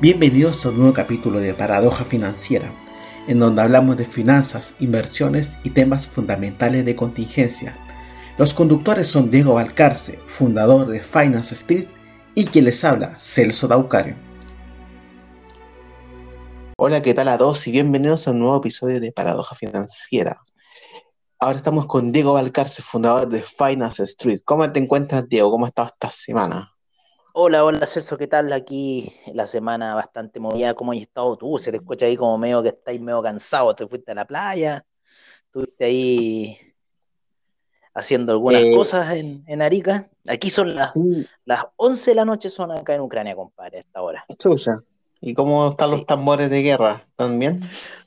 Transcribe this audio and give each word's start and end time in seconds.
Bienvenidos 0.00 0.64
a 0.64 0.68
un 0.68 0.76
nuevo 0.76 0.94
capítulo 0.94 1.40
de 1.40 1.54
Paradoja 1.54 2.04
Financiera, 2.04 2.72
en 3.26 3.40
donde 3.40 3.62
hablamos 3.62 3.96
de 3.96 4.04
finanzas, 4.04 4.76
inversiones 4.78 5.58
y 5.64 5.70
temas 5.70 6.06
fundamentales 6.06 6.84
de 6.84 6.94
contingencia. 6.94 7.76
Los 8.36 8.54
conductores 8.54 9.08
son 9.08 9.28
Diego 9.28 9.54
Valcarce, 9.54 10.20
fundador 10.28 10.86
de 10.86 11.02
Finance 11.02 11.52
Street, 11.52 11.88
y 12.36 12.46
quien 12.46 12.66
les 12.66 12.84
habla, 12.84 13.18
Celso 13.18 13.66
Daucario. 13.66 14.14
Hola, 16.76 17.02
¿qué 17.02 17.12
tal 17.12 17.26
a 17.26 17.36
todos 17.36 17.66
y 17.66 17.72
bienvenidos 17.72 18.28
a 18.28 18.30
un 18.30 18.38
nuevo 18.38 18.58
episodio 18.58 19.00
de 19.00 19.10
Paradoja 19.10 19.56
Financiera? 19.56 20.44
Ahora 21.40 21.56
estamos 21.58 21.86
con 21.86 22.12
Diego 22.12 22.34
Valcarce, 22.34 22.82
fundador 22.82 23.28
de 23.28 23.42
Finance 23.42 24.04
Street. 24.04 24.42
¿Cómo 24.44 24.70
te 24.70 24.78
encuentras, 24.78 25.28
Diego? 25.28 25.50
¿Cómo 25.50 25.64
has 25.64 25.70
estado 25.70 25.88
esta 25.88 26.08
semana? 26.08 26.77
Hola, 27.40 27.64
hola 27.64 27.86
Celso, 27.86 28.18
¿qué 28.18 28.26
tal? 28.26 28.52
Aquí 28.52 29.14
la 29.32 29.46
semana 29.46 29.94
bastante 29.94 30.40
movida. 30.40 30.74
¿Cómo 30.74 30.90
has 30.90 30.98
estado 30.98 31.36
tú? 31.36 31.56
Se 31.56 31.70
te 31.70 31.76
escucha 31.76 32.04
ahí 32.06 32.16
como 32.16 32.36
medio 32.36 32.60
que 32.64 32.70
estáis 32.70 33.00
medio 33.00 33.22
cansado. 33.22 33.76
¿Te 33.76 33.86
fuiste 33.86 34.10
a 34.10 34.16
la 34.16 34.24
playa? 34.24 34.84
¿Estuviste 35.44 35.84
ahí 35.84 36.58
haciendo 37.94 38.32
algunas 38.32 38.64
eh, 38.64 38.74
cosas 38.74 39.14
en, 39.14 39.62
Arica? 39.62 40.10
Aquí 40.26 40.50
son 40.50 40.74
las, 40.74 40.92
las 41.44 41.64
11 41.76 42.10
de 42.10 42.14
la 42.16 42.24
noche, 42.24 42.50
son 42.50 42.72
acá 42.72 42.96
en 42.96 43.02
Ucrania, 43.02 43.36
compadre, 43.36 43.76
a 43.76 43.80
esta 43.82 44.02
hora. 44.02 44.26
¿Y 45.20 45.32
cómo 45.32 45.68
están 45.68 45.92
los 45.92 46.06
tambores 46.06 46.50
de 46.50 46.60
guerra? 46.60 47.04
¿Están 47.08 47.38
bien? 47.38 47.60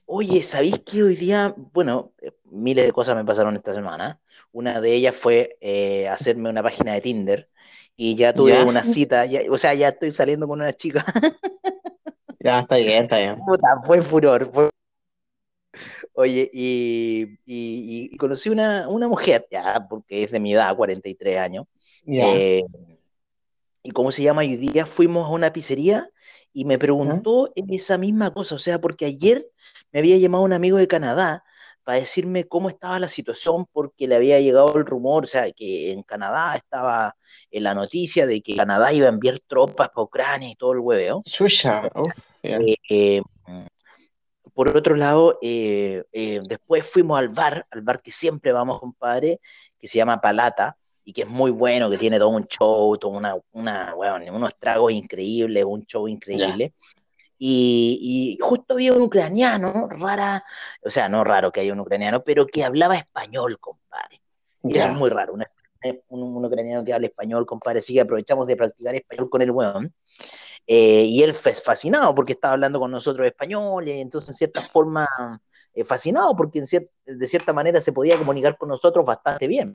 Oye, 0.07 0.43
¿sabéis 0.43 0.79
que 0.79 1.03
hoy 1.03 1.15
día, 1.15 1.55
bueno, 1.71 2.11
eh, 2.21 2.33
miles 2.49 2.85
de 2.85 2.91
cosas 2.91 3.15
me 3.15 3.23
pasaron 3.23 3.55
esta 3.55 3.73
semana? 3.73 4.19
Una 4.51 4.81
de 4.81 4.93
ellas 4.93 5.15
fue 5.15 5.57
eh, 5.61 6.09
hacerme 6.09 6.49
una 6.49 6.61
página 6.61 6.91
de 6.91 6.99
Tinder 6.99 7.50
y 8.03 8.15
ya 8.15 8.33
tuve 8.33 8.63
una 8.63 8.83
cita, 8.83 9.25
o 9.51 9.59
sea, 9.59 9.75
ya 9.75 9.89
estoy 9.89 10.11
saliendo 10.11 10.47
con 10.47 10.59
una 10.59 10.73
chica. 10.73 11.05
ya, 12.39 12.55
está 12.55 12.77
bien, 12.77 13.03
está 13.03 13.19
bien. 13.19 13.37
fue 13.85 14.01
furor. 14.01 14.51
Oye, 16.13 16.49
y, 16.51 18.17
conocí 18.17 18.49
una, 18.49 18.87
una 18.89 19.07
mujer, 19.07 19.45
ya, 19.51 19.85
porque 19.87 20.23
es 20.23 20.31
de 20.31 20.39
mi 20.39 20.53
edad, 20.55 20.75
43 20.75 21.37
años. 21.37 21.67
Eh, 22.07 22.63
y 23.83 23.91
cómo 23.91 24.09
se 24.09 24.23
llama, 24.23 24.41
hoy 24.41 24.55
día 24.55 24.87
fuimos 24.87 25.27
a 25.27 25.33
una 25.33 25.53
pizzería 25.53 26.09
y 26.53 26.65
me 26.65 26.79
preguntó 26.79 27.53
esa 27.55 27.99
misma 27.99 28.33
cosa, 28.33 28.55
o 28.55 28.59
sea, 28.59 28.81
porque 28.81 29.05
ayer 29.05 29.47
me 29.91 29.99
había 29.99 30.17
llamado 30.17 30.43
un 30.43 30.53
amigo 30.53 30.77
de 30.77 30.87
Canadá 30.87 31.43
para 31.83 31.99
decirme 31.99 32.45
cómo 32.45 32.69
estaba 32.69 32.99
la 32.99 33.09
situación 33.09 33.65
porque 33.71 34.07
le 34.07 34.15
había 34.15 34.39
llegado 34.39 34.75
el 34.77 34.85
rumor, 34.85 35.23
o 35.23 35.27
sea, 35.27 35.51
que 35.51 35.91
en 35.91 36.03
Canadá 36.03 36.55
estaba 36.55 37.15
en 37.49 37.63
la 37.63 37.73
noticia 37.73 38.25
de 38.27 38.41
que 38.41 38.55
Canadá 38.55 38.93
iba 38.93 39.07
a 39.07 39.09
enviar 39.09 39.39
tropas 39.39 39.89
para 39.89 40.03
Ucrania 40.03 40.49
y 40.49 40.55
todo 40.55 40.73
el 40.73 40.79
hueveo. 40.79 41.23
Eh, 42.43 42.75
eh, 42.89 43.21
por 44.53 44.75
otro 44.75 44.95
lado, 44.95 45.37
eh, 45.41 46.03
después 46.11 46.85
fuimos 46.85 47.17
al 47.17 47.29
bar, 47.29 47.65
al 47.71 47.81
bar 47.81 48.01
que 48.01 48.11
siempre 48.11 48.51
vamos, 48.51 48.79
compadre, 48.79 49.39
que 49.79 49.87
se 49.87 49.97
llama 49.97 50.21
Palata, 50.21 50.77
y 51.03 51.13
que 51.13 51.21
es 51.23 51.27
muy 51.27 51.51
bueno, 51.51 51.89
que 51.89 51.97
tiene 51.97 52.17
todo 52.17 52.29
un 52.29 52.45
show, 52.45 52.97
todo 52.97 53.11
una, 53.11 53.35
una 53.51 53.93
bueno, 53.95 54.33
unos 54.35 54.55
tragos 54.57 54.93
increíbles, 54.93 55.63
un 55.65 55.83
show 55.85 56.07
increíble. 56.07 56.73
Y, 57.43 58.37
justo 58.39 58.75
había 58.75 58.93
un 58.93 59.01
ucraniano, 59.01 59.87
rara, 59.89 60.43
o 60.83 60.91
sea, 60.91 61.09
no 61.09 61.23
raro 61.23 61.51
que 61.51 61.61
haya 61.61 61.73
un 61.73 61.79
ucraniano, 61.79 62.23
pero 62.23 62.45
que 62.45 62.63
hablaba 62.63 62.95
español, 62.95 63.59
compadre. 63.59 64.21
Y 64.63 64.77
eso 64.77 64.89
es 64.89 64.93
muy 64.93 65.09
raro, 65.09 65.33
un, 65.33 65.43
un, 66.09 66.45
ucraniano 66.45 66.83
que 66.83 66.93
habla 66.93 67.07
español, 67.07 67.47
compadre. 67.47 67.79
Así 67.79 67.95
que 67.95 68.01
aprovechamos 68.01 68.45
de 68.45 68.55
practicar 68.55 68.93
español 68.93 69.29
con 69.31 69.41
el 69.41 69.49
weón. 69.49 69.91
Eh, 70.67 71.05
y 71.05 71.23
él 71.23 71.33
fue 71.33 71.55
fascinado 71.55 72.13
porque 72.13 72.33
estaba 72.33 72.53
hablando 72.53 72.79
con 72.79 72.91
nosotros 72.91 73.25
español, 73.25 73.87
y 73.87 73.99
entonces 73.99 74.29
en 74.29 74.35
cierta 74.35 74.61
forma 74.61 75.07
eh, 75.73 75.83
fascinado 75.83 76.35
porque 76.35 76.61
de 76.61 77.27
cierta 77.27 77.53
manera 77.53 77.81
se 77.81 77.91
podía 77.91 78.19
comunicar 78.19 78.55
con 78.55 78.69
nosotros 78.69 79.03
bastante 79.03 79.47
bien. 79.47 79.73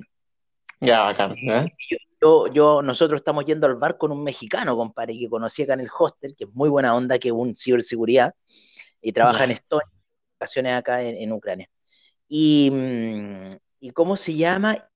Ya, 0.81 1.03
bacán. 1.03 1.33
¿eh? 1.33 1.75
Yo, 1.91 1.97
yo, 2.21 2.83
nosotros 2.83 3.21
estamos 3.21 3.45
yendo 3.45 3.67
al 3.67 3.77
bar 3.77 3.99
con 3.99 4.13
un 4.13 4.23
mexicano, 4.25 4.77
compadre, 4.77 5.19
que 5.19 5.29
conocí 5.29 5.63
acá 5.63 5.75
en 5.75 5.81
el 5.81 5.91
hostel, 5.97 6.35
que 6.37 6.45
es 6.45 6.51
muy 6.55 6.69
buena 6.69 6.95
onda, 6.95 7.19
que 7.19 7.29
es 7.29 7.35
un 7.35 7.55
ciberseguridad, 7.55 8.35
y 9.01 9.13
trabaja 9.13 9.45
en 9.45 9.53
Estonia, 9.53 9.91
vacaciones 10.39 10.73
acá 10.75 11.03
en, 11.03 11.33
Ucrania. 11.33 11.69
Y, 12.29 12.71
mm, 12.73 13.51
y, 13.81 13.91
cómo 13.91 14.17
se 14.17 14.35
llama? 14.35 14.89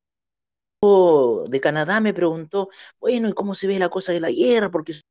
De 0.83 1.61
Canadá 1.61 2.01
me 2.01 2.15
preguntó, 2.15 2.71
bueno, 2.99 3.29
¿y 3.29 3.33
cómo 3.35 3.55
se 3.55 3.67
ve 3.67 3.79
la 3.79 3.91
cosa 3.91 4.13
de 4.13 4.21
la 4.21 4.31
guerra? 4.31 4.71
Porque 4.71 4.93
están 4.93 5.05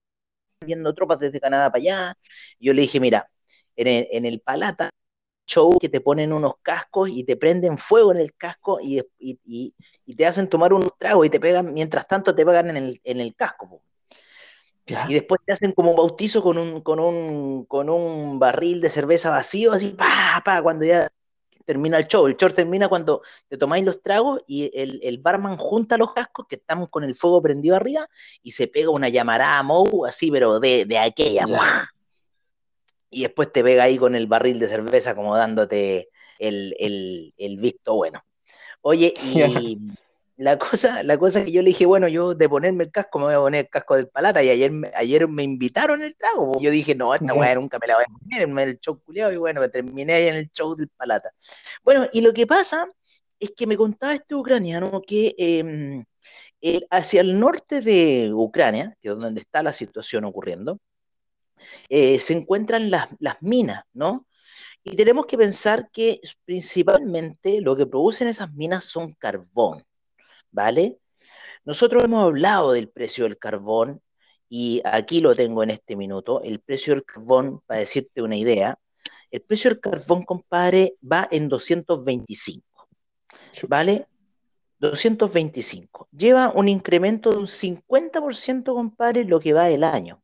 viendo 0.65 0.93
tropas 0.95 1.19
desde 1.19 1.39
Canadá 1.39 1.71
para 1.71 1.81
allá. 1.81 2.13
yo 2.59 2.73
le 2.73 2.81
dije, 2.81 2.99
mira, 2.99 3.29
en 3.75 3.87
el, 3.87 4.07
en 4.11 4.25
el 4.25 4.41
Palata 4.41 4.89
show 5.49 5.77
que 5.79 5.89
te 5.89 5.99
ponen 5.99 6.31
unos 6.31 6.53
cascos 6.61 7.09
y 7.09 7.23
te 7.23 7.35
prenden 7.35 7.77
fuego 7.77 8.11
en 8.11 8.19
el 8.19 8.33
casco 8.35 8.79
y, 8.81 9.01
y, 9.17 9.39
y, 10.05 10.15
te 10.15 10.25
hacen 10.25 10.47
tomar 10.47 10.73
un 10.73 10.89
trago 10.97 11.25
y 11.25 11.29
te 11.29 11.39
pegan, 11.39 11.73
mientras 11.73 12.07
tanto 12.07 12.33
te 12.33 12.45
pegan 12.45 12.69
en 12.69 12.77
el, 12.77 13.01
en 13.03 13.19
el 13.19 13.35
casco. 13.35 13.81
Y 15.07 15.13
después 15.13 15.39
te 15.45 15.53
hacen 15.53 15.71
como 15.71 15.95
bautizo 15.95 16.41
con 16.41 16.57
un, 16.57 16.81
con 16.81 16.99
un, 16.99 17.65
con 17.65 17.89
un 17.89 18.39
barril 18.39 18.81
de 18.81 18.89
cerveza 18.89 19.29
vacío, 19.29 19.71
así, 19.71 19.89
pa, 19.89 20.41
pa, 20.43 20.63
cuando 20.63 20.85
ya 20.85 21.09
termina 21.65 21.97
el 21.97 22.07
show. 22.07 22.25
El 22.25 22.35
show 22.35 22.49
termina 22.49 22.87
cuando 22.87 23.21
te 23.47 23.55
tomáis 23.55 23.85
los 23.85 24.01
tragos 24.01 24.41
y 24.47 24.71
el, 24.73 24.99
el 25.03 25.19
barman 25.19 25.57
junta 25.57 25.97
los 25.97 26.13
cascos 26.13 26.47
que 26.49 26.55
están 26.55 26.87
con 26.87 27.03
el 27.03 27.13
fuego 27.13 27.41
prendido 27.43 27.75
arriba 27.75 28.07
y 28.41 28.51
se 28.51 28.67
pega 28.67 28.89
una 28.89 29.09
llamarada 29.09 29.61
Mou, 29.61 30.05
así, 30.07 30.31
pero 30.31 30.59
de, 30.59 30.85
de 30.85 30.97
aquella 30.97 31.45
y 33.09 33.23
después 33.23 33.51
te 33.51 33.63
pega 33.63 33.83
ahí 33.83 33.97
con 33.97 34.15
el 34.15 34.27
barril 34.27 34.59
de 34.59 34.67
cerveza 34.67 35.15
como 35.15 35.35
dándote 35.35 36.09
el, 36.37 37.57
visto 37.59 37.95
bueno. 37.95 38.23
Oye, 38.81 39.13
y 39.73 39.77
la 40.37 40.57
cosa, 40.57 41.03
la 41.03 41.17
cosa 41.17 41.43
que 41.43 41.51
yo 41.51 41.61
le 41.61 41.67
dije, 41.67 41.85
bueno, 41.85 42.07
yo 42.07 42.33
de 42.33 42.47
ponerme 42.47 42.85
el 42.85 42.91
casco 42.91 43.19
me 43.19 43.25
voy 43.25 43.33
a 43.33 43.39
poner 43.39 43.65
el 43.65 43.69
casco 43.69 43.95
del 43.97 44.07
palata, 44.07 44.41
y 44.41 44.49
ayer, 44.49 44.71
ayer 44.95 45.27
me 45.27 45.43
invitaron 45.43 46.01
el 46.01 46.15
trago. 46.15 46.57
Yo 46.61 46.71
dije, 46.71 46.95
no, 46.95 47.13
esta 47.13 47.33
weá 47.33 47.55
nunca 47.55 47.77
me 47.79 47.87
la 47.87 47.95
voy 47.95 48.05
a 48.07 48.19
poner 48.19 48.41
en 48.43 48.57
el 48.57 48.79
show 48.79 48.97
culiado, 49.03 49.33
y 49.33 49.37
bueno, 49.37 49.59
me 49.59 49.69
terminé 49.69 50.13
ahí 50.13 50.27
en 50.27 50.35
el 50.35 50.49
show 50.49 50.75
del 50.75 50.87
palata. 50.89 51.31
Bueno, 51.83 52.07
y 52.13 52.21
lo 52.21 52.31
que 52.31 52.47
pasa 52.47 52.87
es 53.37 53.51
que 53.55 53.67
me 53.67 53.75
contaba 53.75 54.13
este 54.13 54.33
ucraniano 54.35 55.01
que 55.05 55.35
em, 55.37 56.05
hacia 56.89 57.21
el 57.21 57.39
norte 57.39 57.81
de 57.81 58.31
Ucrania, 58.33 58.95
que 59.01 59.09
es 59.09 59.15
donde 59.17 59.41
está 59.41 59.61
la 59.61 59.73
situación 59.73 60.25
ocurriendo, 60.25 60.79
eh, 61.89 62.19
se 62.19 62.33
encuentran 62.33 62.89
las, 62.89 63.07
minas, 63.41 63.83
¿no? 63.93 64.27
Y 64.83 64.95
tenemos 64.95 65.25
que 65.25 65.37
pensar 65.37 65.89
que 65.91 66.19
principalmente 66.45 67.61
lo 67.61 67.75
que 67.75 67.85
producen 67.85 68.27
esas 68.27 68.53
minas 68.53 68.85
son 68.85 69.13
carbón, 69.13 69.83
¿vale? 70.51 70.99
Nosotros 71.65 72.03
hemos 72.03 72.23
hablado 72.23 72.71
del 72.71 72.89
precio 72.89 73.25
del 73.25 73.37
carbón 73.37 74.01
y 74.47 74.81
aquí 74.85 75.21
lo 75.21 75.35
tengo 75.35 75.63
en 75.63 75.69
este 75.71 75.95
minuto. 75.95 76.41
El 76.43 76.59
precio 76.61 76.93
del 76.93 77.05
carbón, 77.05 77.61
para 77.67 77.81
decirte 77.81 78.21
una 78.21 78.37
idea, 78.37 78.79
el 79.31 79.41
precio 79.41 79.69
del 79.69 79.79
carbón, 79.79 80.23
compadre, 80.23 80.95
va 81.03 81.27
en 81.29 81.49
225, 81.49 82.87
¿vale? 83.67 84.07
225. 84.79 86.07
Lleva 86.11 86.51
un 86.55 86.69
incremento 86.69 87.31
de 87.31 87.37
un 87.37 87.47
50%, 87.47 88.73
compadre, 88.73 89.25
lo 89.25 89.39
que 89.39 89.53
va 89.53 89.69
el 89.69 89.83
año. 89.83 90.23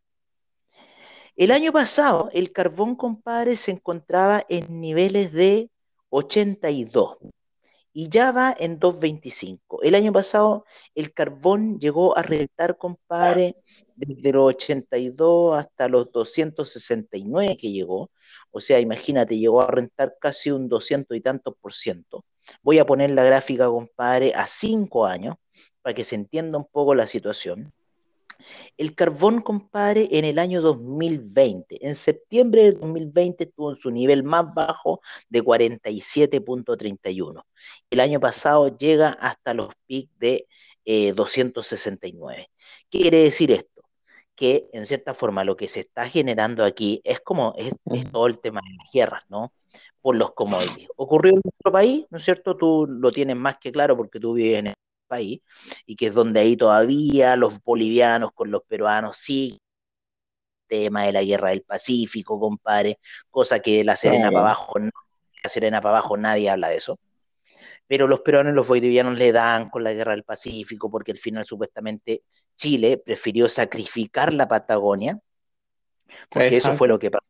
El 1.38 1.52
año 1.52 1.74
pasado, 1.74 2.30
el 2.34 2.54
carbón, 2.54 2.96
compadre, 2.96 3.58
se 3.58 3.72
encontraba 3.72 4.46
en 4.48 4.80
niveles 4.80 5.34
de 5.34 5.70
82 6.10 7.18
y 7.92 8.08
ya 8.10 8.32
va 8.32 8.56
en 8.58 8.80
2.25. 8.80 9.80
El 9.84 9.96
año 9.96 10.14
pasado, 10.14 10.66
el 10.96 11.14
carbón 11.14 11.78
llegó 11.80 12.18
a 12.18 12.22
rentar, 12.24 12.78
compadre, 12.78 13.58
desde 13.96 14.32
los 14.32 14.48
82 14.48 15.58
hasta 15.58 15.90
los 15.90 16.10
269 16.14 17.58
que 17.58 17.72
llegó. 17.72 18.12
O 18.52 18.62
sea, 18.62 18.80
imagínate, 18.80 19.38
llegó 19.38 19.62
a 19.62 19.68
rentar 19.68 20.16
casi 20.22 20.52
un 20.52 20.70
200 20.70 21.18
y 21.18 21.22
tantos 21.22 21.56
por 21.60 21.74
ciento. 21.74 22.24
Voy 22.62 22.80
a 22.80 22.86
poner 22.86 23.10
la 23.10 23.26
gráfica, 23.26 23.68
compadre, 23.68 24.34
a 24.34 24.48
5 24.48 25.06
años 25.06 25.36
para 25.82 25.94
que 25.94 26.06
se 26.06 26.16
entienda 26.16 26.58
un 26.58 26.66
poco 26.72 26.96
la 26.96 27.08
situación. 27.08 27.74
El 28.78 28.96
carbón, 28.96 29.42
compadre, 29.42 30.10
en 30.12 30.26
el 30.26 30.40
año 30.40 30.62
2020, 30.62 31.88
en 31.88 31.96
septiembre 31.96 32.64
de 32.64 32.72
2020 32.74 33.46
estuvo 33.46 33.72
en 33.72 33.78
su 33.78 33.92
nivel 33.92 34.24
más 34.24 34.54
bajo 34.54 35.02
de 35.30 35.44
47.31. 35.44 37.44
El 37.90 38.00
año 38.00 38.20
pasado 38.20 38.78
llega 38.78 39.10
hasta 39.10 39.54
los 39.54 39.70
pics 39.88 40.12
de 40.20 40.48
269. 41.16 42.42
Eh, 42.42 42.48
¿Qué 42.90 43.00
quiere 43.00 43.22
decir 43.22 43.52
esto? 43.52 43.82
Que 44.36 44.70
en 44.74 44.86
cierta 44.86 45.14
forma 45.14 45.44
lo 45.44 45.56
que 45.56 45.68
se 45.68 45.80
está 45.80 46.08
generando 46.10 46.64
aquí 46.64 47.02
es 47.04 47.20
como 47.22 47.54
es, 47.58 47.74
todo 48.12 48.28
el 48.28 48.40
tema 48.40 48.62
de 48.62 48.76
las 48.78 48.92
guerras, 48.92 49.24
¿no? 49.30 49.54
Por 50.02 50.16
los 50.16 50.34
commodities. 50.34 50.90
Ocurrió 50.96 51.34
en 51.34 51.42
nuestro 51.44 51.72
país, 51.72 52.06
¿no 52.10 52.18
es 52.18 52.26
cierto? 52.26 52.56
Tú 52.56 52.86
lo 52.88 53.12
tienes 53.12 53.36
más 53.36 53.58
que 53.58 53.72
claro 53.72 53.98
porque 53.98 54.20
tú 54.20 54.34
vives 54.34 54.60
en 54.60 54.68
país, 55.08 55.42
y 55.86 55.96
que 55.96 56.08
es 56.08 56.14
donde 56.14 56.40
ahí 56.40 56.58
todavía 56.58 57.36
los 57.36 57.62
bolivianos 57.64 58.32
con 58.34 58.52
los 58.52 58.64
peruanos 58.64 59.18
siguen 59.18 59.60
tema 60.68 61.04
de 61.04 61.14
la 61.14 61.24
guerra 61.24 61.50
del 61.50 61.62
Pacífico, 61.62 62.40
compadre, 62.40 63.00
cosa 63.30 63.60
que 63.60 63.84
la 63.84 63.96
Serena 63.96 64.30
para 64.32 64.42
abajo, 64.42 64.80
la 64.80 65.50
Serena 65.50 65.82
para 65.82 65.98
abajo 65.98 66.18
nadie 66.18 66.50
habla 66.50 66.70
de 66.70 66.78
eso. 66.78 67.00
Pero 67.88 68.08
los 68.08 68.22
peruanos 68.22 68.52
y 68.52 68.56
los 68.56 68.68
bolivianos 68.68 69.18
le 69.18 69.32
dan 69.32 69.70
con 69.70 69.84
la 69.84 69.94
guerra 69.94 70.12
del 70.12 70.24
Pacífico 70.24 70.90
porque 70.90 71.12
al 71.12 71.18
final 71.18 71.46
supuestamente 71.46 72.24
Chile 72.56 72.98
prefirió 72.98 73.48
sacrificar 73.48 74.34
la 74.34 74.48
Patagonia, 74.48 75.20
porque 76.30 76.58
eso 76.58 76.74
fue 76.76 76.88
lo 76.88 76.98
que 76.98 77.12
pasó. 77.12 77.26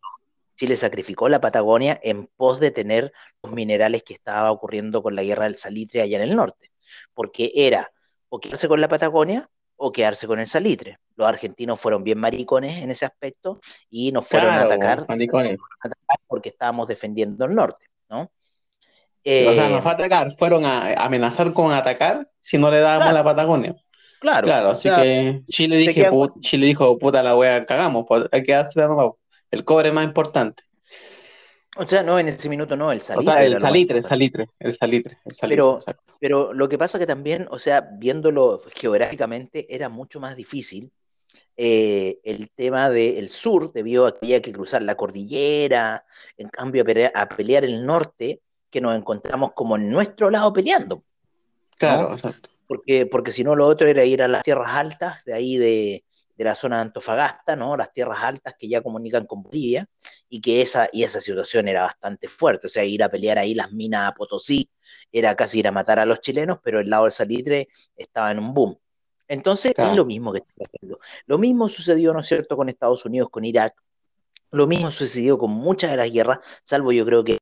Chile 0.56 0.78
sacrificó 0.78 1.28
la 1.28 1.42
Patagonia 1.42 2.00
en 2.02 2.28
pos 2.28 2.62
de 2.62 2.72
tener 2.72 3.12
los 3.44 3.52
minerales 3.52 4.04
que 4.04 4.14
estaba 4.14 4.52
ocurriendo 4.52 5.04
con 5.04 5.14
la 5.14 5.24
guerra 5.24 5.44
del 5.44 5.58
salitre 5.58 6.02
allá 6.02 6.16
en 6.18 6.30
el 6.30 6.36
norte, 6.38 6.72
porque 7.14 7.52
era 7.56 7.92
o 8.30 8.40
quedarse 8.40 8.68
con 8.68 8.82
la 8.82 8.88
Patagonia 8.88 9.50
o 9.78 9.92
quedarse 9.92 10.28
con 10.28 10.40
el 10.40 10.48
salitre. 10.48 11.00
Los 11.16 11.28
argentinos 11.28 11.80
fueron 11.80 12.04
bien 12.04 12.20
maricones 12.20 12.82
en 12.82 12.92
ese 12.92 13.06
aspecto 13.06 13.60
y 13.90 14.12
nos 14.12 14.28
fueron 14.28 14.54
a, 14.54 14.62
atacar, 14.62 15.06
porque 16.28 16.50
estábamos 16.50 16.88
defendiendo 16.88 17.46
el 17.46 17.56
norte, 17.56 17.86
¿no? 18.10 18.32
o 19.26 19.54
sea, 19.54 19.70
nos 19.70 19.82
fue 19.82 19.92
a 19.92 19.96
eh, 19.96 19.98
atacar, 19.98 20.36
fueron 20.38 20.66
a 20.66 20.94
amenazar 21.04 21.52
con 21.52 21.72
atacar 21.72 22.30
si 22.40 22.60
no 22.60 22.70
le 22.70 22.80
dábamos 22.80 23.14
la 23.14 23.24
Patagonia. 23.24 23.76
Claro. 24.20 24.46
Claro, 24.46 24.70
así 24.70 24.90
que 24.90 25.44
Chile, 25.50 25.82
Chile 26.40 26.66
dijo, 26.68 26.98
puta 26.98 27.22
la 27.24 27.36
wea, 27.36 27.66
cagamos, 27.66 28.06
pues, 28.08 28.28
hay 28.32 28.44
que 28.44 28.54
darse 28.54 28.82
el 29.52 29.64
cobre 29.66 29.92
más 29.92 30.06
importante. 30.06 30.64
O 31.78 31.88
sea, 31.88 32.04
no, 32.04 32.18
en 32.18 32.30
ese 32.30 32.48
minuto 32.48 32.78
no, 32.78 32.92
el 32.92 33.02
salitre. 33.02 33.34
O 33.34 33.36
sea, 33.36 33.46
el, 33.46 33.60
salitre, 33.60 33.98
el 33.98 34.06
salitre, 34.06 34.50
el 34.60 34.74
salitre, 34.74 35.18
el 35.26 35.32
salitre, 35.34 35.56
Pero, 35.56 35.78
pero 36.20 36.54
lo 36.54 36.70
que 36.70 36.78
pasa 36.78 36.98
que 36.98 37.06
también, 37.06 37.48
o 37.52 37.60
sea, 37.60 37.82
viéndolo 37.82 38.62
geográficamente, 38.76 39.74
era 39.74 39.90
mucho 39.90 40.20
más 40.20 40.36
difícil 40.38 40.92
eh, 41.58 42.20
el 42.24 42.50
tema 42.52 42.90
del 42.90 43.30
sur, 43.30 43.74
debido 43.74 44.08
a 44.08 44.12
que 44.14 44.26
había 44.26 44.42
que 44.42 44.54
cruzar 44.54 44.82
la 44.84 44.96
cordillera, 44.96 46.06
en 46.38 46.50
cambio 46.50 46.84
a 47.14 47.28
pelear, 47.30 47.66
el 47.66 47.86
norte, 47.86 48.42
que 48.70 48.82
nos 48.82 48.96
encontramos 48.96 49.52
como 49.54 49.76
en 49.76 49.90
nuestro 49.90 50.30
lado 50.30 50.54
peleando. 50.54 51.04
Claro, 51.78 52.14
exacto. 52.14 52.50
Porque, 52.68 53.06
porque 53.06 53.32
si 53.32 53.44
no, 53.44 53.56
lo 53.56 53.68
otro 53.68 53.88
era 53.88 54.04
ir 54.06 54.24
a 54.24 54.28
las 54.28 54.44
tierras 54.44 54.74
altas, 54.74 55.24
de 55.26 55.34
ahí 55.34 55.58
de, 55.58 56.04
de 56.36 56.44
la 56.44 56.56
zona 56.56 56.78
de 56.78 56.84
Antofagasta, 56.84 57.56
¿no? 57.56 57.78
Las 57.78 57.94
tierras 57.94 58.20
altas 58.22 58.56
que 58.58 58.68
ya 58.68 58.82
comunican 58.82 59.26
con 59.26 59.44
Bolivia, 59.44 59.86
y 60.30 60.42
que 60.42 60.62
esa, 60.62 60.90
y 60.92 61.04
esa 61.04 61.22
situación 61.22 61.68
era 61.68 61.84
bastante 61.84 62.28
fuerte, 62.28 62.68
o 62.68 62.70
sea, 62.70 62.84
ir 62.84 63.04
a 63.04 63.10
pelear 63.10 63.38
ahí 63.38 63.54
las 63.54 63.72
minas 63.72 64.10
a 64.10 64.14
Potosí 64.14 64.70
era 65.12 65.36
casi 65.36 65.60
ir 65.60 65.68
a 65.68 65.72
matar 65.72 66.00
a 66.00 66.06
los 66.06 66.20
chilenos, 66.20 66.60
pero 66.64 66.80
el 66.80 66.90
lado 66.90 67.04
del 67.04 67.12
salitre 67.12 67.68
estaba 67.96 68.32
en 68.32 68.40
un 68.40 68.54
boom. 68.54 68.78
Entonces, 69.28 69.74
es 69.76 69.96
lo 69.96 70.06
mismo 70.06 70.32
que 70.32 70.40
está 70.40 70.54
pasando. 70.54 71.00
Lo 71.26 71.38
mismo 71.38 71.70
sucedió, 71.70 72.14
¿no 72.14 72.20
es 72.20 72.28
cierto?, 72.28 72.56
con 72.56 72.70
Estados 72.70 73.06
Unidos, 73.06 73.30
con 73.32 73.44
Irak. 73.44 73.74
Lo 74.52 74.68
mismo 74.68 74.92
sucedió 74.92 75.38
con 75.38 75.52
muchas 75.52 75.92
de 75.92 75.98
las 75.98 76.12
guerras, 76.12 76.40
salvo 76.64 76.92
yo 76.92 77.06
creo 77.06 77.24
que 77.24 77.38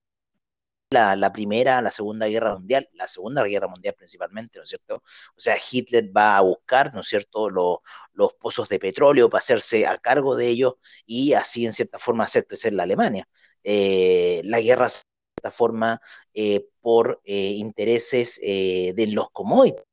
la, 0.94 1.34
Primera, 1.34 1.81
la 1.81 1.92
Segunda 1.92 2.28
Guerra 2.28 2.54
Mundial, 2.54 2.90
la 2.94 3.07
Segunda 3.07 3.44
Guerra 3.44 3.68
Mundial 3.68 3.95
principalmente, 3.98 4.60
¿no 4.60 4.63
es 4.63 4.69
cierto? 4.69 5.04
O 5.36 5.42
sea, 5.42 5.57
Hitler 5.72 6.16
va 6.16 6.38
a 6.38 6.42
buscar, 6.42 6.94
¿no 6.94 7.01
es 7.01 7.07
cierto?, 7.07 7.50
los 7.50 8.34
pozos 8.40 8.69
de 8.69 8.80
petróleo 8.80 9.30
para 9.30 9.40
hacerse 9.40 9.86
a 9.88 9.98
cargo 9.98 10.36
de 10.36 10.48
ellos 10.48 10.75
y 11.06 11.34
así, 11.34 11.66
en 11.66 11.74
cierta 11.74 12.00
forma, 12.00 12.24
hacer 12.24 12.48
crecer 12.48 12.74
la 12.74 12.84
Alemania. 12.84 13.28
Eh, 13.63 14.42
la 14.45 14.62
guerra, 14.62 14.86
de 14.86 14.92
cierta 14.92 15.51
forma, 15.51 16.01
eh, 16.34 16.68
por 16.81 17.22
eh, 17.25 17.34
intereses 17.36 18.40
de 18.42 19.07
los 19.12 19.30
commodities. 19.31 19.84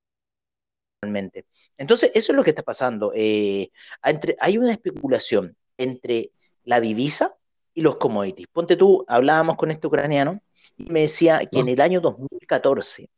Entonces, 1.79 2.11
eso 2.15 2.33
es 2.33 2.37
lo 2.37 2.45
que 2.45 2.51
está 2.51 2.63
pasando. 2.63 3.13
hay 3.15 4.59
una 4.59 4.73
especulación 4.73 5.57
entre 5.79 6.33
la 6.65 6.81
divisa 6.81 7.37
y 7.75 7.83
los 7.83 7.97
commodities. 7.97 8.49
Ponte 8.53 8.77
tú, 8.77 9.05
hablábamos 9.09 9.57
con 9.57 9.71
este 9.71 9.87
ucraniano 9.87 10.43
y 10.77 10.91
me 10.91 11.01
decía 11.03 11.41
que 11.47 11.61
en 11.61 11.69
el 11.69 11.81
año 11.81 12.01
2014 12.01 13.09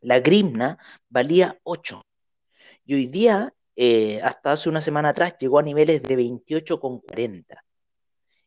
la 0.00 0.20
grimna 0.20 0.78
valía 1.08 1.58
8 1.64 2.02
y 2.86 2.94
hoy 2.94 3.06
día, 3.06 3.52
eh, 3.74 4.20
hasta 4.22 4.52
hace 4.52 4.68
una 4.68 4.80
semana 4.80 5.10
atrás, 5.10 5.34
llegó 5.38 5.58
a 5.58 5.62
niveles 5.62 6.02
de 6.02 6.16
28,40. 6.16 7.44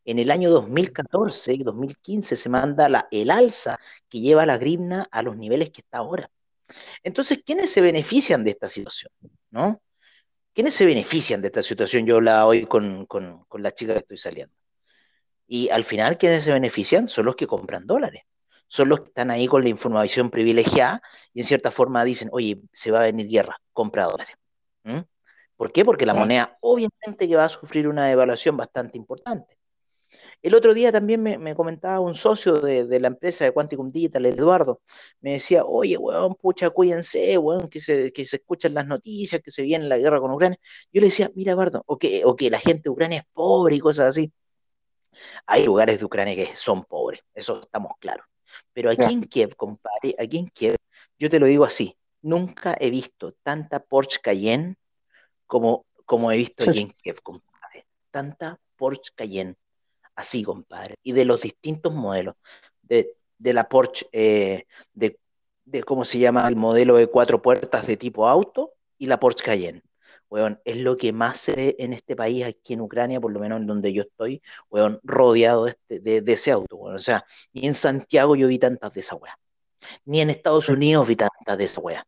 En 0.05 0.17
el 0.17 0.31
año 0.31 0.49
2014 0.49 1.53
y 1.53 1.63
2015 1.63 2.35
se 2.35 2.49
manda 2.49 2.87
la, 2.87 3.07
el 3.11 3.29
alza 3.29 3.77
que 4.07 4.21
lleva 4.21 4.45
la 4.45 4.57
grimna 4.57 5.07
a 5.11 5.21
los 5.21 5.35
niveles 5.35 5.71
que 5.71 5.81
está 5.81 5.99
ahora. 5.99 6.31
Entonces, 7.03 7.41
¿quiénes 7.45 7.69
se 7.69 7.81
benefician 7.81 8.43
de 8.43 8.51
esta 8.51 8.69
situación? 8.69 9.11
¿No? 9.51 9.81
¿Quiénes 10.53 10.73
se 10.73 10.85
benefician 10.85 11.41
de 11.41 11.47
esta 11.47 11.61
situación? 11.61 12.05
Yo 12.05 12.21
la 12.21 12.47
hoy 12.47 12.65
con, 12.65 13.05
con 13.05 13.45
la 13.61 13.73
chica 13.73 13.93
que 13.93 13.99
estoy 13.99 14.17
saliendo. 14.17 14.58
Y 15.51 15.69
al 15.69 15.83
final, 15.83 16.19
quienes 16.19 16.43
se 16.43 16.53
benefician 16.53 17.07
son 17.07 17.25
los 17.25 17.35
que 17.35 17.47
compran 17.47 17.87
dólares. 17.87 18.21
Son 18.67 18.87
los 18.87 18.99
que 18.99 19.07
están 19.07 19.31
ahí 19.31 19.47
con 19.47 19.63
la 19.63 19.69
información 19.69 20.29
privilegiada 20.29 21.01
y 21.33 21.39
en 21.39 21.47
cierta 21.47 21.71
forma 21.71 22.05
dicen, 22.05 22.29
oye, 22.31 22.61
se 22.71 22.91
va 22.91 22.99
a 22.99 23.05
venir 23.05 23.27
guerra, 23.27 23.57
compra 23.73 24.03
dólares. 24.03 24.35
¿Mm? 24.83 24.99
¿Por 25.57 25.71
qué? 25.71 25.83
Porque 25.83 26.05
la 26.05 26.13
moneda 26.13 26.55
obviamente 26.61 27.27
que 27.27 27.35
va 27.35 27.45
a 27.45 27.49
sufrir 27.49 27.87
una 27.87 28.05
devaluación 28.05 28.57
bastante 28.57 28.99
importante. 28.99 29.57
El 30.43 30.53
otro 30.53 30.75
día 30.75 30.91
también 30.91 31.21
me, 31.23 31.55
comentaba 31.55 31.99
un 31.99 32.13
socio 32.13 32.59
de, 32.61 32.99
la 32.99 33.07
empresa 33.07 33.45
de 33.45 33.51
Quanticum 33.51 33.91
Digital, 33.91 34.25
Eduardo, 34.27 34.81
me 35.19 35.33
decía, 35.33 35.65
oye, 35.65 35.97
weón, 35.97 36.35
pucha, 36.35 36.69
cuídense, 36.69 37.37
weón, 37.39 37.69
que 37.69 37.79
se, 37.79 38.11
que 38.13 38.23
se 38.25 38.37
escuchan 38.37 38.75
las 38.75 38.85
noticias, 38.87 39.41
que 39.41 39.51
se 39.51 39.63
viene 39.63 39.87
la 39.87 39.97
guerra 39.97 40.19
con 40.19 40.31
Ucrania. 40.31 40.59
Yo 40.93 41.01
le 41.01 41.07
decía, 41.07 41.31
mira, 41.35 41.53
Eduardo, 41.53 41.83
o 41.87 41.97
que, 41.97 42.23
o 42.25 42.35
que 42.35 42.49
la 42.49 42.59
gente 42.59 42.83
de 42.83 42.89
Ucrania 42.91 43.19
es 43.19 43.25
pobre 43.33 43.75
y 43.75 43.79
cosas 43.79 44.09
así. 44.09 44.31
Hay 45.45 45.65
lugares 45.65 45.99
de 45.99 46.05
Ucrania 46.05 46.35
que 46.35 46.55
son 46.55 46.83
pobres, 46.83 47.21
eso 47.33 47.61
estamos 47.61 47.93
claros. 47.99 48.25
Pero 48.73 48.89
aquí 48.89 49.13
en 49.13 49.23
Kiev, 49.23 49.55
compadre, 49.55 50.15
aquí 50.17 50.37
en 50.37 50.47
Kiev, 50.47 50.75
yo 51.17 51.29
te 51.29 51.39
lo 51.39 51.45
digo 51.45 51.65
así, 51.65 51.97
nunca 52.21 52.75
he 52.79 52.89
visto 52.89 53.33
tanta 53.43 53.79
Porsche 53.79 54.19
Cayenne 54.21 54.75
como, 55.45 55.85
como 56.05 56.31
he 56.31 56.37
visto 56.37 56.63
aquí 56.63 56.79
en 56.79 56.91
Kiev, 56.91 57.21
compadre. 57.21 57.85
Tanta 58.11 58.59
Porsche 58.75 59.11
Cayenne, 59.15 59.55
así, 60.15 60.43
compadre. 60.43 60.95
Y 61.03 61.11
de 61.11 61.25
los 61.25 61.41
distintos 61.41 61.93
modelos, 61.93 62.35
de, 62.81 63.15
la 63.37 63.69
Porsche, 63.69 64.07
eh, 64.11 64.65
de, 64.93 65.19
de, 65.65 65.83
¿cómo 65.83 66.05
se 66.05 66.19
llama? 66.19 66.47
El 66.47 66.55
modelo 66.55 66.97
de 66.97 67.07
cuatro 67.07 67.41
puertas 67.41 67.85
de 67.87 67.97
tipo 67.97 68.27
auto 68.27 68.73
y 68.97 69.05
la 69.05 69.19
Porsche 69.19 69.45
Cayenne 69.45 69.83
weón, 70.29 70.59
es 70.65 70.77
lo 70.77 70.97
que 70.97 71.13
más 71.13 71.37
se 71.37 71.55
ve 71.55 71.75
en 71.79 71.93
este 71.93 72.15
país, 72.15 72.45
aquí 72.45 72.73
en 72.73 72.81
Ucrania, 72.81 73.19
por 73.19 73.31
lo 73.31 73.39
menos 73.39 73.59
en 73.59 73.67
donde 73.67 73.93
yo 73.93 74.03
estoy, 74.03 74.41
weón, 74.69 74.99
rodeado 75.03 75.65
de, 75.65 75.75
este, 75.89 76.31
ese 76.31 76.51
auto, 76.51 76.77
weón. 76.77 76.95
O 76.95 76.99
sea, 76.99 77.25
ni 77.53 77.67
en 77.67 77.73
Santiago 77.73 78.35
yo 78.35 78.47
vi 78.47 78.59
tantas 78.59 78.93
de 78.93 79.01
esa 79.01 79.15
weá, 79.15 79.37
ni 80.05 80.21
en 80.21 80.29
Estados 80.29 80.69
Unidos 80.69 81.07
vi 81.07 81.15
tantas 81.15 81.57
de 81.57 81.63
esa 81.65 81.81
weá. 81.81 82.05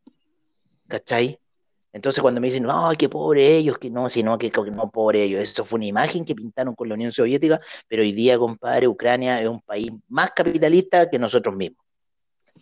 ¿Cachai? 0.88 1.40
Entonces 1.94 2.22
cuando 2.22 2.40
me 2.40 2.48
dicen, 2.48 2.64
no, 2.64 2.92
qué 2.98 3.10
pobre 3.10 3.56
ellos, 3.58 3.78
que 3.78 3.90
no, 3.90 4.10
sino 4.10 4.38
que, 4.38 4.52
que 4.52 4.72
no 4.72 4.90
pobre 4.90 5.24
ellos, 5.24 5.42
eso 5.42 5.66
fue 5.66 5.78
una 5.78 5.86
imagen 5.88 6.24
que 6.24 6.36
pintaron 6.36 6.74
con 6.74 6.88
la 6.88 6.96
Unión 6.96 7.12
Soviética, 7.12 7.60
pero 7.88 8.02
hoy 8.02 8.14
día, 8.14 8.38
compadre, 8.38 8.88
Ucrania 8.88 9.42
es 9.42 9.50
un 9.50 9.62
país 9.62 9.92
más 10.08 10.32
capitalista 10.32 11.10
que 11.10 11.20
nosotros 11.20 11.56
mismos. 11.56 11.86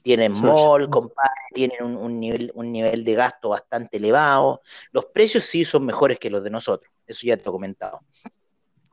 Tienen 0.01 0.31
mall, 0.31 0.89
compadre, 0.89 1.29
tienen 1.53 1.83
un, 1.83 2.19
nivel, 2.19 2.51
un 2.55 2.71
nivel 2.71 3.03
de 3.03 3.13
gasto 3.15 3.49
bastante 3.49 3.97
elevado. 3.97 4.61
Los 4.91 5.05
precios 5.05 5.45
sí 5.45 5.65
son 5.65 5.85
mejores 5.85 6.19
que 6.19 6.29
los 6.29 6.43
de 6.43 6.49
nosotros, 6.49 6.91
eso 7.05 7.21
ya 7.25 7.37
te 7.37 7.43
he 7.43 7.51
comentado. 7.51 8.01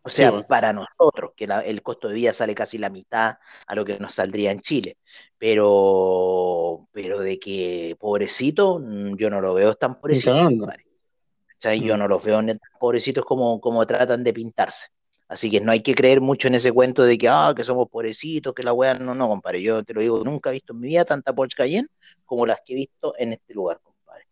O 0.07 0.09
sea, 0.09 0.33
para 0.47 0.73
nosotros, 0.73 1.33
que 1.37 1.49
el 1.65 1.83
costo 1.83 2.07
de 2.07 2.15
vida 2.15 2.33
sale 2.33 2.55
casi 2.55 2.79
la 2.79 2.91
mitad 2.91 3.39
a 3.67 3.75
lo 3.75 3.85
que 3.85 3.99
nos 3.99 4.15
saldría 4.15 4.53
en 4.53 4.61
Chile. 4.61 4.99
Pero, 5.37 6.87
pero 6.93 7.19
de 7.19 7.41
que 7.41 7.97
pobrecito, 7.99 8.79
mm, 8.79 9.17
yo 9.17 9.31
no 9.31 9.41
lo 9.41 9.53
veo 9.55 9.75
tan 9.75 10.01
pobrecito. 10.01 10.33
Yo 10.33 11.97
mm. 11.97 11.99
no 11.99 12.07
los 12.07 12.23
veo 12.23 12.39
tan 12.39 12.61
pobrecitos 12.79 13.25
como, 13.25 13.61
como 13.61 13.85
tratan 13.85 14.23
de 14.23 14.33
pintarse. 14.33 14.87
Así 15.28 15.50
que 15.50 15.61
no 15.61 15.73
hay 15.73 15.83
que 15.83 15.95
creer 15.95 16.21
mucho 16.21 16.49
en 16.49 16.54
ese 16.54 16.73
cuento 16.73 17.02
de 17.02 17.18
que, 17.18 17.28
ah, 17.28 17.52
que 17.56 17.64
somos 17.64 17.88
pobrecitos, 17.88 18.54
que 18.54 18.62
la 18.62 18.73
weá, 18.73 18.95
no, 18.95 19.14
no, 19.14 19.28
compadre. 19.28 19.61
Yo 19.62 19.83
te 19.85 19.92
lo 19.92 20.00
digo, 20.00 20.23
nunca 20.25 20.50
he 20.50 20.52
visto 20.54 20.73
en 20.73 20.80
mi 20.80 20.88
vida 20.88 21.04
tanta 21.04 21.35
Porsche 21.35 21.56
Cayenne 21.56 21.88
como 22.25 22.47
las 22.47 22.61
que 22.64 22.75
he 22.75 22.76
visto 22.76 23.14
en 23.18 23.33
este 23.33 23.54
lugar, 23.54 23.80
compadre. 23.83 24.26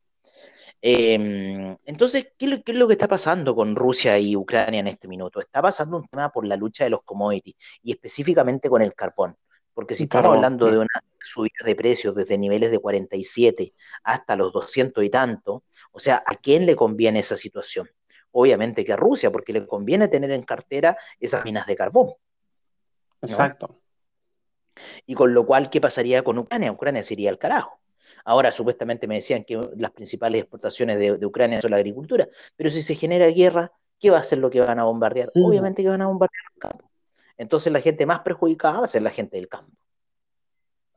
Em, 0.80 1.76
entonces, 1.84 2.28
¿qué, 2.38 2.62
es 2.64 2.74
lo 2.74 2.86
que 2.86 2.92
está 2.92 3.08
pasando 3.08 3.54
con 3.54 3.74
Rusia 3.74 4.18
y 4.18 4.36
Ucrania 4.36 4.80
en 4.80 4.88
este 4.88 5.08
minuto? 5.08 5.40
Está 5.40 5.62
pasando 5.62 5.96
un 5.96 6.06
tema 6.06 6.30
por 6.30 6.46
la 6.46 6.56
lucha 6.56 6.84
de 6.84 6.90
los 6.90 7.02
commodities 7.04 7.56
y 7.82 7.92
específicamente 7.92 8.68
con 8.68 8.82
el 8.82 8.94
carbón. 8.94 9.36
Porque 9.72 9.96
si 9.96 10.04
estamos 10.04 10.36
hablando 10.36 10.70
de 10.70 10.78
una 10.78 11.02
subida 11.20 11.64
de 11.64 11.74
precios 11.74 12.14
desde 12.14 12.38
niveles 12.38 12.70
de 12.70 12.78
47 12.78 13.74
hasta 14.04 14.36
los 14.36 14.52
200 14.52 15.02
y 15.02 15.10
tanto, 15.10 15.64
o 15.90 15.98
sea, 15.98 16.22
¿a 16.24 16.36
quién 16.36 16.64
le 16.64 16.76
conviene 16.76 17.18
esa 17.18 17.36
situación? 17.36 17.88
Obviamente 18.34 18.84
que 18.84 18.92
a 18.92 18.96
Rusia, 18.96 19.30
porque 19.30 19.52
le 19.52 19.66
conviene 19.66 20.08
tener 20.08 20.30
en 20.32 20.42
cartera 20.42 20.96
esas 21.20 21.44
minas 21.44 21.66
de 21.66 21.76
carbón. 21.76 22.14
Exacto. 23.22 23.80
Y 25.06 25.14
con 25.14 25.32
lo 25.32 25.46
cual, 25.46 25.70
¿qué 25.70 25.80
pasaría 25.80 26.22
con 26.22 26.38
Ucrania? 26.38 26.72
Ucrania 26.72 27.02
sería 27.02 27.30
el 27.30 27.38
carajo. 27.38 27.80
Ahora, 28.24 28.50
supuestamente 28.50 29.06
me 29.06 29.14
decían 29.16 29.44
que 29.44 29.56
las 29.76 29.92
principales 29.92 30.42
exportaciones 30.42 30.98
de, 30.98 31.24
Ucrania 31.24 31.60
son 31.60 31.70
la 31.70 31.76
agricultura, 31.76 32.28
pero 32.56 32.70
si 32.70 32.82
se 32.82 32.96
genera 32.96 33.26
guerra, 33.28 33.72
¿qué 34.00 34.10
va 34.10 34.18
a 34.18 34.24
ser 34.24 34.38
lo 34.38 34.50
que 34.50 34.60
van 34.60 34.80
a 34.80 34.84
bombardear? 34.84 35.30
Mm. 35.34 35.44
Obviamente 35.44 35.82
que 35.82 35.88
van 35.88 36.02
a 36.02 36.06
bombardear 36.06 36.42
el 36.54 36.60
campo. 36.60 36.90
Entonces 37.36 37.72
la 37.72 37.80
gente 37.80 38.04
más 38.04 38.20
perjudicada 38.20 38.78
va 38.78 38.84
a 38.84 38.88
ser 38.88 39.02
la 39.02 39.10
gente 39.10 39.36
del 39.36 39.48
campo. 39.48 39.76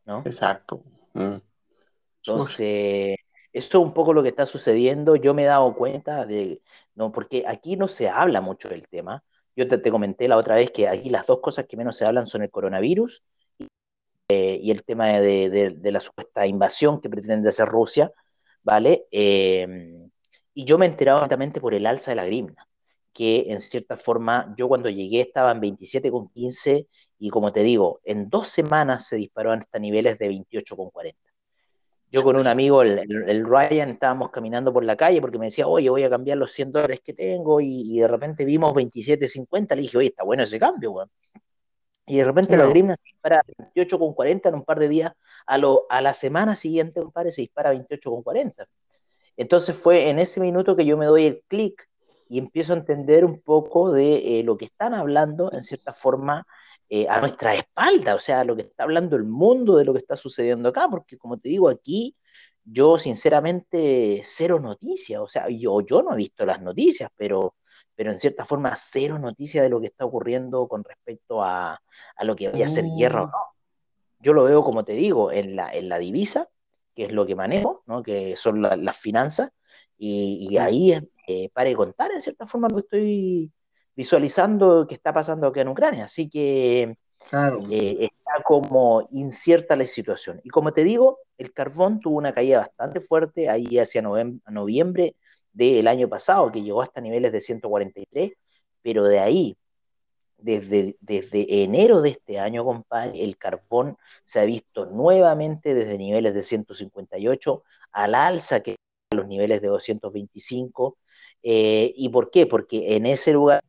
¿No? 0.06 0.24
Exacto. 0.26 0.84
Mm. 1.14 1.36
Entonces, 2.24 3.18
eso 3.58 3.80
es 3.80 3.86
un 3.86 3.94
poco 3.94 4.14
lo 4.14 4.24
que 4.24 4.30
está 4.30 4.46
sucediendo. 4.46 5.16
Yo 5.16 5.34
me 5.34 5.44
he 5.44 5.46
dado 5.46 5.74
cuenta 5.76 6.26
de, 6.26 6.62
no, 6.96 7.12
porque 7.12 7.44
aquí 7.48 7.76
no 7.78 7.88
se 7.88 8.10
habla 8.10 8.42
mucho 8.42 8.70
del 8.70 8.88
tema. 8.88 9.24
Yo 9.56 9.68
te, 9.68 9.92
comenté 9.92 10.28
la 10.28 10.38
otra 10.38 10.56
vez 10.56 10.72
que 10.72 10.88
aquí 10.88 11.10
las 11.10 11.26
dos 11.26 11.40
cosas 11.42 11.66
que 11.68 11.78
menos 11.78 11.98
se 11.98 12.06
hablan 12.06 12.28
son 12.28 12.44
el 12.44 12.52
coronavirus 12.52 13.24
y, 13.58 13.68
eh, 14.30 14.62
el 14.72 14.84
tema 14.84 15.08
de, 15.08 15.80
la 15.84 16.00
supuesta 16.00 16.46
invasión 16.46 17.02
que 17.02 17.10
pretende 17.10 17.50
hacer 17.50 17.68
Rusia, 17.68 18.12
¿vale? 18.64 19.06
Em, 19.12 20.10
y 20.54 20.66
yo 20.66 20.78
me 20.78 20.86
he 20.86 20.90
enterado 20.90 21.28
por 21.62 21.74
el 21.74 21.86
alza 21.88 22.12
de 22.12 22.16
la 22.16 22.26
grimna, 22.26 22.68
que 23.14 23.46
en 23.50 23.60
cierta 23.62 23.98
forma 23.98 24.54
yo 24.58 24.68
cuando 24.68 24.90
llegué 24.90 25.22
estaba 25.22 25.52
en 25.52 25.62
27,15 25.62 26.88
y 27.20 27.30
como 27.30 27.52
te 27.52 27.62
digo, 27.64 28.00
en 28.04 28.30
dos 28.30 28.48
semanas 28.50 29.08
se 29.08 29.16
disparó 29.18 29.52
hasta 29.54 29.80
niveles 29.80 30.20
de 30.20 30.30
28,40. 30.30 31.27
Yo 32.10 32.24
con 32.24 32.38
un 32.38 32.48
amigo, 32.48 32.82
el, 32.82 33.46
Ryan, 33.46 33.90
estábamos 33.90 34.30
caminando 34.32 34.72
por 34.72 34.84
la 34.86 34.96
calle 34.96 35.20
porque 35.20 35.38
me 35.38 35.48
decía, 35.48 35.68
oye, 35.68 35.90
voy 35.90 36.04
a 36.04 36.10
cambiar 36.10 36.38
los 36.38 36.52
100 36.54 36.72
dólares 36.72 37.02
que 37.04 37.14
tengo 37.14 37.60
y, 37.60 38.00
de 38.00 38.08
repente 38.08 38.46
vimos 38.46 38.74
27.50. 38.74 39.76
Le 39.76 39.82
dije, 39.82 39.98
oye, 39.98 40.08
está 40.08 40.24
bueno 40.24 40.44
ese 40.44 40.58
cambio, 40.58 40.92
weón. 40.92 41.10
Y 42.06 42.18
de 42.18 42.24
repente 42.24 42.56
la 42.56 42.66
grimna 42.68 42.96
se 42.96 43.02
dispara 43.04 43.40
a 43.40 43.74
28,40 43.76 44.48
en 44.48 44.56
un 44.56 44.64
par 44.64 44.80
de 44.80 44.88
días. 44.88 45.12
A, 45.46 45.58
lo, 45.58 45.86
a 45.90 46.02
la 46.02 46.14
semana 46.14 46.56
siguiente, 46.56 47.02
compadre, 47.02 47.32
se 47.32 47.42
dispara 47.42 47.72
a 47.72 47.74
28,40. 47.74 48.66
Entonces 49.36 49.76
fue 49.76 50.10
en 50.10 50.20
ese 50.20 50.40
minuto 50.40 50.78
que 50.78 50.86
yo 50.86 50.96
me 50.96 51.06
doy 51.06 51.26
el 51.26 51.44
clic 51.50 51.88
y 52.30 52.40
empiezo 52.40 52.74
a 52.74 52.78
entender 52.78 53.26
un 53.26 53.42
poco 53.42 53.92
de 53.92 54.40
eh, 54.40 54.44
lo 54.44 54.58
que 54.58 54.66
están 54.66 54.94
hablando, 54.94 55.52
en 55.52 55.64
cierta 55.64 55.94
forma, 55.94 56.48
eh, 56.90 57.06
a 57.10 57.20
nuestra 57.20 57.54
espalda, 57.54 58.16
o 58.16 58.20
sea, 58.20 58.44
lo 58.44 58.56
que 58.56 58.62
está 58.62 58.84
hablando 58.84 59.16
el 59.18 59.26
mundo 59.26 59.76
de 59.76 59.86
lo 59.86 59.94
que 59.94 60.00
está 60.00 60.16
sucediendo 60.16 60.70
acá, 60.70 60.88
porque 60.90 61.18
como 61.18 61.38
te 61.38 61.50
digo, 61.50 61.68
aquí 61.70 62.16
yo 62.64 62.98
sinceramente 62.98 64.22
cero 64.24 64.60
noticias, 64.60 65.22
o 65.22 65.28
sea, 65.28 65.50
yo, 65.50 65.82
yo 65.82 66.02
no 66.02 66.14
he 66.14 66.18
visto 66.18 66.46
las 66.46 66.62
noticias, 66.62 67.10
pero, 67.16 67.56
pero 67.96 68.12
en 68.12 68.20
cierta 68.20 68.46
forma 68.46 68.74
cero 68.76 69.20
noticias 69.20 69.64
de 69.64 69.70
lo 69.70 69.82
que 69.82 69.88
está 69.88 70.06
ocurriendo 70.06 70.68
con 70.68 70.84
respecto 70.84 71.44
a, 71.44 71.82
lo 72.22 72.36
que 72.36 72.50
vaya 72.50 72.66
a 72.66 72.70
ser 72.70 72.86
guerra 72.98 73.24
o 73.24 73.28
mm. 73.28 73.32
no. 73.32 73.38
Yo 74.20 74.34
lo 74.34 74.44
veo, 74.46 74.64
como 74.64 74.84
te 74.84 74.94
digo, 74.94 75.32
en 75.32 75.56
la, 75.56 75.72
en 75.72 75.90
la 75.90 76.00
divisa, 76.00 76.50
que 76.96 77.06
es 77.06 77.12
lo 77.12 77.26
que 77.26 77.36
manejo, 77.36 77.84
¿no? 77.86 78.02
que 78.02 78.36
son 78.36 78.62
las 78.62 78.98
finanzas, 78.98 79.52
y, 79.98 80.48
y 80.50 80.58
ahí 80.58 80.94
eh, 81.28 81.50
para 81.54 81.74
contar 81.76 82.12
en 82.12 82.22
cierta 82.22 82.48
forma 82.48 82.70
lo 82.70 82.76
que 82.76 82.82
estoy 82.82 83.52
visualizando 83.98 84.86
qué 84.88 84.94
está 84.94 85.12
pasando 85.12 85.48
acá 85.48 85.62
en 85.62 85.70
Ucrania. 85.70 86.06
Así 86.06 86.30
que 86.30 86.96
eh, 87.72 87.98
está 88.00 88.44
como 88.46 89.08
incierta 89.12 89.76
la 89.76 89.88
situación. 89.88 90.40
Y 90.44 90.50
como 90.50 90.72
te 90.72 90.84
digo, 90.84 91.20
el 91.38 91.52
carbón 91.52 92.00
tuvo 92.00 92.18
una 92.18 92.32
caída 92.34 92.60
bastante 92.60 93.02
fuerte 93.02 93.50
ahí 93.50 93.80
hacia 93.80 94.04
noviembre 94.04 95.16
del 95.52 95.88
año 95.88 96.08
pasado, 96.08 96.52
que 96.52 96.62
llegó 96.62 96.84
hasta 96.84 97.02
niveles 97.02 97.32
de 97.32 97.42
143, 97.42 98.34
pero 98.84 99.04
de 99.04 99.20
ahí, 99.20 99.58
desde, 100.38 100.96
desde 101.02 101.64
enero 101.64 102.02
de 102.02 102.12
este 102.12 102.40
año, 102.40 102.64
compadre, 102.64 103.24
el 103.24 103.36
carbón 103.38 103.98
se 104.24 104.40
ha 104.40 104.46
visto 104.46 104.86
nuevamente 104.86 105.74
desde 105.74 105.98
niveles 105.98 106.36
de 106.36 106.44
158 106.44 107.64
al 107.92 108.14
alza 108.14 108.60
que 108.60 108.76
los 109.10 109.26
niveles 109.26 109.60
de 109.62 109.70
225. 109.70 110.98
Eh, 111.42 111.94
¿Y 111.96 112.10
por 112.10 112.30
qué? 112.30 112.46
Porque 112.46 112.96
en 112.96 113.08
ese 113.08 113.34
lugar 113.34 113.64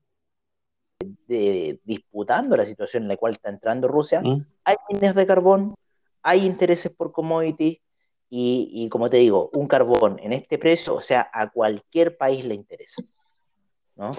disputando 1.28 2.57
la 2.57 2.64
situación 2.64 3.05
en 3.05 3.09
la 3.09 3.17
cual 3.17 3.35
está 3.35 3.50
entrando 3.50 3.87
Rusia, 3.88 4.21
mm. 4.21 4.47
hay 4.64 4.76
minas 4.90 5.14
de 5.14 5.26
carbón, 5.26 5.75
hay 6.23 6.45
intereses 6.45 6.90
por 6.90 7.12
commodities 7.12 7.78
y, 8.31 8.88
como 8.90 9.09
te 9.09 9.19
digo, 9.19 9.49
un 9.55 9.67
carbón 9.69 10.19
en 10.21 10.33
este 10.33 10.59
precio, 10.59 10.95
o 10.95 11.00
sea, 11.00 11.31
a 11.33 11.50
cualquier 11.50 12.17
país 12.17 12.45
le 12.45 12.55
interesa, 12.55 13.02
¿no? 13.97 14.11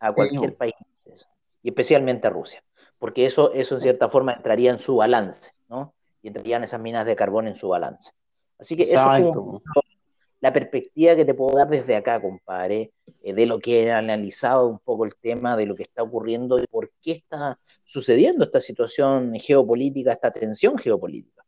A 0.00 0.12
cualquier 0.12 0.56
país 0.56 0.74
le 0.80 0.86
interesa, 0.96 1.28
y 1.62 1.68
especialmente 1.68 2.28
a 2.28 2.30
Rusia, 2.30 2.64
porque 2.98 3.26
eso, 3.26 3.52
eso 3.52 3.74
en 3.74 3.80
cierta 3.82 4.08
forma 4.08 4.32
entraría 4.32 4.70
en 4.70 4.78
su 4.78 4.96
balance, 4.96 5.52
¿no? 5.68 5.92
Y 6.22 6.28
entrarían 6.28 6.64
esas 6.64 6.80
minas 6.80 7.04
de 7.04 7.16
carbón 7.16 7.46
en 7.46 7.56
su 7.56 7.68
balance. 7.68 8.12
Así 8.58 8.76
que 8.76 8.84
eso 8.84 9.14
es 9.14 9.36
la 10.40 10.52
perspectiva 10.52 11.14
que 11.14 11.24
te 11.24 11.34
puedo 11.34 11.56
dar 11.56 11.68
desde 11.68 11.96
acá, 11.96 12.20
compadre, 12.22 12.92
de 13.32 13.46
lo 13.46 13.58
que 13.58 13.84
he 13.84 13.92
analizado 13.92 14.66
un 14.66 14.78
poco 14.78 15.04
el 15.04 15.14
tema, 15.16 15.56
de 15.56 15.66
lo 15.66 15.74
que 15.74 15.82
está 15.82 16.02
ocurriendo, 16.02 16.56
de 16.56 16.66
por 16.66 16.90
qué 17.00 17.12
está 17.12 17.58
sucediendo 17.84 18.44
esta 18.44 18.60
situación 18.60 19.34
geopolítica, 19.34 20.12
esta 20.12 20.30
tensión 20.30 20.78
geopolítica. 20.78 21.44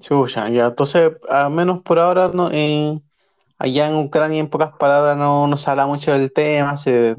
Chucha, 0.00 0.48
ya, 0.50 0.66
entonces, 0.66 1.12
al 1.28 1.50
menos 1.50 1.82
por 1.82 1.98
ahora, 1.98 2.28
no, 2.28 2.50
eh, 2.52 3.00
allá 3.58 3.88
en 3.88 3.96
Ucrania, 3.96 4.40
en 4.40 4.50
pocas 4.50 4.72
palabras, 4.78 5.16
no, 5.16 5.46
no 5.46 5.56
se 5.56 5.70
habla 5.70 5.86
mucho 5.86 6.12
del 6.12 6.32
tema, 6.32 6.76
se, 6.76 7.16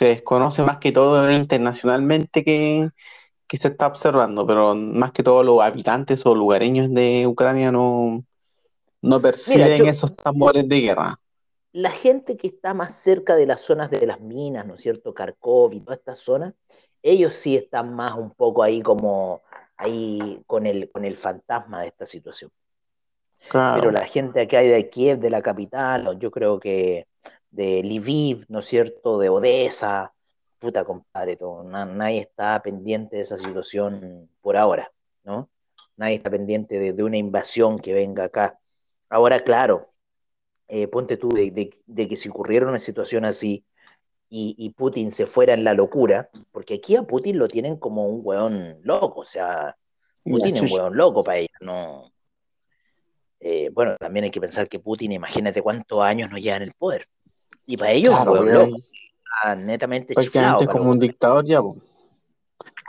desconoce 0.00 0.62
más 0.62 0.78
que 0.78 0.92
todo 0.92 1.30
internacionalmente 1.30 2.44
que, 2.44 2.90
que 3.46 3.58
se 3.58 3.68
está 3.68 3.86
observando, 3.86 4.46
pero 4.46 4.74
más 4.74 5.12
que 5.12 5.22
todo 5.22 5.42
los 5.42 5.60
habitantes 5.62 6.24
o 6.26 6.34
lugareños 6.34 6.92
de 6.92 7.26
Ucrania 7.26 7.72
no, 7.72 8.24
no 9.02 9.20
perciben 9.20 9.86
esos 9.86 10.14
tambores 10.16 10.68
de 10.68 10.80
guerra. 10.80 11.20
La 11.72 11.90
gente 11.90 12.36
que 12.36 12.48
está 12.48 12.74
más 12.74 12.94
cerca 12.94 13.36
de 13.36 13.46
las 13.46 13.60
zonas 13.60 13.90
de 13.90 14.06
las 14.06 14.20
minas, 14.20 14.66
¿no 14.66 14.74
es 14.74 14.82
cierto? 14.82 15.14
Kharkov 15.14 15.74
y 15.74 15.80
toda 15.80 15.96
esta 15.96 16.14
zona, 16.14 16.54
ellos 17.02 17.34
sí 17.34 17.56
están 17.56 17.94
más 17.94 18.14
un 18.14 18.30
poco 18.32 18.62
ahí 18.62 18.82
como 18.82 19.42
ahí 19.76 20.42
con 20.46 20.66
el, 20.66 20.90
con 20.90 21.04
el 21.04 21.16
fantasma 21.16 21.82
de 21.82 21.88
esta 21.88 22.04
situación. 22.04 22.50
Pero 23.48 23.90
la 23.90 24.04
gente 24.04 24.48
que 24.48 24.56
hay 24.56 24.68
de 24.68 24.90
Kiev, 24.90 25.20
de 25.20 25.30
la 25.30 25.40
capital, 25.40 26.18
yo 26.18 26.30
creo 26.30 26.58
que 26.58 27.06
de 27.50 27.82
Lviv, 27.82 28.44
¿no 28.48 28.58
es 28.58 28.66
cierto? 28.66 29.18
De 29.18 29.28
Odessa, 29.28 30.12
puta 30.58 30.84
compadre, 30.84 31.36
todo, 31.36 31.62
nadie 31.62 32.20
está 32.20 32.60
pendiente 32.60 33.16
de 33.16 33.22
esa 33.22 33.38
situación 33.38 34.28
por 34.40 34.56
ahora, 34.56 34.92
¿no? 35.22 35.48
Nadie 35.96 36.16
está 36.16 36.30
pendiente 36.30 36.78
de, 36.78 36.92
de 36.92 37.02
una 37.04 37.16
invasión 37.16 37.78
que 37.78 37.94
venga 37.94 38.24
acá. 38.24 38.58
Ahora, 39.08 39.40
claro, 39.40 39.92
eh, 40.68 40.86
ponte 40.86 41.16
tú 41.16 41.30
de, 41.30 42.08
que 42.08 42.16
si 42.16 42.28
ocurriera 42.28 42.68
una 42.68 42.78
situación 42.78 43.24
así 43.24 43.64
y, 44.30 44.74
Putin 44.76 45.10
se 45.10 45.26
fuera 45.26 45.54
en 45.54 45.64
la 45.64 45.72
locura, 45.72 46.28
porque 46.52 46.74
aquí 46.74 46.96
a 46.96 47.02
Putin 47.02 47.38
lo 47.38 47.48
tienen 47.48 47.76
como 47.76 48.06
un 48.06 48.20
weón 48.22 48.78
loco, 48.82 49.22
o 49.22 49.24
sea, 49.24 49.74
Putin 50.22 50.56
es 50.56 50.62
un 50.62 50.72
weón 50.72 50.96
loco 50.96 51.24
para 51.24 51.38
ellos, 51.38 51.56
no. 51.62 52.12
Eh, 53.40 53.70
bueno, 53.72 53.96
también 53.98 54.24
hay 54.24 54.30
que 54.30 54.40
pensar 54.40 54.68
que 54.68 54.80
Putin, 54.80 55.12
imagínate 55.12 55.62
cuántos 55.62 56.02
años 56.02 56.28
no 56.30 56.36
lleva 56.36 56.56
en 56.56 56.64
el 56.64 56.74
poder. 56.74 57.06
Y 57.64 57.78
para 57.78 57.92
ellos 57.92 58.14
es 58.14 58.20
un 58.20 58.28
weón 58.28 58.52
loco, 58.52 58.76
netamente 59.56 60.14
chiflado. 60.14 60.66
como 60.66 60.90
un 60.90 60.98
dictador 60.98 61.46
ya, 61.46 61.62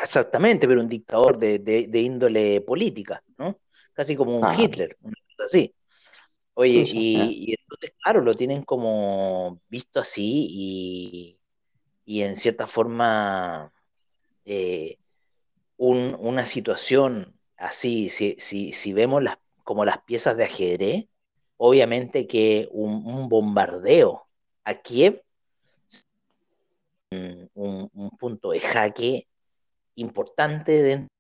Exactamente, 0.01 0.67
pero 0.67 0.81
un 0.81 0.89
dictador 0.89 1.38
de, 1.38 1.89
índole 1.93 2.59
política, 2.62 3.24
¿no? 3.38 3.59
Casi 3.93 4.15
como 4.15 4.38
un 4.38 4.59
Hitler, 4.59 4.98
una 5.01 5.15
cosa 5.38 5.45
así. 5.45 5.74
Oye, 6.60 6.84
y, 6.92 7.56
entonces, 7.58 7.94
claro, 8.04 8.20
lo 8.22 8.36
tienen 8.36 8.63
como 8.63 9.62
visto 9.70 10.01
así 10.01 11.39
y, 12.06 12.22
en 12.22 12.36
cierta 12.36 12.68
forma 12.68 13.72
eh, 14.44 14.98
una 15.78 16.46
situación 16.46 17.39
así, 17.56 18.10
si, 18.10 18.36
si, 18.39 18.94
vemos 18.94 19.24
las, 19.24 19.38
como 19.63 19.86
las 19.86 20.00
piezas 20.01 20.36
de 20.36 20.44
ajedrez, 20.44 21.06
obviamente 21.56 22.28
que 22.28 22.68
un, 22.72 23.30
bombardeo 23.30 24.28
a 24.66 24.74
Kiev, 24.82 25.24
un, 27.12 27.89
un, 27.94 28.10
punto 28.20 28.51
de 28.51 28.60
jaque 28.60 29.28
importante 29.96 30.84
dentro 30.84 31.16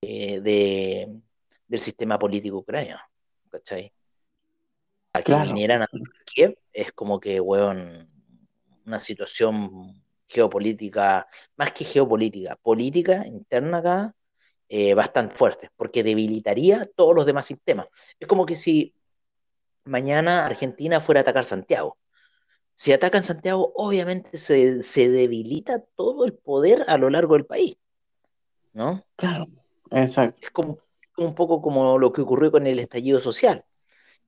de, 0.00 1.20
del 1.68 1.80
sistema 1.80 2.18
político 2.18 2.56
ucraniano, 2.58 3.02
¿cachai? 3.50 3.92
A 5.12 5.22
que 5.22 5.34
vinieran 5.34 5.82
a 5.82 5.88
Kiev 6.24 6.56
es 6.72 6.92
como 6.92 7.20
que, 7.20 7.40
weón, 7.40 8.08
una 8.86 8.98
situación 8.98 10.02
geopolítica, 10.28 11.26
más 11.56 11.72
que 11.72 11.84
geopolítica, 11.84 12.56
política 12.56 13.26
interna 13.26 13.78
acá, 13.78 14.14
eh, 14.68 14.94
bastante 14.94 15.34
fuerte, 15.34 15.70
porque 15.76 16.04
debilitaría 16.04 16.88
todos 16.94 17.14
los 17.14 17.26
demás 17.26 17.46
sistemas. 17.46 17.88
Es 18.20 18.28
como 18.28 18.46
que 18.46 18.54
si 18.54 18.94
mañana 19.84 20.46
Argentina 20.46 21.00
fuera 21.00 21.20
a 21.20 21.22
atacar 21.22 21.44
Santiago. 21.44 21.98
Si 22.76 22.92
atacan 22.92 23.24
Santiago, 23.24 23.72
obviamente 23.74 24.38
se, 24.38 24.82
se 24.82 25.10
debilita 25.10 25.82
todo 25.96 26.24
el 26.24 26.34
poder 26.34 26.84
a 26.86 26.96
lo 26.96 27.10
largo 27.10 27.34
del 27.34 27.44
país. 27.44 27.76
¿No? 28.72 29.04
Claro, 29.16 29.48
exacto. 29.90 30.38
Es 30.40 30.50
como 30.50 30.78
un 31.16 31.34
poco 31.34 31.60
como 31.60 31.98
lo 31.98 32.12
que 32.12 32.22
ocurrió 32.22 32.52
con 32.52 32.66
el 32.66 32.78
estallido 32.78 33.18
social 33.20 33.64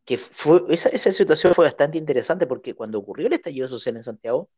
que 0.05 0.19
fue, 0.19 0.63
esa, 0.69 0.89
esa 0.89 1.13
situación 1.13 1.55
fue 1.55 1.65
bastante 1.65 1.99
interesante 1.99 2.47
porque 2.47 2.75
cuando 2.75 2.99
ocurrió 2.99 3.27
el 3.27 3.33
estallido 3.35 3.69
social 3.69 3.97
en 3.97 4.03
Santiago, 4.05 4.49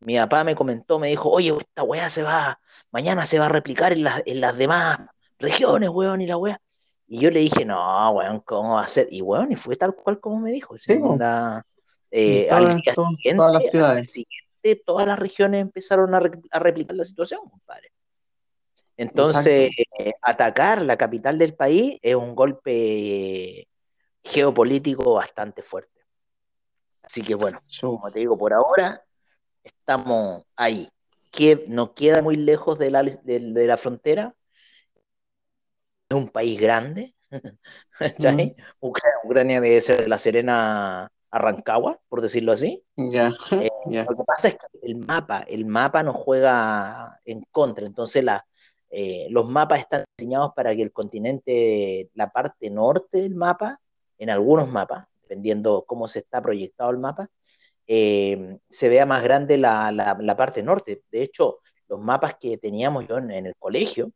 mi 0.00 0.16
papá 0.16 0.42
me 0.44 0.54
comentó, 0.54 0.98
me 0.98 1.08
dijo, 1.08 1.30
oye, 1.30 1.54
esta 1.56 1.82
weá 1.82 2.10
se 2.10 2.22
va, 2.22 2.60
mañana 2.90 3.24
se 3.24 3.38
va 3.38 3.46
a 3.46 3.48
replicar 3.48 3.92
en 3.92 4.04
las, 4.04 4.22
en 4.26 4.40
las 4.40 4.56
demás 4.56 4.98
regiones, 5.38 5.90
weón, 5.90 6.20
y 6.20 6.26
la 6.26 6.36
weá. 6.36 6.60
Y 7.06 7.20
yo 7.20 7.30
le 7.30 7.40
dije, 7.40 7.64
no, 7.64 8.10
weón, 8.10 8.40
¿cómo 8.40 8.74
va 8.74 8.82
a 8.84 8.88
ser? 8.88 9.06
Y 9.10 9.22
weón, 9.22 9.52
y 9.52 9.56
fue 9.56 9.76
tal 9.76 9.94
cual 9.94 10.18
como 10.18 10.40
me 10.40 10.50
dijo. 10.50 10.76
Sí, 10.78 10.94
eh, 12.10 12.48
al 12.50 12.80
día 12.82 12.94
siguiente, 12.94 13.36
todas 13.36 13.52
las 13.52 13.62
al 13.98 14.06
siguiente, 14.06 14.82
todas 14.84 15.06
las 15.06 15.18
regiones 15.18 15.60
empezaron 15.62 16.14
a, 16.14 16.20
re- 16.20 16.40
a 16.50 16.58
replicar 16.58 16.96
la 16.96 17.04
situación, 17.04 17.40
compadre. 17.48 17.92
Entonces, 18.96 19.70
eh, 19.98 20.12
atacar 20.20 20.82
la 20.82 20.96
capital 20.96 21.38
del 21.38 21.54
país 21.54 21.98
es 22.02 22.14
un 22.14 22.34
golpe 22.34 23.66
geopolítico 24.22 25.14
bastante 25.14 25.62
fuerte. 25.62 26.00
Así 27.02 27.22
que 27.22 27.34
bueno, 27.34 27.60
como 27.80 28.10
te 28.10 28.20
digo, 28.20 28.38
por 28.38 28.52
ahora 28.52 29.04
estamos 29.62 30.44
ahí. 30.56 30.88
Que 31.30 31.64
no 31.68 31.94
queda 31.94 32.20
muy 32.20 32.36
lejos 32.36 32.78
de 32.78 32.90
la, 32.90 33.02
de, 33.02 33.40
de 33.40 33.66
la 33.66 33.76
frontera. 33.76 34.34
Es 36.08 36.16
un 36.16 36.28
país 36.28 36.60
grande. 36.60 37.14
Ucrania, 38.00 38.54
Ucrania 39.24 39.60
debe 39.60 39.80
ser 39.80 40.00
de 40.00 40.08
la 40.08 40.18
Serena 40.18 41.10
a 41.32 41.38
Rancagua, 41.38 41.98
por 42.08 42.20
decirlo 42.20 42.52
así. 42.52 42.84
Eh. 42.96 43.70
Lo 43.86 44.16
que 44.16 44.24
pasa 44.26 44.48
es 44.48 44.54
que 44.54 44.66
el 44.82 44.96
mapa, 44.96 45.40
el 45.48 45.64
mapa 45.64 46.02
nos 46.02 46.14
juega 46.16 47.18
en 47.24 47.42
contra. 47.50 47.86
Entonces 47.86 48.22
la, 48.22 48.46
eh, 48.90 49.26
los 49.30 49.48
mapas 49.48 49.80
están 49.80 50.04
diseñados 50.16 50.52
para 50.54 50.76
que 50.76 50.82
el 50.82 50.92
continente, 50.92 52.10
la 52.14 52.30
parte 52.30 52.68
norte 52.68 53.22
del 53.22 53.34
mapa, 53.34 53.80
en 54.22 54.30
algunos 54.30 54.70
mapas, 54.70 55.06
dependiendo 55.22 55.84
cómo 55.86 56.06
se 56.06 56.20
está 56.20 56.40
proyectado 56.40 56.90
el 56.90 56.98
mapa, 56.98 57.28
eh, 57.86 58.58
se 58.68 58.88
vea 58.88 59.04
más 59.04 59.22
grande 59.24 59.58
la, 59.58 59.90
la- 59.90 60.16
la 60.20 60.36
parte 60.36 60.62
norte. 60.62 61.02
De 61.10 61.22
hecho, 61.22 61.58
los 61.88 62.00
mapas 62.00 62.36
que 62.40 62.56
teníamos 62.56 63.08
yo 63.08 63.18
en, 63.18 63.30
en 63.32 63.46
el 63.46 63.56
colegio, 63.58 64.12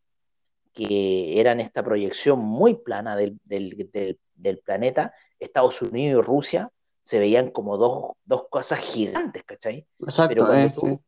que 0.73 1.41
eran 1.41 1.59
esta 1.61 1.83
proyección 1.83 2.39
muy 2.39 2.75
plana 2.75 3.17
del, 3.17 3.39
del- 3.45 3.91
del- 3.93 4.19
del 4.35 4.59
planeta, 4.61 5.13
Estados 5.41 5.83
Unidos 5.83 6.23
y 6.23 6.27
Rusia 6.27 6.71
se 7.03 7.19
veían 7.19 7.51
como 7.51 7.77
dos, 7.77 8.13
dos 8.25 8.47
cosas 8.49 8.79
gigantes, 8.81 9.43
¿cachai? 9.45 9.87
Pero 9.99 10.09
Exacto, 10.09 10.47
cuando 10.47 10.67
eh, 10.69 10.71
tú, 10.75 10.81
sí. 10.81 10.99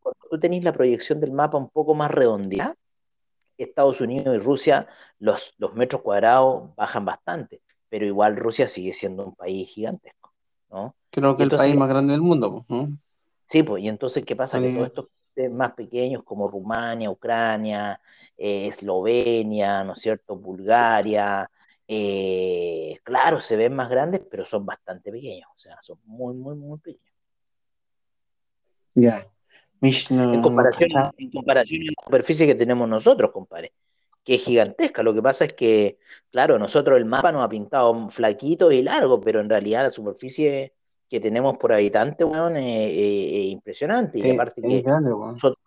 cuando 0.00 0.18
tú 0.30 0.40
tenés 0.40 0.64
la 0.64 0.72
proyección 0.72 1.20
del 1.20 1.30
mapa 1.32 1.58
un 1.58 1.68
poco 1.70 1.94
más 1.94 2.10
redondeada, 2.10 2.74
Estados 3.58 4.00
Unidos 4.00 4.34
y 4.34 4.38
Rusia, 4.38 4.88
los, 5.18 5.54
los 5.58 5.74
metros 5.74 6.02
cuadrados 6.02 6.74
bajan 6.74 7.04
bastante, 7.04 7.60
pero 7.92 8.06
igual 8.06 8.36
Rusia 8.36 8.66
sigue 8.68 8.94
siendo 8.94 9.22
un 9.26 9.34
país 9.34 9.68
gigantesco, 9.68 10.32
¿no? 10.70 10.94
Creo 11.10 11.36
que 11.36 11.42
Y 11.42 11.44
el 11.44 11.46
entonces- 11.48 11.66
país 11.68 11.78
más 11.78 11.90
grande 11.90 12.12
del 12.12 12.22
mundo, 12.22 12.64
¿no? 12.66 12.88
Sí, 13.46 13.62
pues, 13.62 13.82
y 13.84 13.88
entonces, 13.88 14.24
¿qué 14.24 14.34
pasa? 14.34 14.58
Que 14.62 14.70
todos 14.70 14.86
estos 14.86 15.08
más 15.50 15.72
pequeños 15.74 16.22
como 16.22 16.48
Rumania, 16.48 17.10
Ucrania, 17.10 18.00
eh, 18.38 18.66
Eslovenia, 18.66 19.84
¿no 19.84 19.92
es 19.92 20.00
cierto? 20.00 20.36
Bulgaria, 20.36 21.50
eh, 21.86 22.98
claro, 23.04 23.42
se 23.42 23.56
ven 23.56 23.74
más 23.74 23.90
grandes, 23.90 24.22
pero 24.30 24.46
son 24.46 24.64
bastante 24.64 25.12
pequeños, 25.12 25.50
o 25.54 25.58
sea, 25.58 25.76
son 25.82 25.98
muy, 26.06 26.32
muy, 26.34 26.54
muy 26.54 26.78
pequeños. 26.78 27.12
Ya. 28.94 29.26
No, 29.82 29.88
En 30.32 30.32
no 30.36 30.42
comparación, 30.42 30.90
en 31.18 31.30
comparación 31.30 31.82
a 31.82 31.84
la 31.86 32.04
superficie 32.06 32.46
que 32.46 32.54
tenemos 32.54 32.88
nosotros, 32.88 33.30
compadre, 33.32 33.72
que 34.24 34.36
es 34.36 34.42
gigantesca. 34.42 35.02
Lo 35.02 35.12
que 35.14 35.22
pasa 35.22 35.44
es 35.46 35.52
que, 35.54 35.98
claro, 36.30 36.58
nosotros 36.58 36.96
el 36.96 37.04
mapa 37.04 37.32
nos 37.32 37.42
ha 37.44 37.48
pintado 37.48 38.08
flaquito 38.10 38.70
y 38.70 38.82
largo, 38.82 39.20
pero 39.20 39.40
en 39.40 39.50
realidad 39.50 39.82
la 39.82 39.90
superficie 39.90 40.72
que 41.08 41.20
tenemos 41.20 41.56
por 41.58 41.72
habitante, 41.72 42.24
weón, 42.24 42.56
es, 42.56 42.64
es- 42.64 43.32
es 43.46 43.46
impresionante. 43.52 44.18
Y 44.20 44.30
aparte 44.30 44.60
es 44.64 44.66
que 44.68 44.80
grande, 44.82 45.10
nosotros, 45.10 45.58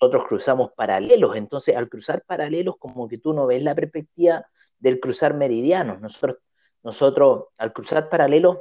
nosotros 0.00 0.24
cruzamos 0.26 0.72
paralelos, 0.72 1.36
entonces 1.36 1.76
al 1.76 1.88
cruzar 1.88 2.22
paralelos 2.26 2.76
como 2.78 3.06
que 3.08 3.18
tú 3.18 3.32
no 3.34 3.46
ves 3.46 3.62
la 3.62 3.74
perspectiva 3.74 4.44
del 4.78 4.98
cruzar 4.98 5.34
meridianos. 5.34 6.00
Nosotros, 6.00 6.38
nosotros 6.82 7.44
al 7.58 7.72
cruzar 7.72 8.08
paralelos 8.08 8.58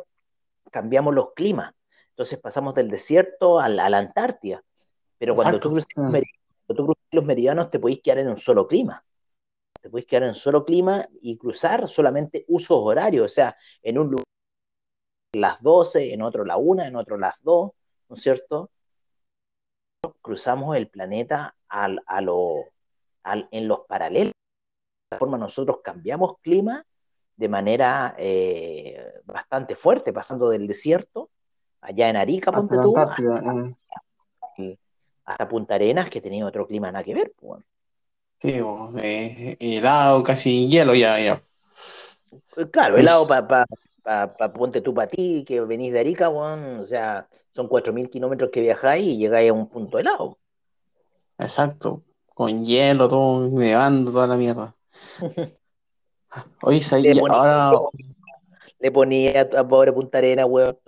cambiamos 0.69 1.15
los 1.15 1.33
climas. 1.33 1.73
Entonces 2.09 2.37
pasamos 2.39 2.75
del 2.75 2.89
desierto 2.89 3.59
a 3.59 3.67
la, 3.69 3.85
a 3.85 3.89
la 3.89 3.97
Antártida. 3.97 4.61
Pero 5.17 5.33
cuando 5.33 5.59
tú, 5.59 5.69
Exacto. 5.69 5.71
cruzas 5.71 5.87
los 5.95 6.05
Ah. 6.05 6.09
meridianos, 6.09 6.45
cuando 6.67 6.75
tú 6.83 6.85
cruzas 6.85 7.07
los 7.11 7.25
meridianos 7.25 7.69
te 7.71 7.79
podéis 7.79 8.01
quedar 8.03 8.17
en 8.19 8.27
un 8.27 8.37
solo 8.37 8.67
clima. 8.67 9.03
Te 9.81 9.89
podéis 9.89 10.05
quedar 10.05 10.23
en 10.29 10.35
solo 10.35 10.63
clima 10.63 11.05
y 11.21 11.37
cruzar 11.37 11.87
solamente 11.87 12.45
usos 12.47 12.77
horarios. 12.79 13.25
O 13.25 13.29
sea, 13.33 13.55
en 13.81 13.97
un 13.97 14.11
lugar 14.11 14.25
las 15.33 15.61
12, 15.61 16.13
en 16.13 16.21
otro 16.21 16.45
la 16.45 16.57
1, 16.57 16.83
en 16.83 16.95
otro 16.95 17.17
las 17.17 17.41
2, 17.41 17.71
¿no 18.09 18.15
es 18.15 18.21
cierto? 18.21 18.69
Cruzamos 20.21 20.75
el 20.77 20.87
planeta 20.87 21.55
al, 21.67 22.01
a 22.05 22.21
lo, 22.21 22.65
al- 23.23 23.47
en 23.51 23.67
los 23.67 23.81
paralelos. 23.87 24.33
De 24.33 25.15
esta 25.15 25.19
forma 25.19 25.37
nosotros 25.37 25.79
cambiamos 25.83 26.37
clima 26.41 26.85
de 27.35 27.49
manera 27.49 28.13
eh, 28.19 29.13
bastante 29.25 29.75
fuerte, 29.75 30.13
pasando 30.13 30.49
del 30.49 30.67
desierto, 30.67 31.31
allá 31.81 32.09
en 32.09 32.17
Arica, 32.17 32.51
ponte 32.51 32.75
Hasta 32.75 32.83
tú, 32.83 32.97
Antártida, 32.97 33.75
eh. 34.57 34.77
hasta 35.25 35.47
Punta 35.49 35.75
Arenas, 35.75 36.09
que 36.09 36.21
tenía 36.21 36.45
otro 36.45 36.67
clima 36.67 36.91
nada 36.91 37.03
que 37.03 37.15
ver. 37.15 37.33
pues. 37.35 37.63
Sí, 38.41 38.59
weón, 38.59 38.97
eh, 38.97 39.55
helado, 39.59 40.23
casi 40.23 40.67
hielo 40.67 40.95
ya, 40.95 41.19
ya. 41.19 41.43
Eh, 42.57 42.65
Claro, 42.71 42.97
helado 42.97 43.27
para 43.27 43.47
pa, 43.47 43.65
pa, 44.01 44.33
pa- 44.35 44.51
ponte 44.51 44.81
tú 44.81 44.95
para 44.95 45.07
ti, 45.07 45.43
que 45.45 45.61
venís 45.61 45.93
de 45.93 45.99
Arica, 45.99 46.27
weón, 46.27 46.79
o 46.79 46.83
sea, 46.83 47.27
son 47.53 47.67
4.000 47.67 48.09
kilómetros 48.09 48.49
que 48.49 48.61
viajáis 48.61 49.05
y 49.05 49.17
llegáis 49.17 49.51
a 49.51 49.53
un 49.53 49.67
punto 49.69 49.99
helado. 49.99 50.39
Exacto. 51.37 52.01
Con 52.33 52.65
hielo, 52.65 53.07
todo 53.07 53.47
nevando, 53.47 54.11
toda 54.11 54.25
la 54.25 54.37
mierda. 54.37 54.75
¿sabes? 56.81 56.91
ponía, 57.19 57.67
Ahora, 57.67 57.79
le 58.79 58.91
ponía 58.91 59.41
a, 59.55 59.67
pobre 59.67 59.93
Punta 59.93 60.17
Arenas, 60.17 60.47
weón. 60.49 60.79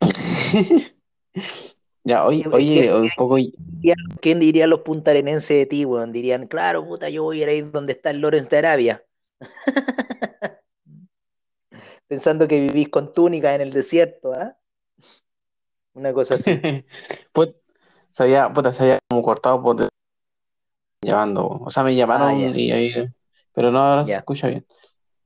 ya, 2.10 2.24
oye, 2.26 2.42
¿Qué- 2.42 2.56
oye, 2.56 2.74
qué- 2.82 2.92
un 2.92 3.10
poco, 3.16 3.36
¿Quién 4.20 4.40
diría 4.40 4.66
los 4.66 4.80
puntarenenses 4.80 5.56
de 5.56 5.66
ti, 5.66 5.84
weón? 5.84 6.12
Dirían, 6.12 6.46
claro, 6.46 6.86
puta, 6.86 7.08
yo 7.08 7.22
voy 7.22 7.40
a 7.40 7.42
ir 7.44 7.48
ahí 7.48 7.60
donde 7.62 7.92
está 7.92 8.10
el 8.10 8.20
Lawrence 8.20 8.48
de 8.48 8.58
Arabia. 8.58 9.04
Pensando 12.08 12.46
que 12.48 12.60
vivís 12.60 12.88
con 12.88 13.12
túnica 13.12 13.54
en 13.54 13.60
el 13.62 13.70
desierto, 13.70 14.32
¿ah? 14.32 14.56
Una 15.94 16.12
cosa 16.12 16.34
así. 16.34 16.50
pues, 17.32 17.50
se 18.10 18.22
había, 18.24 18.52
puta, 18.52 18.72
se 18.72 18.82
había 18.84 18.98
como 19.08 19.22
cortado 19.22 19.62
por 19.62 19.88
llamando, 21.02 21.46
o 21.46 21.70
sea, 21.70 21.82
me 21.82 21.94
llamaron 21.94 22.28
Ah, 22.30 22.50
ya. 22.52 22.58
y 22.58 22.72
ahí, 22.72 22.90
pero 23.54 23.70
no, 23.70 23.80
ahora 23.80 24.04
se 24.04 24.12
escucha 24.12 24.48
bien. 24.48 24.66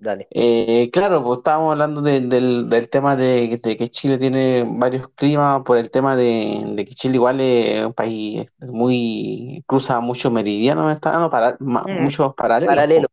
Dale. 0.05 0.29
Eh, 0.33 0.90
claro, 0.93 1.25
pues 1.25 1.38
estábamos 1.38 1.73
hablando 1.73 2.03
de- 2.03 2.21
del, 2.21 2.69
del 2.69 2.90
tema 2.90 3.17
de, 3.17 3.57
de 3.57 3.77
que 3.79 3.88
Chile 3.88 4.19
tiene 4.19 4.62
varios 4.69 5.09
climas 5.14 5.62
por 5.62 5.79
el 5.79 5.90
tema 5.90 6.14
de, 6.14 6.75
que 6.77 6.95
Chile 6.95 7.14
igual 7.14 7.40
es 7.40 7.87
un 7.87 7.95
país 7.95 8.47
muy, 8.69 9.64
cruza 9.67 10.01
muchos 10.01 10.31
meridianos, 10.31 10.95
está 10.95 11.12
dando 11.12 11.31
para, 11.31 11.57
Mm. 11.59 12.03
muchos 12.03 12.35
paralelos. 12.35 12.75
Paralelo. 12.75 13.09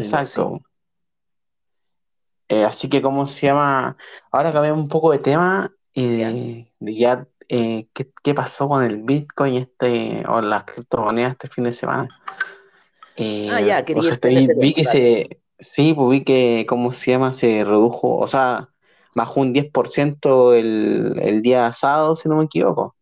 Exacto. 0.00 0.60
Eh, 2.48 2.64
así 2.64 2.88
que, 2.88 3.00
¿cómo 3.00 3.24
se 3.24 3.46
llama? 3.46 3.96
Ahora 4.32 4.52
cambiamos 4.52 4.82
un 4.82 4.88
poco 4.88 5.12
de 5.12 5.18
tema 5.20 5.70
y 5.92 6.08
de 6.08 6.72
ya 6.80 7.24
eh, 7.48 7.86
¿qué, 7.92 8.10
qué 8.22 8.34
pasó 8.34 8.68
con 8.68 8.82
el 8.82 9.02
Bitcoin 9.02 9.54
este 9.56 10.24
o 10.28 10.40
las 10.40 10.64
criptomonedas 10.64 11.32
este 11.32 11.46
fin 11.48 11.64
de 11.64 11.72
semana? 11.72 12.08
Eh, 13.16 13.48
Ah, 13.52 13.60
ya, 13.60 13.78
o 13.80 13.84
quería 13.84 14.02
sea, 14.02 14.12
estar 14.14 14.30
en 14.30 14.36
vi, 14.38 14.42
ese 14.44 14.54
vi 14.58 14.74
tema, 14.74 14.90
que 14.92 14.98
se, 14.98 15.43
sí, 15.76 15.94
pues 15.94 16.10
vi 16.10 16.24
que, 16.24 16.66
¿cómo 16.68 16.92
se 16.92 17.12
llama? 17.12 17.32
Se 17.32 17.64
redujo, 17.64 18.16
o 18.16 18.26
sea, 18.26 18.70
bajó 19.14 19.40
un 19.40 19.54
10% 19.54 20.54
el, 20.54 21.18
el 21.20 21.42
día 21.42 21.72
sábado, 21.72 22.16
si 22.16 22.28
no 22.28 22.36
me 22.36 22.44
equivoco. 22.44 22.94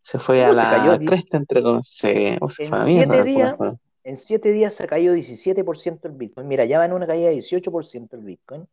Se 0.00 0.18
fue 0.18 0.44
a 0.44 0.54
se 0.54 0.62
cayó 0.62 0.92
la 0.92 0.98
cresta 0.98 1.36
entre 1.36 1.62
comillas. 1.62 1.86
Se, 1.90 2.38
o 2.40 2.48
se 2.48 2.64
En 2.64 2.68
fue 2.70 2.84
siete 2.84 3.06
mierda, 3.06 3.24
días. 3.24 3.54
En 4.02 4.16
siete 4.16 4.52
días 4.52 4.74
se 4.74 4.86
cayó 4.86 5.14
17% 5.14 6.00
el 6.04 6.12
Bitcoin. 6.12 6.48
Mira, 6.48 6.64
ya 6.64 6.78
va 6.78 6.86
en 6.86 6.94
una 6.94 7.06
caída 7.06 7.28
de 7.28 7.36
18% 7.36 8.14
el 8.14 8.20
Bitcoin. 8.20 8.66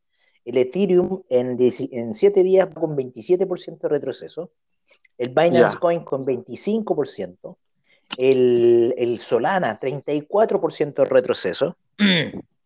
El 0.45 0.57
Ethereum 0.57 1.23
en, 1.29 1.57
en 1.59 2.15
siete 2.15 2.43
días 2.43 2.69
con 2.73 2.95
27% 2.95 3.79
de 3.79 3.89
retroceso. 3.89 4.51
El 5.17 5.29
Binance 5.29 5.73
Ya. 5.73 5.79
Coin 5.79 6.05
con 6.05 6.25
25%. 6.25 7.57
El, 8.17 8.95
el 8.97 9.19
Solana, 9.19 9.77
34% 9.77 10.93
de 10.93 11.05
retroceso. 11.05 11.75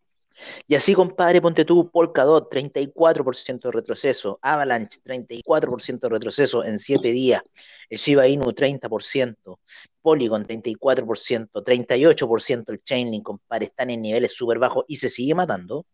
Y 0.66 0.74
así, 0.74 0.94
compadre, 0.94 1.40
ponte 1.40 1.64
tú, 1.64 1.90
Polkadot, 1.90 2.50
34% 2.50 3.68
de 3.68 3.72
retroceso, 3.72 4.38
Avalanche, 4.42 5.00
34% 5.04 6.00
de 6.00 6.08
retroceso 6.08 6.64
en 6.64 6.78
7 6.78 7.12
días, 7.12 7.42
el 7.88 7.98
Shiba 7.98 8.26
Inu, 8.26 8.52
30%, 8.52 9.58
Polygon, 10.00 10.46
34%, 10.46 11.62
38% 11.62 12.72
el 12.72 12.82
Chainlink, 12.82 13.24
compadre, 13.24 13.66
están 13.66 13.90
en 13.90 14.02
niveles 14.02 14.32
súper 14.32 14.58
bajos 14.58 14.84
y 14.88 14.96
se 14.96 15.08
sigue 15.08 15.34
matando. 15.34 15.86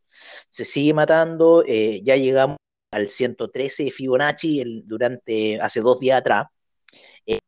se 0.51 0.65
sigue 0.65 0.95
matando, 0.95 1.65
eh, 1.67 2.01
ya 2.05 2.17
llegamos 2.17 2.57
al 2.91 3.09
113 3.09 3.85
de 3.85 3.91
Fibonacci 3.91 4.83
durante 4.87 5.61
hace 5.61 5.81
dos 5.81 6.01
días 6.01 6.21
atrás, 6.21 6.47
eh, 7.27 7.39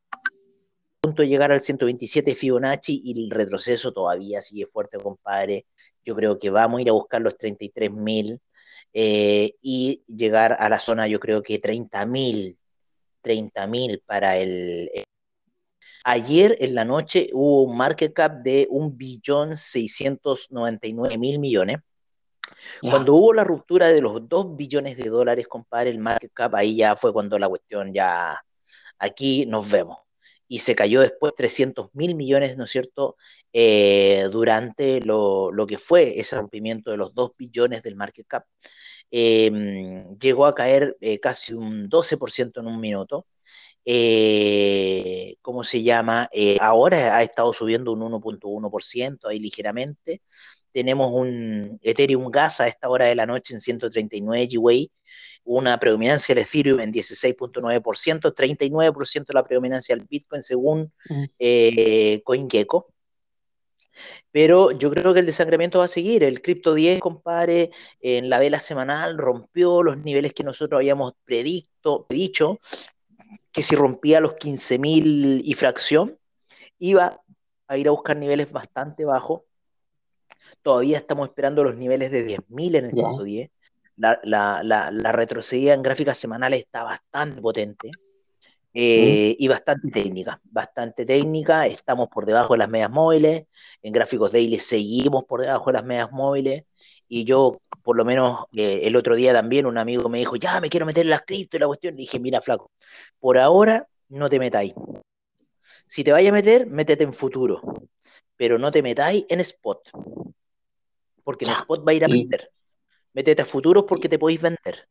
punto 1.01 1.23
de 1.23 1.29
llegar 1.29 1.51
al 1.51 1.61
127 1.61 2.31
de 2.31 2.35
Fibonacci 2.35 3.01
y 3.03 3.23
el 3.23 3.31
retroceso 3.31 3.91
todavía 3.91 4.41
sigue 4.41 4.67
fuerte, 4.67 4.97
compadre. 4.99 5.65
Yo 6.05 6.15
creo 6.15 6.39
que 6.39 6.49
vamos 6.49 6.79
a 6.79 6.81
ir 6.81 6.89
a 6.89 6.93
buscar 6.93 7.21
los 7.21 7.37
33.000 7.37 8.39
eh, 8.93 9.53
y 9.61 10.03
llegar 10.07 10.55
a 10.59 10.69
la 10.69 10.79
zona, 10.79 11.07
yo 11.07 11.19
creo 11.19 11.41
que 11.41 11.61
30.000, 11.61 12.57
30.000 13.23 14.03
para 14.05 14.37
el, 14.37 14.89
Ayer 16.03 16.57
en 16.59 16.73
la 16.73 16.83
noche 16.83 17.29
hubo 17.31 17.61
un 17.63 17.77
market 17.77 18.11
cap 18.13 18.41
de 18.41 18.67
1.699.000 18.69 21.39
millones. 21.39 21.77
Cuando 22.81 23.15
hubo 23.15 23.33
la 23.33 23.43
ruptura 23.43 23.89
de 23.89 24.01
los 24.01 24.27
2 24.27 24.55
billones 24.55 24.97
de 24.97 25.09
dólares, 25.09 25.47
compadre, 25.47 25.91
el 25.91 25.99
market 25.99 26.31
cap, 26.33 26.55
ahí 26.55 26.75
ya 26.75 26.95
fue 26.95 27.13
cuando 27.13 27.37
la 27.37 27.47
cuestión 27.47 27.93
ya, 27.93 28.43
aquí 28.97 29.45
nos 29.45 29.69
vemos. 29.69 29.99
Y 30.51 30.59
se 30.59 30.75
cayó 30.75 30.99
después 30.99 31.33
300 31.33 31.89
mil 31.93 32.13
millones, 32.15 32.57
¿no 32.57 32.65
es 32.65 32.71
cierto?, 32.71 33.15
eh, 33.53 34.27
durante 34.33 34.99
lo, 34.99 35.49
que 35.65 35.77
fue 35.77 36.19
ese 36.19 36.35
rompimiento 36.37 36.91
de 36.91 36.97
los 36.97 37.13
2 37.15 37.31
billones 37.37 37.83
del 37.83 37.95
market 37.95 38.27
cap. 38.27 38.45
Em, 39.11 40.17
llegó 40.19 40.45
a 40.45 40.53
caer 40.55 40.97
eh, 41.01 41.19
casi 41.19 41.53
un 41.53 41.89
12% 41.89 42.59
en 42.61 42.67
un 42.67 42.79
minuto 42.79 43.27
eh, 43.85 45.35
¿cómo 45.41 45.63
se 45.63 45.83
llama? 45.83 46.29
Ahora 46.59 47.17
ha 47.17 47.23
estado 47.23 47.53
subiendo 47.53 47.93
un 47.93 48.01
1.1% 48.01 49.27
ahí 49.29 49.39
ligeramente. 49.39 50.21
Tenemos 50.71 51.11
un 51.13 51.79
Ethereum 51.81 52.29
Gas 52.29 52.61
a 52.61 52.67
esta 52.67 52.89
hora 52.89 53.05
de 53.05 53.15
la 53.15 53.25
noche 53.25 53.53
en 53.53 53.61
139 53.61 54.47
GWay, 54.51 54.91
una 55.43 55.79
predominancia 55.79 56.33
del 56.33 56.43
Ethereum 56.43 56.79
en 56.79 56.93
16.9%, 56.93 58.33
39% 58.33 59.33
la 59.33 59.43
predominancia 59.43 59.95
del 59.95 60.05
Bitcoin 60.05 60.43
según 60.43 60.91
eh, 61.39 62.21
CoinGecko. 62.23 62.87
Pero 64.31 64.71
yo 64.71 64.89
creo 64.89 65.13
que 65.13 65.19
el 65.19 65.25
desangramiento 65.25 65.79
va 65.79 65.85
a 65.85 65.89
seguir. 65.89 66.23
El 66.23 66.41
Crypto 66.41 66.73
10, 66.73 66.99
compadre, 67.01 67.71
en 67.99 68.29
la 68.29 68.39
vela 68.39 68.59
semanal 68.59 69.17
rompió 69.17 69.83
los 69.83 69.97
niveles 69.97 70.33
que 70.33 70.43
nosotros 70.43 70.79
habíamos 70.79 71.13
predicto, 71.25 72.05
dicho 72.09 72.59
que 73.51 73.63
si 73.63 73.75
rompía 73.75 74.21
los 74.21 74.33
15.000 74.33 75.41
y 75.43 75.53
fracción, 75.53 76.17
iba 76.79 77.21
a 77.67 77.77
ir 77.77 77.87
a 77.87 77.91
buscar 77.91 78.17
niveles 78.17 78.51
bastante 78.51 79.05
bajos. 79.05 79.41
Todavía 80.61 80.97
estamos 80.97 81.29
esperando 81.29 81.63
los 81.63 81.77
niveles 81.77 82.11
de 82.11 82.25
10.000 82.25 82.75
en 82.75 82.85
el 82.85 82.91
punto 82.91 83.23
10. 83.23 83.49
La, 83.97 84.19
la, 84.23 84.63
la, 84.63 85.11
retrocedida 85.11 85.73
en 85.73 85.83
gráficas 85.83 86.17
semanales 86.17 86.59
está 86.59 86.83
bastante 86.83 87.41
potente. 87.41 87.91
Eh, 88.73 89.35
y 89.37 89.47
bastante 89.49 89.91
técnica, 89.91 90.39
bastante 90.45 91.05
técnica, 91.05 91.67
estamos 91.67 92.07
por 92.07 92.25
debajo 92.25 92.53
de 92.53 92.59
las 92.59 92.69
medias 92.69 92.89
móviles, 92.89 93.43
en 93.81 93.91
gráficos 93.91 94.31
daily 94.31 94.59
seguimos 94.59 95.25
por 95.25 95.41
debajo 95.41 95.65
de 95.65 95.73
las 95.73 95.83
medias 95.83 96.09
móviles, 96.09 96.63
y 97.05 97.25
yo, 97.25 97.61
por 97.83 97.97
lo 97.97 98.05
menos 98.05 98.45
eh, 98.55 98.81
el 98.83 98.95
otro 98.95 99.15
día 99.15 99.33
también, 99.33 99.65
un 99.65 99.77
amigo 99.77 100.07
me 100.07 100.19
dijo, 100.19 100.37
ya 100.37 100.61
me 100.61 100.69
quiero 100.69 100.85
meter 100.85 101.03
en 101.03 101.09
las 101.09 101.23
cripto 101.23 101.57
y 101.57 101.59
la 101.59 101.67
cuestión, 101.67 101.95
le 101.95 102.01
dije, 102.01 102.17
mira, 102.17 102.41
flaco, 102.41 102.71
por 103.19 103.37
ahora 103.37 103.89
no 104.07 104.29
te 104.29 104.39
metáis. 104.39 104.73
Si 105.85 106.05
te 106.05 106.13
vayas 106.13 106.31
a 106.31 106.33
meter, 106.33 106.67
métete 106.67 107.03
en 107.03 107.13
futuro, 107.13 107.61
pero 108.37 108.57
no 108.57 108.71
te 108.71 108.81
metáis 108.81 109.25
en 109.27 109.41
spot, 109.41 109.89
porque 111.23 111.45
en 111.45 111.51
spot 111.51 111.87
va 111.87 111.91
a 111.91 111.95
ir 111.95 112.05
a 112.05 112.07
vender. 112.07 112.51
Métete 113.13 113.41
a 113.41 113.45
futuros 113.45 113.85
porque 113.87 114.09
te 114.09 114.19
podéis 114.19 114.41
vender. 114.41 114.87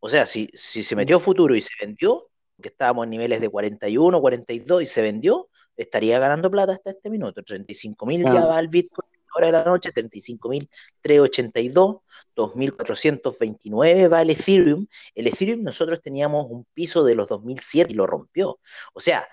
O 0.00 0.08
sea, 0.08 0.26
si, 0.26 0.50
si 0.54 0.82
se 0.82 0.96
metió 0.96 1.16
a 1.16 1.20
futuro 1.20 1.54
y 1.54 1.60
se 1.60 1.72
vendió, 1.80 2.28
que 2.60 2.68
estábamos 2.68 3.04
en 3.04 3.10
niveles 3.10 3.40
de 3.40 3.48
41, 3.48 4.20
42 4.20 4.82
y 4.82 4.86
se 4.86 5.02
vendió, 5.02 5.48
estaría 5.76 6.18
ganando 6.18 6.50
plata 6.50 6.72
hasta 6.72 6.90
este 6.90 7.10
minuto. 7.10 7.42
35 7.42 8.06
mil 8.06 8.24
ya 8.24 8.46
va 8.46 8.60
el 8.60 8.68
Bitcoin 8.68 9.12
hora 9.34 9.46
de 9.46 9.52
la 9.52 9.64
noche, 9.64 9.90
35.382, 9.92 12.00
2.429 12.36 14.12
va 14.12 14.22
el 14.22 14.30
Ethereum. 14.30 14.86
El 15.14 15.26
Ethereum 15.26 15.62
nosotros 15.62 16.00
teníamos 16.02 16.46
un 16.50 16.64
piso 16.72 17.04
de 17.04 17.14
los 17.14 17.28
2007 17.28 17.92
y 17.92 17.96
lo 17.96 18.06
rompió. 18.06 18.58
O 18.92 19.00
sea, 19.00 19.26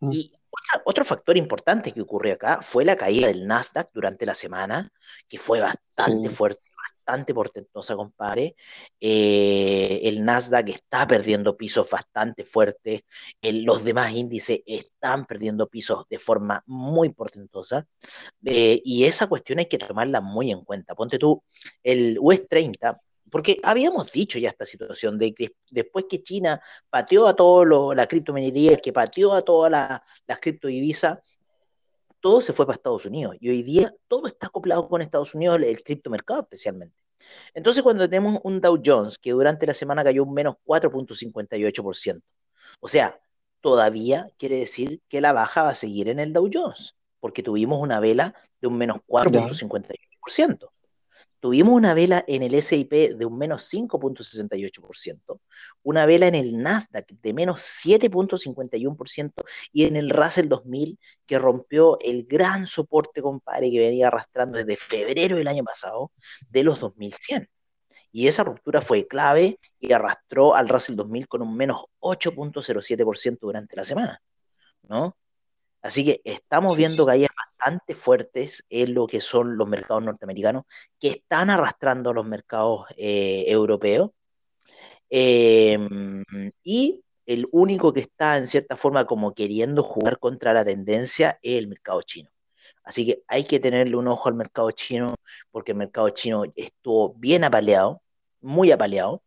mm. 0.00 0.10
y 0.12 0.35
otro 0.84 1.04
factor 1.04 1.36
importante 1.36 1.92
que 1.92 2.00
ocurrió 2.00 2.34
acá 2.34 2.60
fue 2.62 2.84
la 2.84 2.96
caída 2.96 3.28
del 3.28 3.46
Nasdaq 3.46 3.90
durante 3.92 4.26
la 4.26 4.34
semana, 4.34 4.92
que 5.28 5.38
fue 5.38 5.60
bastante 5.60 6.30
fuerte 6.30 6.66
bastante 7.06 7.34
portentosa, 7.34 7.94
compadre. 7.94 8.56
Eh, 9.00 10.00
el 10.04 10.24
Nasdaq 10.24 10.68
está 10.70 11.06
perdiendo 11.06 11.56
pisos 11.56 11.88
bastante 11.88 12.44
fuertes. 12.44 13.02
los 13.42 13.84
demás 13.84 14.12
índices 14.12 14.60
están 14.66 15.24
perdiendo 15.26 15.68
pisos 15.68 16.04
de 16.10 16.18
forma 16.18 16.62
muy 16.66 17.10
portentosa. 17.10 17.86
Eh, 18.44 18.80
y 18.84 19.04
esa 19.04 19.28
cuestión 19.28 19.60
hay 19.60 19.66
que 19.66 19.78
tomarla 19.78 20.20
muy 20.20 20.50
en 20.50 20.64
cuenta. 20.64 20.94
Ponte 20.94 21.18
tú, 21.18 21.42
el 21.82 22.18
US 22.20 22.46
30 22.48 23.00
porque 23.30 23.58
habíamos 23.62 24.12
dicho 24.12 24.38
ya 24.38 24.50
esta 24.50 24.66
situación 24.66 25.18
de 25.18 25.34
que 25.34 25.56
después 25.70 26.06
que 26.08 26.22
China 26.22 26.60
pateó 26.90 27.26
a 27.26 27.34
toda 27.34 27.94
la 27.94 28.06
criptominería, 28.06 28.76
que 28.76 28.92
pateó 28.92 29.32
a 29.32 29.42
todas 29.42 29.70
las 29.70 30.40
criptodivisas, 30.40 31.18
todo 32.20 32.40
se 32.40 32.52
fue 32.52 32.66
para 32.66 32.76
Estados 32.76 33.06
Unidos 33.06 33.36
y 33.40 33.48
hoy 33.48 33.62
día 33.62 33.92
todo 34.08 34.26
está 34.26 34.46
acoplado 34.48 34.88
con 34.88 35.02
Estados 35.02 35.34
Unidos, 35.34 35.60
el 35.62 35.82
criptomercado 35.82 36.42
especialmente. 36.42 36.96
Entonces, 37.54 37.82
cuando 37.82 38.08
tenemos 38.08 38.40
un 38.44 38.60
Dow 38.60 38.80
Jones 38.84 39.18
que 39.18 39.32
durante 39.32 39.66
la 39.66 39.74
semana 39.74 40.04
cayó 40.04 40.22
un 40.24 40.32
menos 40.32 40.54
4.58%, 40.64 42.22
o 42.80 42.88
sea, 42.88 43.20
todavía 43.60 44.28
quiere 44.38 44.56
decir 44.58 45.00
que 45.08 45.20
la 45.20 45.32
baja 45.32 45.64
va 45.64 45.70
a 45.70 45.74
seguir 45.74 46.08
en 46.08 46.20
el 46.20 46.32
Dow 46.32 46.48
Jones, 46.52 46.94
porque 47.20 47.42
tuvimos 47.42 47.80
una 47.80 48.00
vela 48.00 48.34
de 48.60 48.68
un 48.68 48.78
menos 48.78 48.98
4.58%. 49.08 50.68
Tuvimos 51.40 51.74
una 51.74 51.94
vela 51.94 52.24
en 52.26 52.42
el 52.42 52.60
SIP 52.62 52.90
de 52.90 53.24
un 53.24 53.38
menos 53.38 53.72
5.68%, 53.72 55.40
una 55.82 56.06
vela 56.06 56.26
en 56.26 56.34
el 56.34 56.58
Nasdaq 56.58 57.06
de 57.22 57.32
menos 57.34 57.60
7.51% 57.60 59.32
y 59.72 59.84
en 59.84 59.96
el 59.96 60.10
Russell 60.10 60.48
2000 60.48 60.98
que 61.26 61.38
rompió 61.38 61.98
el 62.00 62.24
gran 62.24 62.66
soporte, 62.66 63.22
compadre, 63.22 63.70
que 63.70 63.78
venía 63.78 64.08
arrastrando 64.08 64.58
desde 64.58 64.76
febrero 64.76 65.36
del 65.36 65.48
año 65.48 65.62
pasado 65.62 66.10
de 66.48 66.64
los 66.64 66.80
2100. 66.80 67.48
Y 68.12 68.28
esa 68.28 68.42
ruptura 68.42 68.80
fue 68.80 69.06
clave 69.06 69.60
y 69.78 69.92
arrastró 69.92 70.54
al 70.54 70.68
Russell 70.68 70.96
2000 70.96 71.28
con 71.28 71.42
un 71.42 71.56
menos 71.56 71.84
8.07% 72.00 73.38
durante 73.40 73.76
la 73.76 73.84
semana, 73.84 74.22
¿no? 74.82 75.16
Así 75.86 76.04
que 76.04 76.20
estamos 76.24 76.76
viendo 76.76 77.06
caídas 77.06 77.30
bastante 77.36 77.94
fuertes 77.94 78.64
en 78.70 78.92
lo 78.92 79.06
que 79.06 79.20
son 79.20 79.56
los 79.56 79.68
mercados 79.68 80.02
norteamericanos, 80.02 80.64
que 80.98 81.08
están 81.10 81.48
arrastrando 81.48 82.10
a 82.10 82.14
los 82.14 82.26
mercados 82.26 82.86
eh, 82.96 83.44
europeos. 83.46 84.10
Em, 85.08 86.24
y 86.64 87.04
el 87.26 87.46
único 87.52 87.92
que 87.92 88.00
está 88.00 88.36
en 88.36 88.48
cierta 88.48 88.74
forma 88.76 89.04
como 89.04 89.32
queriendo 89.32 89.84
jugar 89.84 90.18
contra 90.18 90.52
la 90.52 90.64
tendencia 90.64 91.38
es 91.40 91.58
el 91.58 91.68
mercado 91.68 92.02
chino. 92.02 92.30
Así 92.82 93.06
que 93.06 93.22
hay 93.28 93.44
que 93.44 93.60
tenerle 93.60 93.96
un 93.96 94.08
ojo 94.08 94.28
al 94.28 94.34
mercado 94.34 94.70
chino, 94.72 95.14
porque 95.52 95.72
el 95.72 95.78
mercado 95.78 96.10
chino 96.10 96.42
estuvo 96.56 97.14
bien 97.14 97.44
apaleado, 97.44 98.02
muy 98.40 98.72
apaleado, 98.72 99.22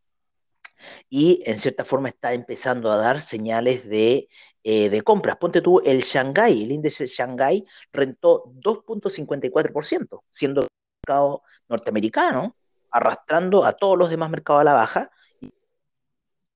y 1.10 1.42
en 1.46 1.60
cierta 1.60 1.86
forma 1.86 2.10
está 2.10 2.34
empezando 2.34 2.92
a 2.92 2.98
dar 2.98 3.22
señales 3.22 3.88
de 3.88 4.30
eh, 4.64 4.90
de 4.90 5.02
compras. 5.04 5.38
Ponte 5.38 5.62
tú 5.62 5.82
el 5.86 6.02
Shanghai, 6.02 6.64
el 6.64 6.72
índice 6.72 7.08
Shanghai 7.08 7.64
rentó 7.94 8.44
2.54%, 8.56 10.24
siendo 10.30 10.62
el 10.62 10.68
mercado 11.02 11.44
norteamericano 11.70 12.56
arrastrando 12.92 13.64
a 13.64 13.74
todos 13.74 13.98
los 13.98 14.10
demás 14.10 14.30
mercados 14.30 14.62
a 14.62 14.66
la 14.66 14.74
baja. 14.74 15.12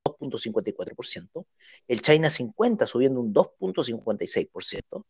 2.54%, 0.03 1.45
el 1.87 2.01
China 2.01 2.29
50 2.29 2.87
subiendo 2.87 3.19
un 3.19 3.33
2.56%, 3.33 5.05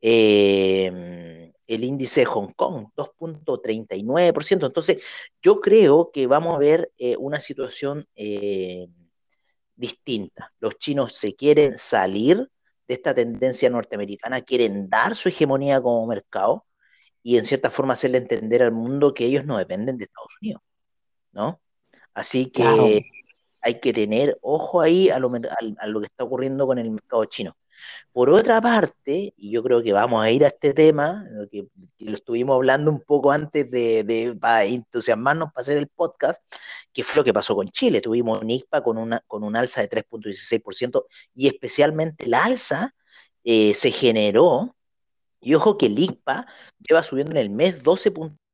eh, 0.00 1.52
el 1.68 1.84
índice 1.84 2.22
de 2.22 2.26
Hong 2.26 2.52
Kong 2.56 2.88
2.39%. 2.96 4.66
Entonces, 4.66 5.04
yo 5.40 5.60
creo 5.60 6.10
que 6.12 6.26
vamos 6.26 6.56
a 6.56 6.58
ver 6.58 6.90
eh, 6.98 7.16
una 7.16 7.40
situación 7.40 8.08
distinta. 9.76 10.52
Los 10.58 10.76
chinos 10.78 11.14
se 11.14 11.36
quieren 11.36 11.78
salir 11.78 12.50
de 12.88 12.94
esta 12.94 13.14
tendencia 13.14 13.70
norteamericana, 13.70 14.40
quieren 14.40 14.88
dar 14.88 15.14
su 15.14 15.28
hegemonía 15.28 15.80
como 15.80 16.06
mercado 16.06 16.66
y 17.22 17.36
en 17.36 17.44
cierta 17.44 17.70
forma 17.70 17.92
hacerle 17.92 18.18
entender 18.18 18.62
al 18.62 18.72
mundo 18.72 19.14
que 19.14 19.26
ellos 19.26 19.44
no 19.44 19.58
dependen 19.58 19.98
de 19.98 20.04
Estados 20.04 20.34
Unidos, 20.40 20.62
¿no? 21.32 21.60
Así 22.14 22.50
que 22.50 23.04
hay 23.60 23.80
que 23.80 23.92
tener 23.92 24.38
ojo 24.40 24.80
ahí 24.80 25.10
a 25.10 25.18
lo, 25.18 25.30
que 25.30 26.06
está 26.06 26.24
ocurriendo 26.24 26.66
con 26.66 26.78
el 26.78 26.90
mercado 26.90 27.24
chino. 27.26 27.56
Por 28.12 28.30
otra 28.30 28.60
parte, 28.60 29.32
y 29.36 29.50
yo 29.50 29.62
creo 29.62 29.82
que 29.82 29.92
vamos 29.92 30.22
a 30.22 30.30
ir 30.30 30.44
a 30.44 30.48
este 30.48 30.74
tema, 30.74 31.24
que, 31.50 31.68
lo 31.98 32.14
estuvimos 32.14 32.56
hablando 32.56 32.90
un 32.90 33.00
poco 33.00 33.32
antes 33.32 33.70
de, 33.70 34.04
de 34.04 34.34
para 34.34 34.64
entusiasmarnos 34.64 35.52
para 35.52 35.62
hacer 35.62 35.78
el 35.78 35.88
podcast, 35.88 36.42
que 36.92 37.04
fue 37.04 37.16
lo 37.16 37.24
que 37.24 37.34
pasó 37.34 37.54
con 37.54 37.68
Chile. 37.68 38.00
Tuvimos 38.00 38.40
un 38.40 38.50
ICPA 38.50 38.82
con, 38.82 38.98
una, 38.98 39.20
con 39.26 39.44
un 39.44 39.56
alza 39.56 39.80
de 39.80 39.88
3.16% 39.90 41.04
y 41.34 41.48
especialmente 41.48 42.26
la 42.26 42.44
alza 42.44 42.94
eh, 43.44 43.74
se 43.74 43.90
generó, 43.90 44.76
y 45.40 45.54
ojo 45.54 45.78
que 45.78 45.86
el 45.86 45.98
ICPA 45.98 46.46
lleva 46.78 47.02
subiendo 47.02 47.32
en 47.32 47.38
el 47.38 47.50
mes 47.50 47.82
12 47.82 48.10
puntos 48.10 48.47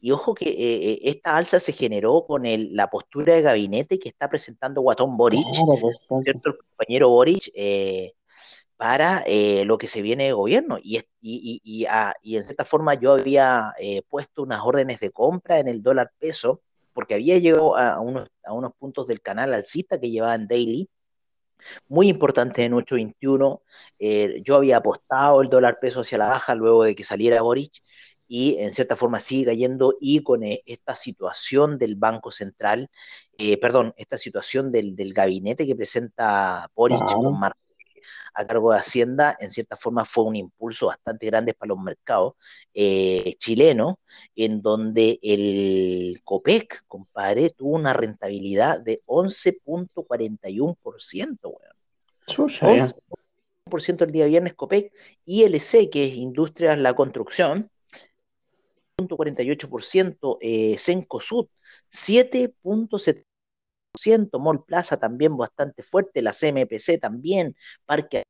y 0.00 0.10
ojo 0.10 0.34
que 0.34 0.48
eh, 0.48 0.92
eh, 0.92 1.00
esta 1.04 1.36
alza 1.36 1.60
se 1.60 1.72
generó 1.72 2.24
con 2.26 2.46
el, 2.46 2.74
la 2.74 2.88
postura 2.88 3.34
de 3.34 3.42
gabinete 3.42 3.98
que 3.98 4.08
está 4.08 4.28
presentando 4.28 4.80
Guatón 4.80 5.16
Boric, 5.16 5.46
¿cierto? 6.24 6.50
el 6.50 6.58
compañero 6.58 7.08
Boric, 7.08 7.50
eh, 7.54 8.12
para 8.76 9.24
lo 9.64 9.78
que 9.78 9.86
se 9.86 10.02
viene 10.02 10.24
de 10.24 10.32
gobierno. 10.32 10.76
Y, 10.82 10.98
y, 11.20 11.60
y, 11.62 11.86
y 12.22 12.36
en 12.36 12.42
cierta 12.42 12.64
forma 12.64 12.94
yo 12.94 13.12
había 13.12 13.72
puesto 14.08 14.42
unas 14.42 14.60
órdenes 14.64 14.98
de 14.98 15.12
compra 15.12 15.60
en 15.60 15.68
el 15.68 15.84
dólar 15.84 16.10
peso, 16.18 16.62
porque 16.92 17.14
había 17.14 17.38
llegado 17.38 17.76
a, 17.76 18.00
unos, 18.00 18.28
a 18.44 18.52
unos 18.52 18.72
puntos 18.76 19.06
del 19.06 19.20
canal 19.20 19.54
alcista 19.54 20.00
que 20.00 20.10
llevaban 20.10 20.48
daily, 20.48 20.90
muy 21.86 22.08
importante 22.08 22.64
en 22.64 22.74
821. 22.74 23.62
yo 24.42 24.56
había 24.56 24.78
apostado 24.78 25.42
el 25.42 25.48
dólar 25.48 25.78
peso 25.80 26.00
hacia 26.00 26.18
la 26.18 26.26
baja 26.26 26.56
luego 26.56 26.82
de 26.82 26.96
que 26.96 27.04
saliera 27.04 27.40
Boric 27.40 27.74
y 28.32 28.56
en 28.60 28.72
cierta 28.72 28.96
forma 28.96 29.20
sigue 29.20 29.44
cayendo 29.44 29.94
y 30.00 30.22
con 30.22 30.42
eh, 30.42 30.62
esta 30.64 30.94
situación 30.94 31.76
del 31.76 31.96
Banco 31.96 32.32
Central, 32.32 32.88
eh, 33.36 33.58
perdón, 33.58 33.92
esta 33.98 34.16
situación 34.16 34.72
del, 34.72 34.96
del, 34.96 35.12
gabinete 35.12 35.66
que 35.66 35.76
presenta 35.76 36.66
Boric 36.74 37.04
con 37.12 37.44
a 37.44 37.52
cargo 38.46 38.72
de 38.72 38.78
Hacienda, 38.78 39.36
en 39.38 39.50
cierta 39.50 39.76
forma 39.76 40.06
fue 40.06 40.24
un 40.24 40.36
impulso 40.36 40.86
bastante 40.86 41.26
grande 41.26 41.52
para 41.52 41.68
los 41.68 41.78
mercados 41.78 42.32
eh, 42.72 43.34
chilenos, 43.38 43.96
en 44.34 44.62
donde 44.62 45.18
el 45.22 46.22
COPEC, 46.24 46.84
compadre, 46.88 47.50
tuvo 47.50 47.76
una 47.76 47.92
rentabilidad 47.92 48.80
de 48.80 49.02
11.41%, 49.04 51.38
weón. 51.42 51.60
11% 53.66 54.04
el 54.04 54.10
día 54.10 54.24
viernes 54.24 54.54
COPEC, 54.54 54.90
ILC, 55.26 55.90
que 55.90 56.06
es 56.06 56.14
Industrias 56.14 56.78
La 56.78 56.94
Construcción, 56.94 57.68
7.48%, 58.98 60.38
eh, 60.40 60.76
Sud 60.78 61.48
7.7%, 61.90 64.38
Mall 64.38 64.64
Plaza 64.64 64.96
también 64.98 65.36
bastante 65.36 65.82
fuerte, 65.82 66.22
la 66.22 66.32
CMPC 66.32 66.98
también, 67.00 67.56
Parque 67.84 68.22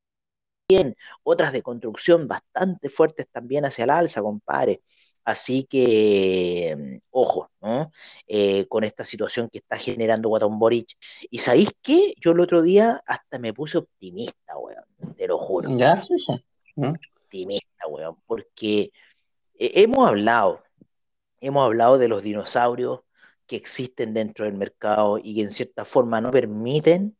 bien, 0.67 0.95
otras 1.23 1.53
de 1.53 1.61
construcción 1.61 2.27
bastante 2.27 2.89
fuertes 2.89 3.27
también 3.29 3.65
hacia 3.65 3.83
el 3.83 3.91
alza, 3.91 4.21
compadre. 4.21 4.81
Así 5.25 5.65
que, 5.65 6.75
mm, 6.77 6.97
ojo, 7.11 7.49
¿no? 7.61 7.91
Eh, 8.27 8.65
con 8.67 8.83
esta 8.83 9.05
situación 9.05 9.49
que 9.49 9.59
está 9.59 9.77
generando 9.77 10.29
Guatón 10.29 10.59
Boric. 10.59 10.97
¿Y 11.29 11.37
sabéis 11.37 11.69
qué? 11.81 12.13
Yo 12.19 12.31
el 12.31 12.41
otro 12.41 12.61
día 12.61 13.01
hasta 13.05 13.39
me 13.39 13.53
puse 13.53 13.77
optimista, 13.77 14.57
weón, 14.57 14.83
te 15.15 15.27
lo 15.27 15.37
juro. 15.37 15.69
Ya, 15.77 16.01
sí, 16.01 16.07
Optimista, 16.75 17.87
weón, 17.87 18.17
porque 18.25 18.91
hemos 19.55 20.07
hablado, 20.07 20.63
hemos 21.39 21.65
hablado 21.65 21.97
de 21.97 22.07
los 22.07 22.23
dinosaurios 22.23 23.01
que 23.47 23.55
existen 23.55 24.13
dentro 24.13 24.45
del 24.45 24.55
mercado 24.55 25.19
y 25.21 25.35
que 25.35 25.41
en 25.41 25.51
cierta 25.51 25.85
forma 25.85 26.21
no 26.21 26.31
permiten 26.31 27.17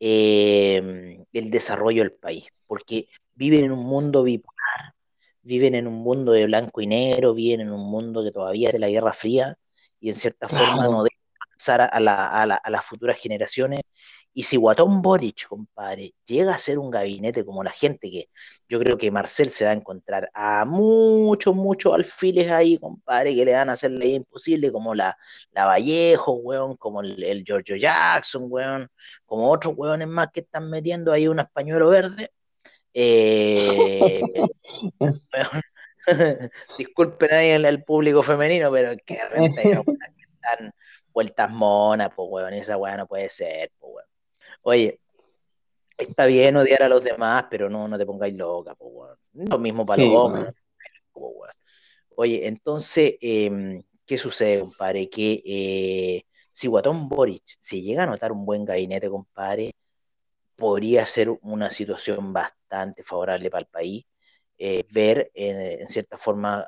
em, 0.00 1.24
el 1.32 1.50
desarrollo 1.50 2.02
del 2.02 2.12
país, 2.12 2.46
porque 2.66 3.08
viven 3.34 3.64
en 3.64 3.72
un 3.72 3.84
mundo 3.86 4.22
bipolar, 4.22 4.94
viven 5.42 5.74
en 5.74 5.86
un 5.86 5.94
mundo 5.94 6.32
de 6.32 6.46
blanco 6.46 6.80
y 6.80 6.86
negro, 6.86 7.34
viven 7.34 7.60
en 7.62 7.72
un 7.72 7.90
mundo 7.90 8.22
que 8.24 8.32
todavía 8.32 8.68
es 8.68 8.74
de 8.74 8.80
la 8.80 8.88
Guerra 8.88 9.12
Fría 9.12 9.56
y 10.00 10.10
en 10.10 10.16
cierta 10.16 10.48
forma 10.48 10.88
no 10.88 11.02
dejan 11.04 11.20
pasar 11.56 11.80
a, 11.82 12.42
a 12.42 12.70
las 12.70 12.84
futuras 12.84 13.18
generaciones 13.18 13.82
y 14.34 14.42
si 14.42 14.56
Guatón 14.56 15.00
Boric, 15.00 15.46
compadre, 15.48 16.12
llega 16.24 16.54
a 16.54 16.58
ser 16.58 16.78
un 16.78 16.90
gabinete 16.90 17.44
como 17.44 17.62
la 17.62 17.70
gente 17.70 18.10
que 18.10 18.28
yo 18.68 18.80
creo 18.80 18.98
que 18.98 19.10
Marcel 19.10 19.50
se 19.50 19.64
va 19.64 19.70
a 19.70 19.74
encontrar 19.74 20.28
a 20.34 20.64
muchos, 20.64 21.54
muchos 21.54 21.94
alfiles 21.94 22.50
ahí, 22.50 22.76
compadre, 22.78 23.34
que 23.34 23.44
le 23.44 23.52
van 23.52 23.70
a 23.70 23.74
hacer 23.74 23.92
la 23.92 24.06
imposible, 24.06 24.72
como 24.72 24.94
la, 24.94 25.16
la 25.52 25.66
Vallejo, 25.66 26.32
weón, 26.34 26.76
como 26.76 27.00
el, 27.02 27.22
el 27.22 27.44
Giorgio 27.44 27.76
Jackson, 27.76 28.46
weón, 28.48 28.90
como 29.24 29.50
otros 29.50 29.74
weones 29.76 30.08
más 30.08 30.28
que 30.32 30.40
están 30.40 30.68
metiendo 30.68 31.12
ahí 31.12 31.28
un 31.28 31.38
españuelo 31.38 31.88
verde. 31.88 32.30
Eh, 32.92 34.20
disculpen 36.78 37.32
ahí 37.32 37.50
el, 37.50 37.84
público 37.84 38.22
femenino, 38.22 38.70
pero 38.70 38.90
es 38.92 38.98
que 39.04 39.18
realmente 39.28 39.70
están 39.70 40.74
vueltas 41.12 41.50
monas, 41.50 42.10
pues 42.14 42.28
weón, 42.30 42.54
esa 42.54 42.76
weón 42.76 42.98
no 42.98 43.06
puede 43.06 43.28
ser, 43.28 43.70
pues 43.78 43.92
weón. 43.94 44.13
Oye, 44.66 44.98
está 45.98 46.24
bien 46.24 46.56
odiar 46.56 46.82
a 46.82 46.88
los 46.88 47.04
demás, 47.04 47.46
pero 47.50 47.68
no, 47.68 47.86
no 47.86 47.98
te 47.98 48.06
pongáis 48.06 48.34
loca, 48.34 48.74
po, 48.74 49.08
Lo 49.32 49.58
mismo 49.58 49.84
para 49.84 50.02
los 50.02 50.16
hombres. 50.16 50.54
Oye, 52.16 52.46
entonces, 52.48 53.16
em, 53.20 53.82
¿qué 54.06 54.16
sucede, 54.16 54.60
compadre? 54.60 55.10
Que 55.10 55.42
eh, 55.44 56.24
si 56.50 56.66
Guatón 56.68 57.08
Boric 57.08 57.42
se 57.58 57.82
llega 57.82 58.04
a 58.04 58.06
notar 58.06 58.32
un 58.32 58.46
buen 58.46 58.64
gabinete, 58.64 59.10
compadre, 59.10 59.72
podría 60.56 61.04
ser 61.04 61.30
una 61.42 61.70
situación 61.70 62.32
bastante 62.32 63.02
favorable 63.02 63.50
para 63.50 63.60
el 63.60 63.66
país. 63.66 64.04
Eh, 64.56 64.84
ver 64.90 65.30
eh, 65.34 65.78
en 65.80 65.88
cierta 65.88 66.16
forma 66.16 66.66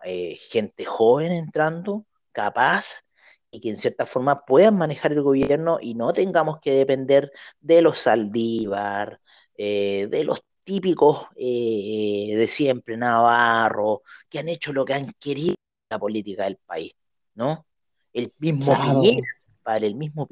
gente 0.51 0.85
joven 0.85 1.33
entrando, 1.33 2.05
capaz, 2.33 3.06
y 3.51 3.61
que 3.61 3.71
en 3.71 3.77
cierta 3.77 4.07
forma 4.07 4.45
puedan 4.45 4.77
manejar 4.77 5.13
el 5.13 5.23
gobierno 5.23 5.79
y 5.81 5.95
no 5.95 6.13
tengamos 6.13 6.59
que 6.61 6.73
depender 6.73 7.31
de 7.61 7.83
los 7.83 8.01
Saldívar, 8.01 9.21
eh, 9.57 10.09
de 10.11 10.25
los 10.25 10.41
típicos 10.65 11.29
eh, 11.37 12.35
de 12.37 12.47
siempre, 12.49 12.97
Navarro, 12.97 14.03
que 14.29 14.41
han 14.41 14.49
hecho 14.49 14.73
lo 14.73 14.85
que 14.85 14.95
han 14.95 15.13
querido 15.19 15.51
en 15.51 15.89
la 15.91 15.99
política 15.99 16.45
del 16.45 16.57
país, 16.57 16.93
¿no? 17.35 17.67
El 18.13 18.33
mismo 18.39 18.75
Piñera, 18.75 19.29
para 19.63 19.87
el 19.87 19.95
mismo 19.95 20.27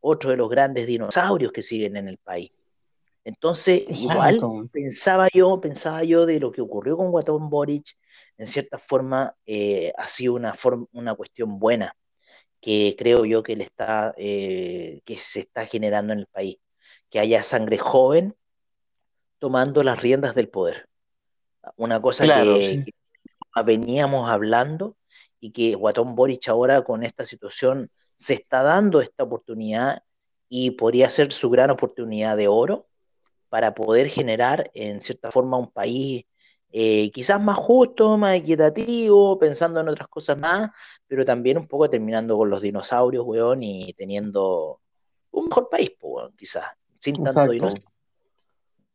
otro 0.00 0.30
de 0.30 0.36
los 0.36 0.48
grandes 0.48 0.86
dinosaurios 0.86 1.52
que 1.52 1.62
siguen 1.62 1.96
en 1.96 2.08
el 2.08 2.18
país. 2.18 2.50
Entonces, 3.24 3.84
igual 4.00 4.38
pensaba 4.70 5.28
yo, 5.32 5.60
pensaba 5.60 6.04
yo 6.04 6.26
de 6.26 6.38
lo 6.38 6.52
que 6.52 6.60
ocurrió 6.60 6.96
con 6.96 7.10
Guatón 7.10 7.48
Boric, 7.48 7.96
en 8.38 8.46
cierta 8.46 8.78
forma 8.78 9.36
eh, 9.46 9.92
ha 9.96 10.08
sido 10.08 10.34
una, 10.34 10.54
una 10.92 11.14
cuestión 11.14 11.58
buena 11.58 11.96
que 12.60 12.96
creo 12.98 13.26
yo 13.26 13.42
que 13.42 13.56
le 13.56 13.64
está, 13.64 14.14
eh, 14.16 15.02
que 15.04 15.18
se 15.18 15.40
está 15.40 15.66
generando 15.66 16.14
en 16.14 16.20
el 16.20 16.26
país, 16.26 16.56
que 17.10 17.20
haya 17.20 17.42
sangre 17.42 17.76
joven 17.76 18.34
tomando 19.38 19.82
las 19.82 20.00
riendas 20.00 20.34
del 20.34 20.48
poder. 20.48 20.88
Una 21.76 22.00
cosa 22.00 22.24
que, 22.24 22.86
veníamos 23.64 24.30
hablando 24.30 24.96
y 25.40 25.52
que 25.52 25.74
Guatón 25.74 26.14
Boric 26.14 26.48
ahora 26.48 26.82
con 26.82 27.02
esta 27.02 27.26
situación 27.26 27.90
se 28.16 28.32
está 28.32 28.62
dando 28.62 29.02
esta 29.02 29.24
oportunidad 29.24 30.02
y 30.48 30.70
podría 30.70 31.10
ser 31.10 31.32
su 31.32 31.50
gran 31.50 31.70
oportunidad 31.70 32.36
de 32.36 32.48
oro 32.48 32.88
para 33.50 33.74
poder 33.74 34.08
generar 34.08 34.70
en 34.72 35.02
cierta 35.02 35.30
forma 35.30 35.58
un 35.58 35.70
país 35.70 36.24
eh, 36.76 37.12
quizás 37.12 37.40
más 37.40 37.56
justo, 37.56 38.18
más 38.18 38.34
equitativo, 38.34 39.38
pensando 39.38 39.78
en 39.78 39.88
otras 39.88 40.08
cosas 40.08 40.36
más, 40.36 40.70
pero 41.06 41.24
también 41.24 41.56
un 41.56 41.68
poco 41.68 41.88
terminando 41.88 42.36
con 42.36 42.50
los 42.50 42.60
dinosaurios, 42.62 43.24
weón, 43.24 43.62
y 43.62 43.92
teniendo 43.92 44.80
un 45.30 45.44
mejor 45.44 45.68
país, 45.68 45.90
weón, 46.02 46.32
quizás, 46.36 46.64
sin 46.98 47.22
tanto 47.22 47.48
dinosaurio. 47.48 47.88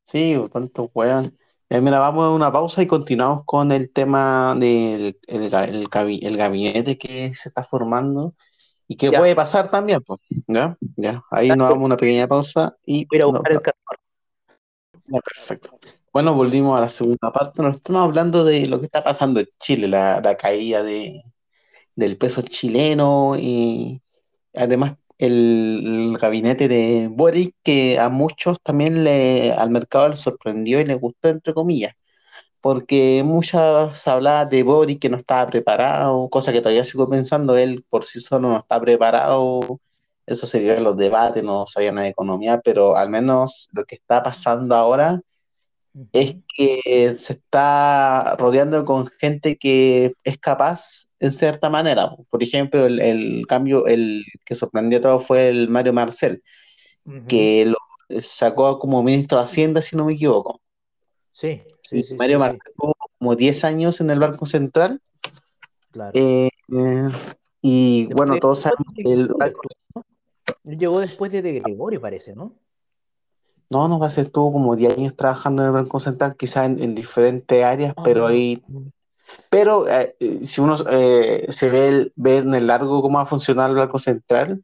Sí, 0.04 0.38
tanto 0.52 0.92
weón. 0.94 1.38
Eh, 1.70 1.80
mira, 1.80 2.00
vamos 2.00 2.26
a 2.26 2.32
una 2.32 2.52
pausa 2.52 2.84
y 2.84 2.88
continuamos 2.88 3.44
con 3.46 3.72
el 3.72 3.94
tema 3.94 4.58
del 4.60 5.18
el, 5.28 5.88
gabinete 5.88 6.98
que 6.98 7.34
se 7.34 7.48
está 7.48 7.64
formando 7.64 8.34
y 8.90 8.98
qué 8.98 9.10
puede 9.10 9.36
pasar 9.38 9.72
también, 9.72 10.04
pues. 10.04 10.20
¿Ya? 10.48 10.78
Ya. 10.98 11.24
Ahí 11.32 11.48
nos 11.48 11.70
vamos 11.70 11.84
a 11.84 11.86
una 11.86 11.98
pequeña 11.98 12.28
pausa 12.28 12.76
y. 12.86 13.06
Voy 13.06 13.22
a 13.22 13.26
buscar 13.28 13.54
el 13.54 13.62
perfecto. 15.22 15.80
Bueno, 16.12 16.34
volvimos 16.34 16.78
a 16.78 16.82
la 16.82 16.90
segunda 16.90 17.32
parte. 17.32 17.62
Nos 17.62 17.78
estamos 17.78 18.04
hablando 18.04 18.44
de 18.44 18.68
lo 18.68 18.80
que 18.80 18.86
está 18.86 19.04
pasando 19.04 19.40
en 19.40 19.48
Chile, 19.60 19.88
la, 19.88 20.38
caída 20.38 20.82
de, 20.84 21.24
del 21.96 22.18
peso 22.18 22.42
chileno 22.42 23.36
y 23.38 24.02
además 24.54 24.96
el, 25.18 26.18
gabinete 26.20 26.68
de 26.68 27.10
Boric, 27.12 27.56
que 27.64 28.00
a 28.00 28.10
muchos 28.10 28.62
también 28.62 29.04
le, 29.04 29.54
al 29.54 29.70
mercado 29.72 30.10
le 30.10 30.16
sorprendió 30.18 30.82
y 30.82 30.86
le 30.86 30.96
gustó, 30.96 31.30
entre 31.30 31.54
comillas, 31.54 31.94
porque 32.62 33.24
muchas 33.26 34.08
hablaban 34.08 34.50
de 34.50 34.64
Boric 34.64 35.02
que 35.02 35.10
no 35.10 35.18
estaba 35.18 35.50
preparado, 35.50 36.30
cosa 36.30 36.52
que 36.54 36.62
todavía 36.62 36.86
sigo 36.86 37.10
pensando, 37.10 37.58
él 37.58 37.86
por 37.90 38.06
sí 38.06 38.20
solo 38.22 38.50
no 38.50 38.60
está 38.60 38.80
preparado 38.82 39.80
eso 40.30 40.46
sería 40.46 40.80
los 40.80 40.96
debates, 40.98 41.44
no 41.44 41.66
sabía 41.66 41.92
nada 41.92 42.04
de 42.04 42.12
economía, 42.12 42.62
pero 42.64 42.96
al 42.96 43.10
menos 43.10 43.70
lo 43.74 43.86
que 43.86 43.96
está 43.96 44.22
pasando 44.24 44.76
ahora 44.76 45.22
es 46.14 46.36
que 46.56 47.16
se 47.18 47.34
está 47.34 48.36
rodeando 48.38 48.86
con 48.86 49.08
gente 49.08 49.58
que 49.58 50.14
es 50.24 50.38
capaz 50.38 51.10
en 51.20 51.32
cierta 51.32 51.70
manera. 51.70 52.16
Por 52.30 52.44
ejemplo, 52.44 52.86
el, 52.86 53.46
cambio, 53.48 53.88
el 53.88 54.24
que 54.46 54.56
sorprendió 54.56 55.00
a 55.00 55.02
todos 55.02 55.28
fue 55.28 55.50
el 55.50 55.70
Mario 55.70 55.94
Marcel, 55.94 56.44
que 57.28 57.66
lo 57.66 57.78
sacó 58.22 58.80
como 58.80 59.04
ministro 59.04 59.38
de 59.38 59.44
Hacienda, 59.46 59.82
si 59.82 59.96
no 59.96 60.06
me 60.06 60.14
equivoco. 60.14 60.62
Sí, 61.32 61.62
sí, 61.84 62.04
sí. 62.04 62.16
Mario 62.16 62.40
Marcel 62.40 62.62
tuvo 62.76 62.96
como 63.18 63.36
10 63.36 63.64
años 63.64 64.02
en 64.02 64.10
el 64.12 64.20
Banco 64.20 64.46
Central. 64.46 65.02
Claro. 65.92 66.12
Eh, 66.14 66.50
y 67.62 68.08
bueno, 68.14 68.38
todos 68.38 68.60
saben 68.60 68.86
el... 68.98 69.30
Llegó 70.64 71.00
después 71.00 71.32
de, 71.32 71.42
de 71.42 71.60
Gregorio, 71.60 72.00
parece, 72.00 72.36
¿no? 72.36 72.54
No, 73.70 73.88
no 73.88 74.00
va 74.00 74.08
a 74.08 74.10
ser, 74.10 74.26
estuvo 74.26 74.52
como 74.52 74.76
10 74.76 74.98
años 74.98 75.16
trabajando 75.16 75.62
en 75.62 75.68
el 75.68 75.74
Banco 75.74 76.00
Central, 76.00 76.36
quizás 76.38 76.66
en, 76.66 76.96
diferentes 76.96 77.64
áreas, 77.64 77.94
pero 78.04 78.26
ah. 78.26 78.30
ahí 78.30 78.64
pero 79.50 79.88
eh, 79.88 80.16
si 80.44 80.62
uno 80.62 80.76
eh, 80.90 81.48
se 81.54 81.70
ve, 81.70 82.12
ve, 82.16 82.38
en 82.38 82.54
el 82.56 82.68
largo 82.68 83.02
cómo 83.02 83.20
ha 83.20 83.26
funcionado 83.26 83.72
el 83.72 83.78
Banco 83.78 84.00
Central, 84.00 84.64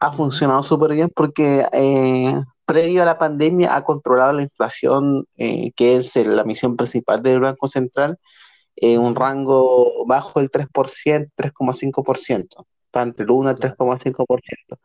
ha 0.00 0.12
funcionado 0.12 0.62
súper 0.62 0.92
bien 0.94 1.10
porque 1.14 1.66
eh, 1.72 2.40
previo 2.64 3.02
a 3.02 3.06
la 3.06 3.18
pandemia 3.18 3.74
ha 3.74 3.84
controlado 3.84 4.32
la 4.32 4.42
inflación, 4.42 5.26
que 5.36 5.96
es 5.96 6.16
la 6.16 6.44
misión 6.44 6.76
principal 6.76 7.22
del 7.22 7.40
Banco 7.40 7.68
Central, 7.68 8.18
en 8.76 9.00
un 9.00 9.14
rango 9.16 10.06
bajo 10.06 10.40
del 10.40 10.50
3%, 10.50 11.30
3,5%, 11.36 12.66
entre 13.02 13.24
el 13.24 13.30
1 13.30 13.50
y 13.50 13.52
el 13.54 13.58
3,5%. 13.58 14.78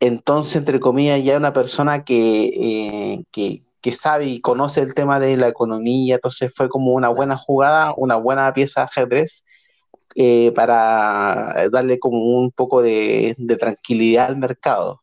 Entonces, 0.00 0.56
entre 0.56 0.80
comillas, 0.80 1.22
ya 1.24 1.36
una 1.36 1.52
persona 1.52 2.04
que, 2.04 3.24
que, 3.30 3.62
que 3.80 3.92
sabe 3.92 4.26
y 4.26 4.40
conoce 4.40 4.82
el 4.82 4.94
tema 4.94 5.20
de 5.20 5.36
la 5.36 5.48
economía, 5.48 6.16
entonces 6.16 6.52
fue 6.54 6.68
como 6.68 6.92
una 6.94 7.08
buena 7.08 7.36
jugada, 7.36 7.94
una 7.96 8.16
buena 8.16 8.52
pieza 8.52 8.80
de 8.80 8.84
ajedrez 8.86 9.44
eh, 10.16 10.50
para 10.54 11.68
darle 11.70 11.98
como 11.98 12.38
un 12.38 12.50
poco 12.50 12.80
de, 12.80 13.36
tranquilidad 13.58 14.26
al 14.28 14.38
mercado. 14.38 15.02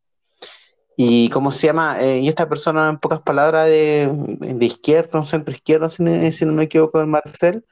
Y 0.98 1.30
cómo 1.30 1.52
se 1.52 1.68
llama, 1.68 2.02
eh, 2.02 2.20
y 2.20 2.28
esta 2.30 2.50
persona 2.50 2.90
en 2.90 3.00
pocas 3.00 3.22
palabras 3.22 3.68
de, 3.68 4.10
de 4.12 4.66
izquierda, 4.66 5.20
un 5.20 5.26
centro 5.26 5.54
izquierda, 5.54 5.90
si, 5.90 6.04
no 6.04 6.54
me 6.54 6.64
equivoco, 6.64 7.00
el 7.00 7.08
Marcel, 7.08 7.64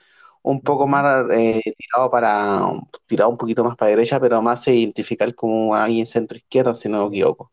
un 0.43 0.61
poco 0.61 0.87
más 0.87 1.25
eh, 1.31 1.61
tirado 1.77 2.09
para, 2.11 2.71
tirado 3.05 3.29
un 3.29 3.37
poquito 3.37 3.63
más 3.63 3.75
para 3.75 3.89
derecha, 3.91 4.19
pero 4.19 4.41
más 4.41 4.63
se 4.63 4.75
identificar 4.75 5.33
como 5.35 5.75
alguien 5.75 6.05
centro 6.07 6.37
izquierda, 6.37 6.73
si 6.75 6.89
no 6.89 7.01
me 7.01 7.15
equivoco. 7.15 7.51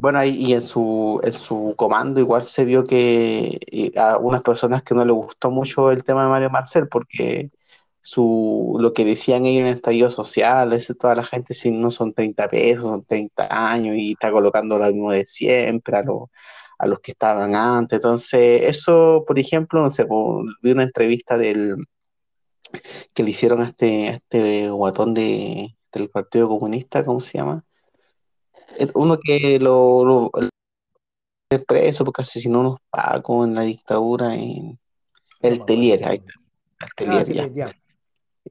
Bueno, 0.00 0.24
y 0.24 0.52
en 0.52 0.60
su, 0.60 1.20
en 1.24 1.32
su 1.32 1.74
comando 1.76 2.20
igual 2.20 2.44
se 2.44 2.64
vio 2.64 2.84
que 2.84 3.58
a 3.96 4.16
unas 4.18 4.42
personas 4.42 4.84
que 4.84 4.94
no 4.94 5.04
le 5.04 5.10
gustó 5.12 5.50
mucho 5.50 5.90
el 5.90 6.04
tema 6.04 6.22
de 6.22 6.28
Mario 6.30 6.50
Marcel, 6.50 6.88
porque 6.88 7.50
su, 8.00 8.76
lo 8.80 8.92
que 8.92 9.04
decían 9.04 9.44
ellos 9.46 9.62
en 9.62 9.66
el 9.68 9.74
estallido 9.74 10.10
social, 10.10 10.72
es 10.72 10.84
toda 10.98 11.16
la 11.16 11.24
gente 11.24 11.54
si 11.54 11.72
no 11.72 11.90
son 11.90 12.14
30 12.14 12.48
pesos, 12.48 12.84
son 12.84 13.04
30 13.04 13.48
años 13.50 13.96
y 13.98 14.12
está 14.12 14.30
colocando 14.30 14.78
lo 14.78 14.86
mismo 14.86 15.12
de 15.12 15.26
siempre 15.26 15.98
a, 15.98 16.04
a 16.78 16.86
los 16.86 17.00
que 17.00 17.12
estaban 17.12 17.54
antes. 17.54 17.96
Entonces, 17.96 18.62
eso, 18.64 19.24
por 19.26 19.38
ejemplo, 19.38 19.82
no 19.82 19.90
sé, 19.90 20.06
vi 20.62 20.70
una 20.70 20.84
entrevista 20.84 21.36
del 21.36 21.76
que 23.14 23.22
le 23.22 23.30
hicieron 23.30 23.62
a 23.62 23.66
este, 23.66 24.08
este 24.08 24.70
guatón 24.70 25.14
de, 25.14 25.76
del 25.92 26.10
Partido 26.10 26.48
Comunista, 26.48 27.04
¿cómo 27.04 27.20
se 27.20 27.38
llama? 27.38 27.64
uno 28.94 29.18
que 29.18 29.58
lo, 29.58 30.04
lo, 30.04 30.30
preso 31.66 32.04
porque 32.04 32.22
asesinó 32.22 32.60
unos 32.60 32.78
pacos 32.90 33.48
en 33.48 33.54
la 33.54 33.62
dictadura 33.62 34.34
en 34.34 34.78
el 35.40 35.64
Telier, 35.64 36.02
el 36.04 36.22
Telier, 36.94 37.52
ya. 37.54 37.70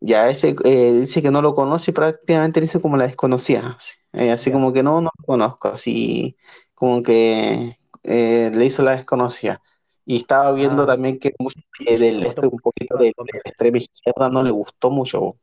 ya. 0.01 0.29
ese 0.29 0.55
eh, 0.65 0.93
dice 0.93 1.21
que 1.21 1.29
no 1.29 1.41
lo 1.41 1.53
conoce 1.53 1.91
y 1.91 1.93
prácticamente 1.93 2.59
dice 2.59 2.81
como 2.81 2.97
la 2.97 3.05
desconocía, 3.05 3.77
así, 3.77 4.49
eh, 4.49 4.51
como 4.51 4.73
que 4.73 4.81
no, 4.83 4.99
no 4.99 5.11
lo 5.15 5.25
conozco, 5.25 5.69
así 5.69 6.35
como 6.73 7.03
que 7.03 7.77
eh, 8.07 8.51
le 8.53 8.65
hizo 8.65 8.83
la 8.83 8.95
desconocida. 8.95 9.61
Y 10.05 10.17
estaba 10.17 10.51
viendo 10.53 10.83
ah. 10.83 10.87
también 10.87 11.19
que 11.19 11.33
mucho 11.37 11.59
del, 11.79 12.25
este, 12.25 12.47
un 12.47 12.59
poquito 12.59 12.97
de, 12.97 13.13
extrema 13.43 13.77
izquierda 13.77 14.29
no 14.29 14.41
le 14.41 14.51
gustó 14.51 14.89
mucho 14.89 15.35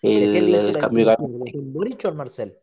el, 0.00 0.54
el 0.54 0.78
cambio 0.78 1.06
de... 1.06 2.12
Marcel? 2.14 2.56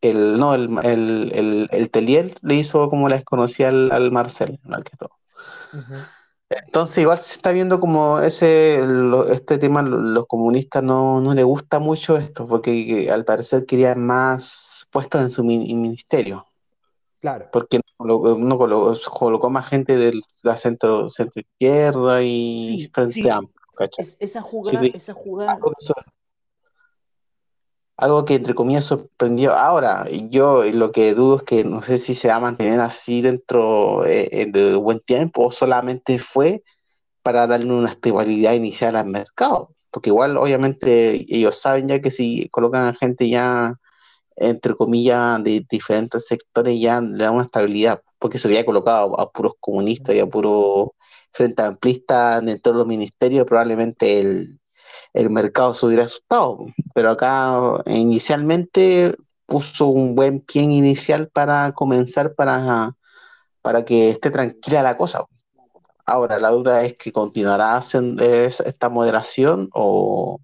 el, 0.00 0.38
no, 0.38 0.54
el, 0.54 0.78
el, 0.84 1.68
el, 1.70 1.90
Telier 1.90 2.34
le 2.42 2.54
hizo 2.54 2.88
como 2.88 3.08
la 3.08 3.16
desconocía 3.16 3.68
al, 3.68 4.10
Marcel, 4.12 4.58
mal 4.64 4.84
que 4.84 4.96
todo. 4.96 5.10
Entonces 6.48 6.98
igual 6.98 7.18
se 7.18 7.34
está 7.34 7.52
viendo 7.52 7.78
como 7.78 8.20
ese 8.20 8.80
este 9.30 9.58
tema 9.58 9.82
los 9.82 10.26
comunistas 10.26 10.82
no, 10.82 11.20
no 11.20 11.34
le 11.34 11.42
gusta 11.42 11.78
mucho 11.78 12.16
esto, 12.16 12.46
porque 12.46 13.08
al 13.10 13.24
parecer 13.24 13.66
querían 13.66 14.04
más 14.04 14.88
puestos 14.90 15.20
en 15.20 15.30
su 15.30 15.44
ministerio. 15.44 16.46
Claro. 17.20 17.48
Porque 17.52 17.80
uno 17.98 18.58
colocó, 18.58 19.50
más 19.50 19.68
gente 19.68 19.96
de 19.96 20.20
la 20.44 20.56
centro, 20.56 21.08
centro 21.08 21.40
izquierda 21.40 22.22
y 22.22 22.88
frente 22.92 23.30
a 23.30 23.40
esa 23.96 24.42
jugada, 24.42 24.86
esa 24.86 25.14
jugada, 25.14 25.58
algo 27.98 28.24
que 28.24 28.36
entre 28.36 28.54
comillas 28.54 28.84
sorprendió. 28.84 29.54
Ahora, 29.54 30.06
yo 30.30 30.62
lo 30.64 30.92
que 30.92 31.14
dudo 31.14 31.38
es 31.38 31.42
que 31.42 31.64
no 31.64 31.82
sé 31.82 31.98
si 31.98 32.14
se 32.14 32.28
va 32.28 32.36
a 32.36 32.40
mantener 32.40 32.80
así 32.80 33.20
dentro 33.20 34.06
eh, 34.06 34.46
de 34.50 34.76
buen 34.76 35.00
tiempo 35.00 35.46
o 35.46 35.50
solamente 35.50 36.20
fue 36.20 36.62
para 37.22 37.48
darle 37.48 37.72
una 37.72 37.90
estabilidad 37.90 38.54
inicial 38.54 38.94
al 38.94 39.06
mercado. 39.08 39.74
Porque 39.90 40.10
igual, 40.10 40.36
obviamente, 40.36 41.26
ellos 41.34 41.58
saben 41.58 41.88
ya 41.88 42.00
que 42.00 42.12
si 42.12 42.48
colocan 42.50 42.86
a 42.86 42.94
gente 42.94 43.28
ya, 43.28 43.74
entre 44.40 44.74
comillas, 44.74 45.42
de 45.44 45.64
diferentes 45.68 46.26
sectores, 46.26 46.80
ya 46.80 47.00
le 47.00 47.24
dan 47.24 47.34
una 47.34 47.44
estabilidad. 47.44 48.02
Porque 48.18 48.38
se 48.38 48.48
había 48.48 48.64
colocado 48.64 49.18
a, 49.20 49.30
puros 49.30 49.54
comunistas 49.60 50.14
y 50.14 50.20
a 50.20 50.26
puros 50.26 50.90
frente 51.32 51.62
amplistas 51.62 52.44
dentro 52.44 52.72
de 52.72 52.78
los 52.78 52.86
ministerios, 52.86 53.46
probablemente 53.46 54.20
el, 54.20 54.58
el 55.12 55.30
mercado 55.30 55.74
se 55.74 55.86
hubiera 55.86 56.04
asustado. 56.04 56.66
Pero 56.94 57.10
acá 57.10 57.82
inicialmente 57.86 59.14
puso 59.46 59.86
un 59.86 60.14
buen 60.14 60.40
pie 60.40 60.62
inicial 60.62 61.28
para 61.28 61.72
comenzar 61.72 62.34
para, 62.34 62.94
para 63.62 63.84
que 63.84 64.10
esté 64.10 64.30
tranquila 64.30 64.82
la 64.82 64.96
cosa. 64.96 65.24
Ahora, 66.06 66.38
la 66.38 66.50
duda 66.50 66.84
es 66.84 66.96
que 66.96 67.12
continuará 67.12 67.78
esta 67.78 68.88
moderación 68.88 69.68
o, 69.74 70.40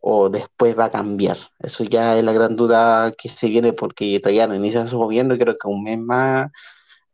o 0.00 0.28
después 0.30 0.78
va 0.78 0.86
a 0.86 0.90
cambiar. 0.90 1.36
Eso 1.58 1.84
ya 1.84 2.16
es 2.16 2.24
la 2.24 2.32
gran 2.32 2.56
duda 2.56 3.12
que 3.12 3.28
se 3.28 3.48
viene 3.48 3.72
porque 3.72 4.20
todavía 4.20 4.46
no 4.46 4.54
inicia 4.54 4.86
su 4.86 4.98
gobierno 4.98 5.34
y 5.34 5.38
creo 5.38 5.54
que 5.54 5.68
un 5.68 5.82
mes 5.84 5.98
más 5.98 6.50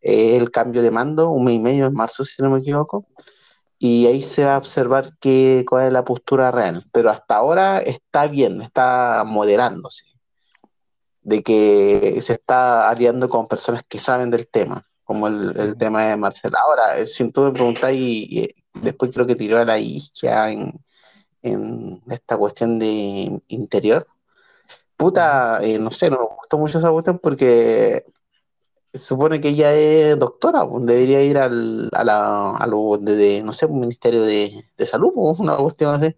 el 0.01 0.51
cambio 0.51 0.83
de 0.83 0.91
mando, 0.91 1.31
un 1.31 1.45
mes 1.45 1.55
y 1.55 1.59
medio 1.61 1.87
en 1.87 1.95
marzo, 1.95 2.25
si 2.25 2.43
no 2.43 2.51
me 2.51 2.59
equivoco 2.59 3.07
y 3.79 4.07
ahí 4.07 4.23
se 4.23 4.47
va 4.47 4.55
a 4.55 4.59
observar 4.59 5.11
qué, 5.21 5.63
cuál 5.69 5.89
es 5.89 5.93
la 5.93 6.07
postura 6.07 6.51
real. 6.51 6.87
Pero 6.91 7.11
hasta 7.11 7.37
ahora 7.37 7.81
está 7.81 8.27
bien, 8.27 8.63
está 8.63 9.25
moderándose, 9.27 10.07
de 11.21 11.43
que 11.43 12.19
se 12.23 12.33
está 12.35 12.89
aliando 12.89 13.29
con 13.29 13.47
personas 13.47 13.83
que 13.87 13.99
saben 13.99 14.31
del 14.31 14.49
tema, 14.49 14.83
como 15.05 15.29
el, 15.29 15.77
tema 15.77 16.07
de 16.07 16.17
Marcela. 16.17 16.59
Ahora, 16.63 16.99
eh, 16.99 17.05
si 17.05 17.31
tú 17.31 17.43
me 17.43 17.53
preguntas, 17.53 17.93
y, 17.93 18.49
después 18.73 19.13
creo 19.13 19.27
que 19.27 19.37
tiró 19.37 19.59
a 19.61 19.67
la 19.67 19.79
isquia 19.79 20.51
en, 20.51 20.73
en 21.45 22.03
esta 22.11 22.37
cuestión 22.37 22.79
de 22.79 23.41
interior, 23.49 24.07
puta, 24.97 25.61
eh, 25.63 25.79
no 25.79 25.91
sé, 25.91 26.11
no 26.11 26.19
me 26.19 26.27
gustó 26.37 26.59
mucho 26.59 26.79
esa 26.79 26.91
cuestión 26.91 27.19
porque 27.19 28.05
supone 28.93 29.41
que 29.41 29.49
ella 29.51 29.75
es 29.75 30.19
doctora, 30.19 30.67
pues, 30.69 30.87
debería 30.87 31.23
ir 31.23 31.39
al, 31.39 31.91
a, 31.93 32.05
la, 32.05 32.51
a 32.57 32.67
lo 32.67 32.97
de, 32.99 33.43
no 33.45 33.53
sé, 33.53 33.67
un 33.67 33.81
ministerio 33.81 34.23
de, 34.23 34.65
de 34.77 34.87
salud, 34.87 35.13
pues, 35.15 35.39
una 35.41 35.57
cuestión 35.57 35.95
así. 35.95 36.15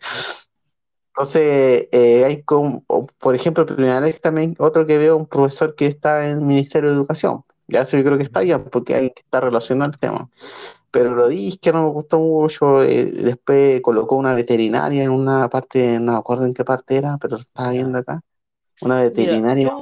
Entonces, 1.17 1.89
eh, 1.93 2.25
hay 2.27 2.43
como, 2.43 2.85
por 3.19 3.35
ejemplo, 3.35 3.65
primera 3.65 4.01
vez 4.01 4.21
también 4.21 4.55
otro 4.59 4.85
que 4.87 4.99
veo, 4.99 5.17
un 5.17 5.27
profesor 5.27 5.75
que 5.75 5.87
está 5.87 6.29
en 6.29 6.39
el 6.39 6.45
Ministerio 6.45 6.91
de 6.91 6.97
Educación. 6.97 7.43
Ya 7.69 7.81
eso 7.83 7.97
yo 7.97 8.05
creo 8.05 8.19
que 8.19 8.25
está 8.25 8.45
ya, 8.45 8.63
porque 8.63 8.95
hay 8.95 9.11
que 9.11 9.23
estar 9.23 9.43
relacionado 9.43 9.93
al 9.93 9.99
tema. 9.99 10.31
Pero 10.91 11.15
lo 11.15 11.29
dije 11.29 11.59
que 11.59 11.73
no 11.73 11.85
me 11.85 11.91
gustó 11.91 12.19
mucho. 12.19 12.83
Eh, 12.83 13.05
después 13.07 13.81
colocó 13.83 14.17
una 14.17 14.35
veterinaria 14.35 15.05
en 15.05 15.11
una 15.11 15.49
parte, 15.49 16.01
no 16.01 16.13
me 16.13 16.19
acuerdo 16.19 16.47
en 16.47 16.55
qué 16.55 16.65
parte 16.65 16.97
era, 16.97 17.19
pero 17.19 17.37
estaba 17.37 17.71
viendo 17.71 17.99
acá. 17.99 18.23
Una 18.81 19.03
veterinaria. 19.03 19.73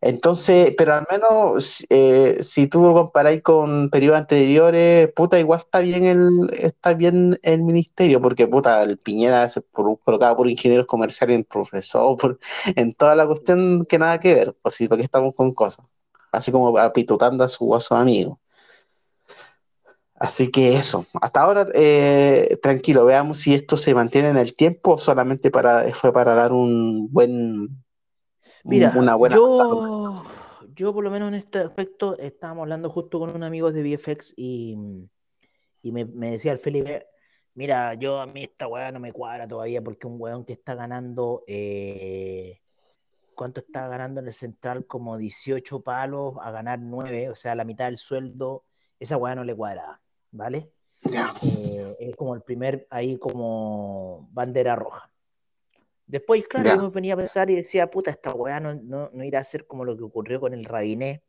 Entonces, 0.00 0.74
pero 0.78 0.94
al 0.94 1.06
menos 1.10 1.84
eh, 1.90 2.38
si 2.40 2.68
tú 2.68 2.82
lo 2.82 2.94
comparáis 2.94 3.42
con 3.42 3.90
periodos 3.90 4.20
anteriores, 4.20 5.12
puta, 5.12 5.40
igual 5.40 5.58
está 5.58 5.80
bien 5.80 6.04
el, 6.04 6.48
está 6.56 6.94
bien 6.94 7.36
el 7.42 7.62
ministerio, 7.62 8.20
porque 8.22 8.46
puta, 8.46 8.82
el 8.84 8.98
Piñera 8.98 9.48
se 9.48 9.60
por, 9.60 9.98
colocaba 9.98 10.36
por 10.36 10.48
ingenieros 10.48 10.86
comerciales 10.86 11.36
en 11.36 11.44
profesor, 11.44 12.16
por, 12.16 12.38
en 12.76 12.94
toda 12.94 13.16
la 13.16 13.26
cuestión 13.26 13.86
que 13.86 13.98
nada 13.98 14.20
que 14.20 14.34
ver, 14.34 14.56
pues 14.62 14.76
sí, 14.76 14.86
porque 14.88 15.02
estamos 15.02 15.34
con 15.34 15.52
cosas, 15.52 15.84
así 16.30 16.52
como 16.52 16.78
apitutando 16.78 17.42
a 17.42 17.48
su, 17.48 17.74
a 17.74 17.80
su 17.80 17.94
amigo. 17.94 18.38
Así 20.20 20.50
que 20.50 20.76
eso, 20.76 21.06
hasta 21.20 21.42
ahora 21.42 21.68
eh, 21.74 22.58
tranquilo, 22.60 23.04
veamos 23.04 23.38
si 23.38 23.54
esto 23.54 23.76
se 23.76 23.94
mantiene 23.94 24.30
en 24.30 24.36
el 24.36 24.56
tiempo 24.56 24.94
o 24.94 24.98
solamente 24.98 25.50
para, 25.50 25.94
fue 25.94 26.12
para 26.12 26.34
dar 26.34 26.52
un 26.52 27.08
buen 27.12 27.84
Mira, 28.64 28.92
una 28.96 29.14
buena 29.14 29.36
yo, 29.36 30.24
yo 30.74 30.92
por 30.92 31.04
lo 31.04 31.10
menos 31.10 31.28
en 31.28 31.34
este 31.34 31.60
aspecto 31.60 32.18
estábamos 32.18 32.62
hablando 32.62 32.90
justo 32.90 33.20
con 33.20 33.30
un 33.30 33.44
amigo 33.44 33.70
de 33.70 33.82
VFX 33.82 34.34
y, 34.36 34.76
y 35.82 35.92
me, 35.92 36.04
decía 36.04 36.50
el 36.50 36.58
Felipe, 36.58 37.06
mira, 37.54 37.94
yo 37.94 38.20
a 38.20 38.26
mí 38.26 38.42
esta 38.42 38.66
weá 38.66 38.90
no 38.90 38.98
me 38.98 39.12
cuadra 39.12 39.46
todavía 39.46 39.82
porque 39.82 40.08
un 40.08 40.16
weón 40.20 40.44
que 40.44 40.54
está 40.54 40.74
ganando, 40.74 41.44
eh, 41.46 42.60
¿cuánto 43.34 43.60
está 43.60 43.86
ganando 43.86 44.20
en 44.20 44.26
el 44.26 44.32
central? 44.32 44.84
Como 44.86 45.16
18 45.16 45.80
palos 45.82 46.34
a 46.42 46.50
ganar 46.50 46.80
9, 46.80 47.30
o 47.30 47.36
sea, 47.36 47.54
la 47.54 47.64
mitad 47.64 47.84
del 47.84 47.98
sueldo, 47.98 48.64
esa 48.98 49.16
weá 49.16 49.36
no 49.36 49.44
le 49.44 49.54
cuadra, 49.54 50.00
¿vale? 50.30 50.72
Eh, 51.42 51.96
es 52.00 52.16
como 52.16 52.34
el 52.34 52.42
primer, 52.42 52.86
ahí 52.90 53.16
como 53.18 54.28
bandera 54.32 54.76
roja. 54.76 55.10
Después, 56.06 56.46
claro, 56.48 56.70
yo 56.70 56.82
me 56.82 56.88
venía 56.88 57.14
a 57.14 57.18
pensar 57.18 57.50
y 57.50 57.54
decía, 57.56 57.90
puta, 57.90 58.10
esta 58.10 58.32
weá 58.32 58.60
no, 58.60 58.74
no, 58.74 59.24
irá 59.24 59.40
a 59.40 59.44
ser 59.44 59.66
como 59.66 59.84
lo 59.84 59.96
que 59.96 60.04
ocurrió 60.04 60.40
con 60.40 60.54
el 60.54 60.64
Rabiné. 60.64 61.22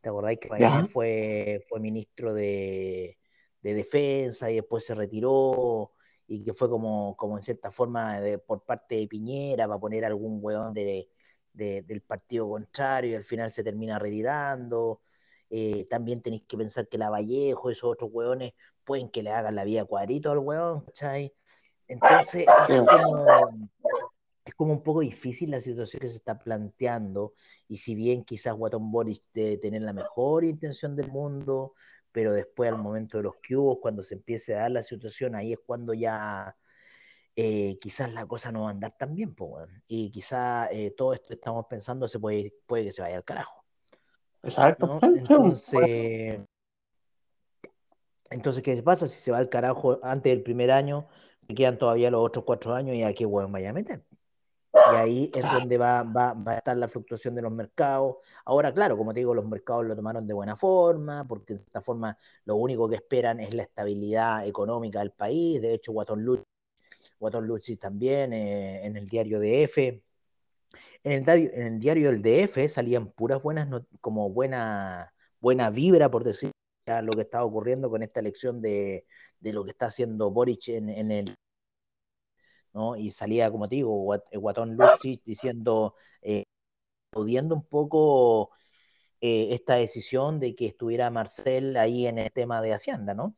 ¿Te 0.00 0.10
acordáis 0.10 0.38
que 0.38 0.48
Rabiné 0.48 0.88
fue, 0.88 1.64
fue 1.68 1.80
ministro 1.80 2.34
de, 2.34 3.18
defensa 3.62 4.50
y 4.50 4.56
después 4.56 4.84
se 4.84 4.94
retiró? 4.94 5.92
Y 6.26 6.44
que 6.44 6.52
fue 6.52 6.68
como, 6.68 7.16
como 7.16 7.38
en 7.38 7.42
cierta 7.42 7.72
forma 7.72 8.20
de, 8.20 8.38
por 8.38 8.64
parte 8.64 8.96
de 8.96 9.08
Piñera 9.08 9.66
para 9.66 9.80
poner 9.80 10.04
algún 10.04 10.38
weón 10.42 10.74
de, 10.74 11.08
del 11.52 12.02
partido 12.02 12.48
contrario 12.48 13.12
y 13.12 13.14
al 13.14 13.24
final 13.24 13.50
se 13.52 13.64
termina 13.64 13.98
retirando. 13.98 15.00
Eh, 15.50 15.86
también 15.90 16.22
tenéis 16.22 16.44
que 16.46 16.56
pensar 16.56 16.88
que 16.88 16.96
la 16.96 17.10
Vallejo, 17.10 17.70
esos 17.70 17.90
otros 17.90 18.10
weones, 18.12 18.52
pueden 18.84 19.10
que 19.10 19.22
le 19.22 19.30
hagan 19.30 19.56
la 19.56 19.64
vida 19.64 19.84
cuadrito 19.84 20.30
al 20.30 20.38
weón, 20.38 20.84
¿cachai? 20.84 21.34
Entonces, 21.88 22.46
es 22.68 22.82
como, 22.82 23.26
es 24.44 24.54
como 24.54 24.72
un 24.72 24.82
poco 24.82 25.00
difícil 25.00 25.50
la 25.50 25.60
situación 25.60 26.00
que 26.00 26.08
se 26.08 26.16
está 26.16 26.38
planteando 26.38 27.34
y 27.68 27.78
si 27.78 27.94
bien 27.94 28.24
quizás 28.24 28.54
Watton 28.56 28.90
Boris 28.92 29.24
debe 29.34 29.58
tener 29.58 29.82
la 29.82 29.92
mejor 29.92 30.44
intención 30.44 30.94
del 30.94 31.08
mundo, 31.08 31.74
pero 32.12 32.32
después 32.32 32.70
al 32.70 32.78
momento 32.78 33.18
de 33.18 33.24
los 33.24 33.34
cubos, 33.46 33.78
cuando 33.80 34.02
se 34.02 34.14
empiece 34.14 34.54
a 34.54 34.60
dar 34.60 34.70
la 34.70 34.82
situación, 34.82 35.34
ahí 35.34 35.52
es 35.52 35.58
cuando 35.64 35.94
ya 35.94 36.56
eh, 37.36 37.78
quizás 37.80 38.12
la 38.12 38.26
cosa 38.26 38.52
no 38.52 38.62
va 38.62 38.68
a 38.68 38.72
andar 38.72 38.96
tan 38.96 39.14
bien, 39.14 39.34
y 39.86 40.10
quizás 40.10 40.68
eh, 40.72 40.92
todo 40.96 41.12
esto 41.14 41.28
que 41.28 41.34
estamos 41.34 41.66
pensando 41.68 42.08
se 42.08 42.18
puede, 42.18 42.54
puede 42.66 42.84
que 42.84 42.92
se 42.92 43.02
vaya 43.02 43.16
al 43.16 43.24
carajo. 43.24 43.59
Exacto. 44.42 44.98
Entonces, 45.02 46.40
entonces, 48.30 48.62
¿qué 48.62 48.80
pasa 48.82 49.06
si 49.08 49.16
se 49.16 49.32
va 49.32 49.38
al 49.38 49.48
carajo 49.48 49.98
antes 50.02 50.32
del 50.32 50.42
primer 50.42 50.70
año? 50.70 51.08
Me 51.48 51.54
quedan 51.54 51.78
todavía 51.78 52.10
los 52.10 52.24
otros 52.24 52.44
cuatro 52.44 52.74
años 52.74 52.94
y 52.94 53.02
a 53.02 53.12
qué 53.12 53.26
hueón 53.26 53.50
vaya 53.50 53.70
a 53.70 53.72
meter. 53.72 54.04
Y 54.72 54.94
ahí 54.94 55.30
es 55.34 55.50
donde 55.50 55.76
va, 55.76 56.04
va, 56.04 56.32
va, 56.32 56.52
a 56.52 56.58
estar 56.58 56.76
la 56.76 56.86
fluctuación 56.86 57.34
de 57.34 57.42
los 57.42 57.50
mercados. 57.50 58.18
Ahora, 58.44 58.72
claro, 58.72 58.96
como 58.96 59.12
te 59.12 59.18
digo, 59.18 59.34
los 59.34 59.44
mercados 59.44 59.84
lo 59.84 59.96
tomaron 59.96 60.28
de 60.28 60.32
buena 60.32 60.54
forma, 60.54 61.26
porque 61.26 61.54
de 61.54 61.60
esta 61.60 61.80
forma 61.80 62.16
lo 62.44 62.54
único 62.54 62.88
que 62.88 62.94
esperan 62.94 63.40
es 63.40 63.52
la 63.52 63.64
estabilidad 63.64 64.46
económica 64.46 65.00
del 65.00 65.10
país. 65.10 65.60
De 65.60 65.74
hecho, 65.74 65.90
Watton 65.90 66.24
Lucci, 66.24 67.76
también 67.78 68.32
eh, 68.32 68.86
en 68.86 68.96
el 68.96 69.08
diario 69.08 69.40
DF. 69.40 70.00
En 71.02 71.12
el, 71.12 71.24
diario, 71.24 71.50
en 71.52 71.66
el 71.66 71.80
diario 71.80 72.10
del 72.12 72.22
DF 72.22 72.68
salían 72.68 73.10
puras 73.12 73.42
buenas, 73.42 73.68
como 74.00 74.30
buena, 74.30 75.12
buena 75.40 75.70
vibra, 75.70 76.10
por 76.10 76.24
decir 76.24 76.50
lo 77.02 77.14
que 77.14 77.22
estaba 77.22 77.44
ocurriendo 77.44 77.90
con 77.90 78.02
esta 78.02 78.20
elección 78.20 78.60
de, 78.60 79.06
de 79.38 79.52
lo 79.52 79.64
que 79.64 79.70
está 79.70 79.86
haciendo 79.86 80.30
Boric 80.30 80.68
en, 80.68 81.10
el 81.10 81.34
¿no? 82.72 82.96
Y 82.96 83.10
salía, 83.10 83.50
como 83.50 83.68
te 83.68 83.76
digo, 83.76 84.16
Guatón 84.32 84.76
Luxich 84.76 85.22
diciendo, 85.24 85.94
eh, 86.22 86.44
un 87.14 87.66
poco 87.66 88.50
eh, 89.20 89.54
esta 89.54 89.76
decisión 89.76 90.40
de 90.40 90.54
que 90.54 90.66
estuviera 90.66 91.10
Marcel 91.10 91.76
ahí 91.76 92.06
en 92.06 92.18
el 92.18 92.32
tema 92.32 92.62
de 92.62 92.74
Hacienda, 92.74 93.14
¿no? 93.14 93.36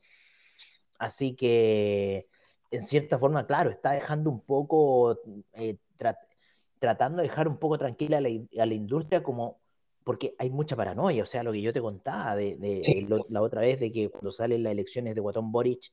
Así 0.98 1.34
que, 1.34 2.28
en 2.70 2.82
cierta 2.82 3.18
forma, 3.18 3.46
claro, 3.46 3.70
está 3.70 3.92
dejando 3.92 4.30
un 4.30 4.40
poco, 4.40 5.18
eh, 5.52 5.78
tratando 6.82 7.22
de 7.22 7.28
dejar 7.28 7.46
un 7.46 7.58
poco 7.58 7.78
tranquila 7.78 8.18
a 8.18 8.20
la, 8.20 8.74
industria 8.74 9.22
como 9.22 9.60
porque 10.02 10.34
hay 10.36 10.50
mucha 10.50 10.74
paranoia, 10.74 11.22
o 11.22 11.26
sea, 11.26 11.44
lo 11.44 11.52
que 11.52 11.62
yo 11.62 11.72
te 11.72 11.80
contaba 11.80 12.34
de, 12.34 13.24
la 13.28 13.40
otra 13.40 13.60
vez 13.60 13.78
de 13.78 13.92
que 13.92 14.10
cuando 14.10 14.32
salen 14.32 14.64
las 14.64 14.72
elecciones 14.72 15.14
de 15.14 15.20
Guatón 15.20 15.52
Boric, 15.52 15.92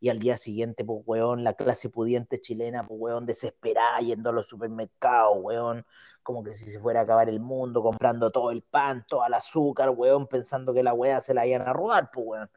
y 0.00 0.08
al 0.08 0.18
día 0.18 0.38
siguiente, 0.38 0.82
pues, 0.82 1.02
weón, 1.04 1.44
la 1.44 1.52
clase 1.52 1.90
pudiente 1.90 2.40
chilena, 2.40 2.86
pues, 2.86 2.98
weón, 2.98 3.26
desesperada 3.26 3.98
yendo 3.98 4.30
a 4.30 4.32
los 4.32 4.46
supermercados, 4.46 5.36
weón, 5.38 5.84
como 6.22 6.42
que 6.42 6.54
si 6.54 6.70
se 6.70 6.80
fuera 6.80 7.00
a 7.00 7.02
acabar 7.02 7.28
el 7.28 7.38
mundo, 7.38 7.82
comprando 7.82 8.30
todo 8.30 8.50
el 8.50 8.62
pan, 8.62 9.04
todo 9.06 9.26
el 9.26 9.34
azúcar, 9.34 9.90
weón, 9.90 10.26
pensando 10.26 10.72
que 10.72 10.82
la 10.82 10.94
weá 10.94 11.20
se 11.20 11.34
la 11.34 11.46
iban 11.46 11.68
a 11.68 11.74
robar, 11.74 12.10
pues, 12.10 12.26
weón. 12.26 12.50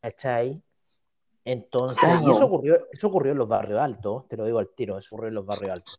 ¿Cachai? 0.00 0.62
Entonces, 1.44 2.20
y 2.22 2.30
eso 2.30 2.46
ocurrió, 2.46 2.86
eso 2.90 3.08
ocurrió 3.08 3.32
en 3.32 3.38
los 3.38 3.48
barrios 3.48 3.80
altos, 3.80 4.26
te 4.28 4.36
lo 4.36 4.46
digo 4.46 4.60
al 4.60 4.68
tiro, 4.68 4.96
eso 4.96 5.14
ocurrió 5.14 5.28
en 5.28 5.34
los 5.34 5.44
barrios 5.44 5.72
altos. 5.72 5.94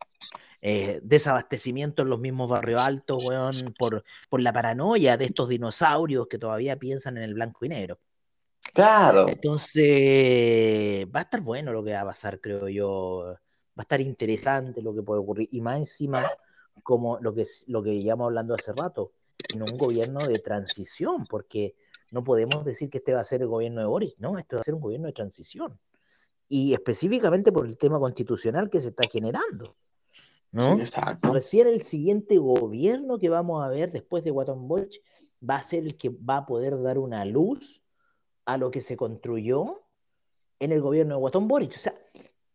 Eh, 0.67 0.99
desabastecimiento 1.03 2.01
en 2.01 2.09
los 2.09 2.19
mismos 2.19 2.49
barrios 2.49 2.81
altos, 2.81 3.23
weón, 3.23 3.75
por, 3.77 4.03
por 4.29 4.41
la 4.41 4.51
paranoia 4.51 5.15
de 5.15 5.25
estos 5.25 5.47
dinosaurios 5.47 6.25
que 6.27 6.39
todavía 6.39 6.75
piensan 6.75 7.17
en 7.17 7.23
el 7.23 7.35
blanco 7.35 7.65
y 7.65 7.69
negro. 7.69 7.99
Claro. 8.73 9.29
Entonces, 9.29 11.05
va 11.15 11.19
a 11.19 11.21
estar 11.21 11.41
bueno 11.41 11.71
lo 11.71 11.83
que 11.83 11.93
va 11.93 12.01
a 12.01 12.05
pasar, 12.05 12.41
creo 12.41 12.67
yo. 12.67 13.25
Va 13.27 13.37
a 13.77 13.81
estar 13.83 14.01
interesante 14.01 14.81
lo 14.81 14.95
que 14.95 15.03
puede 15.03 15.21
ocurrir. 15.21 15.49
Y 15.51 15.61
más 15.61 15.77
encima, 15.77 16.31
como 16.81 17.19
lo 17.19 17.35
que, 17.35 17.43
lo 17.67 17.83
que 17.83 18.01
llevamos 18.01 18.25
hablando 18.25 18.55
hace 18.55 18.73
rato, 18.73 19.11
en 19.49 19.61
un 19.61 19.77
gobierno 19.77 20.25
de 20.25 20.39
transición, 20.39 21.27
porque 21.27 21.75
no 22.09 22.23
podemos 22.23 22.65
decir 22.65 22.89
que 22.89 22.97
este 22.97 23.13
va 23.13 23.19
a 23.19 23.23
ser 23.23 23.43
el 23.43 23.49
gobierno 23.49 23.81
de 23.81 23.87
Boris, 23.87 24.15
no, 24.17 24.39
este 24.39 24.55
va 24.55 24.61
a 24.61 24.63
ser 24.63 24.73
un 24.73 24.81
gobierno 24.81 25.05
de 25.05 25.13
transición. 25.13 25.79
Y 26.49 26.73
específicamente 26.73 27.51
por 27.51 27.67
el 27.67 27.77
tema 27.77 27.99
constitucional 27.99 28.67
que 28.71 28.79
se 28.79 28.89
está 28.89 29.07
generando. 29.07 29.75
¿No? 30.51 30.77
Recién 31.33 31.67
el 31.67 31.81
siguiente 31.81 32.37
gobierno 32.37 33.19
que 33.19 33.29
vamos 33.29 33.63
a 33.63 33.69
ver 33.69 33.91
después 33.91 34.23
de 34.23 34.31
Watton 34.31 34.67
Bosch 34.67 34.97
va 35.47 35.57
a 35.57 35.61
ser 35.61 35.83
el 35.83 35.97
que 35.97 36.09
va 36.09 36.37
a 36.37 36.45
poder 36.45 36.81
dar 36.81 36.97
una 36.97 37.25
luz 37.25 37.81
a 38.45 38.57
lo 38.57 38.71
que 38.71 38.81
se 38.81 38.95
construyó 38.95 39.81
en 40.59 40.71
el 40.71 40.81
gobierno 40.81 41.15
de 41.15 41.19
Guatón 41.19 41.47
Boric. 41.47 41.75
O 41.75 41.79
sea, 41.79 41.95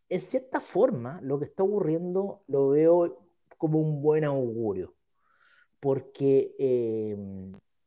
en 0.09 0.19
cierta 0.19 0.59
forma, 0.59 1.19
lo 1.21 1.39
que 1.39 1.45
está 1.45 1.63
ocurriendo 1.63 2.43
lo 2.47 2.69
veo 2.69 3.25
como 3.57 3.79
un 3.79 4.01
buen 4.01 4.23
augurio, 4.23 4.95
porque 5.79 6.55
eh, 6.57 7.15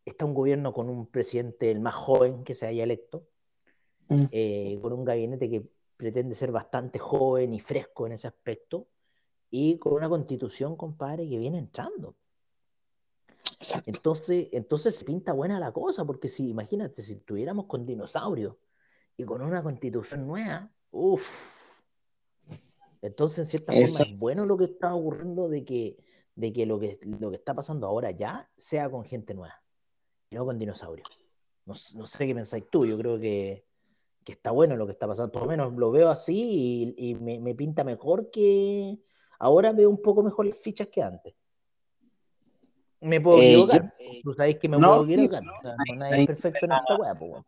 está 0.04 0.24
un 0.24 0.34
gobierno 0.34 0.72
con 0.72 0.88
un 0.88 1.06
presidente 1.06 1.70
el 1.70 1.80
más 1.80 1.94
joven 1.94 2.44
que 2.44 2.54
se 2.54 2.66
haya 2.66 2.84
electo, 2.84 3.26
mm. 4.08 4.24
eh, 4.30 4.78
con 4.80 4.92
un 4.92 5.04
gabinete 5.04 5.50
que 5.50 5.66
pretende 5.96 6.34
ser 6.34 6.52
bastante 6.52 6.98
joven 6.98 7.52
y 7.52 7.60
fresco 7.60 8.06
en 8.06 8.12
ese 8.12 8.28
aspecto, 8.28 8.88
y 9.56 9.78
con 9.78 9.92
una 9.92 10.08
constitución, 10.08 10.74
compadre, 10.74 11.28
que 11.28 11.38
viene 11.38 11.58
entrando. 11.58 12.16
Entonces, 13.86 14.48
entonces 14.50 14.96
se 14.96 15.04
pinta 15.04 15.32
buena 15.32 15.60
la 15.60 15.70
cosa, 15.70 16.04
porque 16.04 16.26
si, 16.26 16.48
imagínate, 16.48 17.02
si 17.02 17.12
estuviéramos 17.12 17.66
con 17.66 17.86
dinosaurios 17.86 18.56
y 19.16 19.22
con 19.22 19.42
una 19.42 19.62
constitución 19.62 20.26
nueva, 20.26 20.72
uff. 20.90 21.24
Entonces, 23.00 23.38
en 23.38 23.46
cierta 23.46 23.72
forma, 23.72 24.00
es 24.00 24.18
bueno 24.18 24.44
lo 24.44 24.56
que 24.56 24.64
está 24.64 24.92
ocurriendo 24.92 25.48
de 25.48 25.64
que, 25.64 25.98
de 26.34 26.52
que, 26.52 26.66
lo 26.66 26.80
que 26.80 26.98
lo 27.04 27.30
que 27.30 27.36
está 27.36 27.54
pasando 27.54 27.86
ahora 27.86 28.10
ya 28.10 28.50
sea 28.56 28.90
con 28.90 29.04
gente 29.04 29.34
nueva, 29.34 29.62
y 30.30 30.34
no 30.34 30.44
con 30.44 30.58
dinosaurios. 30.58 31.06
No, 31.64 31.76
sé 31.76 32.26
qué 32.26 32.34
pensáis 32.34 32.64
tú, 32.68 32.86
yo 32.86 32.98
creo 32.98 33.20
que, 33.20 33.64
está 34.26 34.50
bueno 34.50 34.74
lo 34.76 34.86
que 34.86 34.92
está 34.92 35.06
pasando. 35.06 35.30
Por 35.30 35.42
lo 35.42 35.48
menos 35.48 35.72
lo 35.74 35.92
veo 35.92 36.08
así 36.08 36.92
y, 36.96 37.14
me, 37.14 37.38
me 37.38 37.54
pinta 37.54 37.84
mejor 37.84 38.32
que. 38.32 38.98
Ahora 39.38 39.72
veo 39.72 39.90
un 39.90 40.00
poco 40.00 40.22
mejor 40.22 40.46
las 40.46 40.58
fichas 40.58 40.88
que 40.88 41.02
antes. 41.02 41.34
Me 43.00 43.20
puedo 43.20 43.40
eh, 43.40 43.52
equivocar. 43.52 43.94
Tú 44.22 44.34
sabes 44.34 44.56
que 44.56 44.68
me 44.68 44.78
puedo 44.78 45.04
equivocar. 45.04 45.42
No, 45.42 45.52
nadie 45.96 46.22
es 46.22 46.26
perfecto 46.26 46.66
en 46.66 46.72
esta 46.72 47.18
pues, 47.18 47.42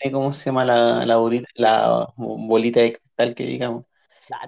Tiene, 0.00 0.12
¿cómo 0.12 0.32
se 0.32 0.46
llama 0.46 0.64
la, 0.64 1.06
la, 1.06 1.16
bolita, 1.16 1.48
la 1.54 2.08
bolita 2.16 2.80
de 2.80 2.92
cristal 2.94 3.34
que 3.34 3.46
digamos? 3.46 3.84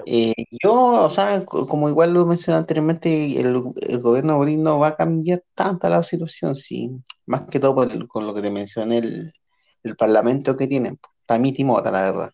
Eh, 0.04 0.34
yo, 0.62 0.74
o 0.74 1.10
sea, 1.10 1.44
como 1.44 1.88
igual 1.88 2.12
lo 2.12 2.26
mencioné 2.26 2.58
anteriormente, 2.58 3.40
el, 3.40 3.62
gobierno 4.00 4.36
Boric 4.36 4.58
no 4.58 4.78
va 4.78 4.88
a 4.88 4.96
cambiar 4.96 5.42
tanta 5.54 5.88
la 5.88 6.02
situación, 6.02 6.54
sí, 6.54 6.90
más 7.26 7.42
que 7.50 7.58
todo 7.58 7.74
con 8.06 8.26
lo 8.26 8.34
que 8.34 8.42
te 8.42 8.50
mencioné, 8.50 8.98
el, 8.98 9.32
el 9.82 9.96
parlamento 9.96 10.56
que 10.56 10.66
tienen, 10.66 10.98
está 11.20 11.40
timota, 11.40 11.90
la 11.90 12.00
verdad. 12.02 12.32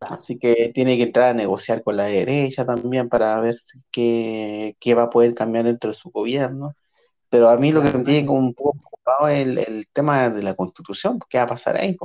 Así 0.00 0.38
que 0.38 0.72
tiene 0.74 0.96
que 0.96 1.04
entrar 1.04 1.30
a 1.30 1.34
negociar 1.34 1.82
con 1.82 1.96
la 1.96 2.04
derecha 2.04 2.66
también 2.66 3.08
para 3.08 3.40
ver 3.40 3.56
qué, 3.90 4.76
qué 4.80 4.94
va 4.94 5.04
a 5.04 5.10
poder 5.10 5.34
cambiar 5.34 5.64
dentro 5.64 5.90
de 5.90 5.96
su 5.96 6.10
gobierno. 6.10 6.74
Pero 7.30 7.48
a 7.48 7.56
mí 7.56 7.72
lo 7.72 7.82
que 7.82 7.92
me 7.96 8.04
tiene 8.04 8.26
como 8.26 8.40
un 8.40 8.54
poco 8.54 8.74
preocupado 8.78 9.28
es 9.28 9.68
el, 9.68 9.86
tema 9.92 10.30
de 10.30 10.42
la 10.42 10.54
constitución, 10.54 11.18
¿qué 11.28 11.38
va 11.38 11.44
a 11.44 11.48
pasar 11.48 11.76
ahí? 11.76 11.96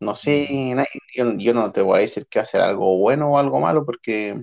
No 0.00 0.14
sé, 0.14 0.74
yo, 1.14 1.54
no 1.54 1.72
te 1.72 1.82
voy 1.82 1.98
a 1.98 2.00
decir 2.00 2.26
que 2.28 2.38
va 2.38 2.42
a 2.42 2.46
ser 2.46 2.62
algo 2.62 2.96
bueno 2.98 3.32
o 3.32 3.38
algo 3.38 3.60
malo 3.60 3.84
porque 3.84 4.42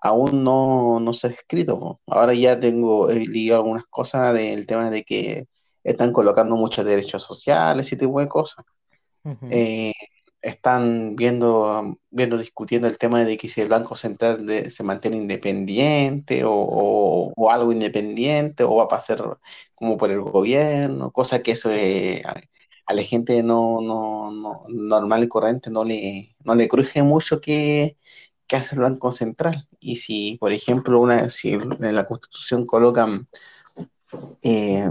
aún 0.00 0.44
no, 0.44 1.00
no 1.00 1.12
se 1.12 1.28
ha 1.28 1.30
escrito. 1.30 2.00
Ahora 2.06 2.34
ya 2.34 2.60
tengo, 2.60 3.10
he 3.10 3.26
leído 3.26 3.56
algunas 3.56 3.84
cosas 3.86 4.34
del 4.34 4.66
tema 4.66 4.90
de 4.90 5.04
que 5.04 5.46
están 5.84 6.12
colocando 6.12 6.56
muchos 6.56 6.84
derechos 6.84 7.22
sociales 7.22 7.90
y 7.92 7.96
tipo 7.96 8.20
de 8.20 8.28
cosas 8.28 8.64
están 10.48 11.16
viendo, 11.16 11.98
viendo, 12.10 12.38
discutiendo 12.38 12.88
el 12.88 12.98
tema 12.98 13.24
de 13.24 13.36
que 13.36 13.48
si 13.48 13.60
el 13.60 13.68
Banco 13.68 13.96
Central 13.96 14.46
se 14.70 14.82
mantiene 14.84 15.16
independiente 15.16 16.42
o, 16.44 17.32
algo 17.50 17.72
independiente 17.72 18.64
o 18.64 18.76
va 18.76 18.84
a 18.84 18.88
pasar 18.88 19.38
como 19.74 19.96
por 19.98 20.10
el 20.10 20.20
gobierno, 20.20 21.10
cosa 21.12 21.42
que 21.42 21.52
eso 21.52 21.70
a, 21.70 22.94
la 22.94 23.02
gente 23.02 23.42
no, 23.42 23.80
no, 23.80 24.64
normal 24.68 25.24
y 25.24 25.28
corriente 25.28 25.70
no 25.70 25.84
le, 25.84 26.36
no 26.44 26.54
le 26.54 26.68
cruje 26.68 27.02
mucho 27.02 27.40
que, 27.40 27.96
que 28.46 28.56
hace 28.56 28.76
el 28.76 28.82
Banco 28.82 29.12
Central. 29.12 29.68
Y 29.80 29.96
si, 29.96 30.36
por 30.38 30.52
ejemplo, 30.52 31.00
una, 31.00 31.28
si 31.28 31.52
en 31.54 31.94
la 31.94 32.06
Constitución 32.06 32.66
colocan 32.66 33.28
eh, 34.42 34.90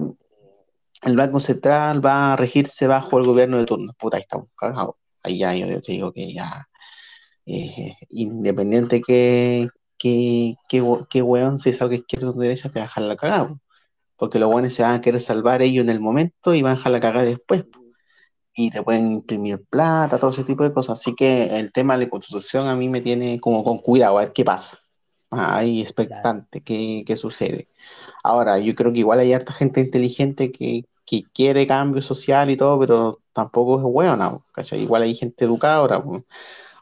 el 1.04 1.16
Banco 1.16 1.40
Central 1.40 2.06
va 2.06 2.34
a 2.34 2.36
regirse 2.36 2.88
bajo 2.88 3.18
el 3.20 3.26
gobierno 3.26 3.58
de 3.60 3.66
turno, 3.66 3.94
puta, 3.94 4.18
ahí 4.18 4.24
estamos 4.24 4.50
cagados 4.56 4.96
ahí 5.26 5.40
ya 5.40 5.56
yo 5.56 5.82
te 5.82 5.92
digo 5.94 6.12
que 6.14 6.34
ya, 6.34 6.68
eh, 7.46 7.96
independiente 8.10 9.02
que, 9.02 9.68
que, 9.98 10.56
que, 11.10 11.22
weón, 11.22 11.58
si 11.60 11.70
es 11.72 11.82
algo 11.82 11.96
izquierda 11.96 12.30
o 12.30 12.34
derecha, 12.34 12.70
te 12.70 12.80
va 12.80 12.86
a 12.86 12.88
dejar 12.88 13.04
la 13.06 13.16
cagada. 13.16 13.58
Porque 14.18 14.40
los 14.40 14.50
weones 14.54 14.74
se 14.76 14.84
van 14.84 14.96
a 14.96 15.02
querer 15.02 15.22
salvar 15.22 15.62
ellos 15.62 15.84
en 15.84 15.90
el 15.90 16.00
momento 16.00 16.54
y 16.56 16.62
van 16.62 16.74
a 16.74 16.76
dejar 16.78 16.92
la 16.94 17.00
cagada 17.02 17.26
después. 17.26 17.66
Y 18.54 18.72
te 18.72 18.84
pueden 18.84 19.12
imprimir 19.12 19.66
plata, 19.70 20.18
todo 20.18 20.32
ese 20.32 20.44
tipo 20.46 20.64
de 20.64 20.74
cosas. 20.74 21.00
Así 21.00 21.14
que 21.16 21.60
el 21.60 21.72
tema 21.74 21.98
de 21.98 22.06
la 22.06 22.10
constitución 22.10 22.68
a 22.70 22.76
mí 22.76 22.90
me 22.90 23.02
tiene 23.02 23.40
como 23.40 23.64
con 23.64 23.80
cuidado, 23.80 24.18
a 24.18 24.22
ver 24.22 24.34
qué 24.34 24.46
pasa. 24.46 24.80
Ahí 25.32 25.82
expectante, 25.82 26.62
qué, 26.64 27.04
qué 27.06 27.16
sucede. 27.18 27.70
Ahora, 28.24 28.60
yo 28.60 28.76
creo 28.76 28.94
que 28.94 29.00
igual 29.00 29.20
hay 29.20 29.34
harta 29.34 29.54
gente 29.54 29.82
inteligente 29.82 30.52
que, 30.52 30.86
que 31.06 31.24
quiere 31.34 31.68
cambio 31.68 32.02
social 32.02 32.50
y 32.50 32.58
todo, 32.58 32.80
pero 32.80 33.22
tampoco 33.36 33.78
es 33.78 33.84
bueno, 33.84 34.46
¿cachai? 34.54 34.82
Igual 34.82 35.04
hay 35.04 35.14
gente 35.14 35.44
educada 35.46 35.76
ahora, 35.76 36.04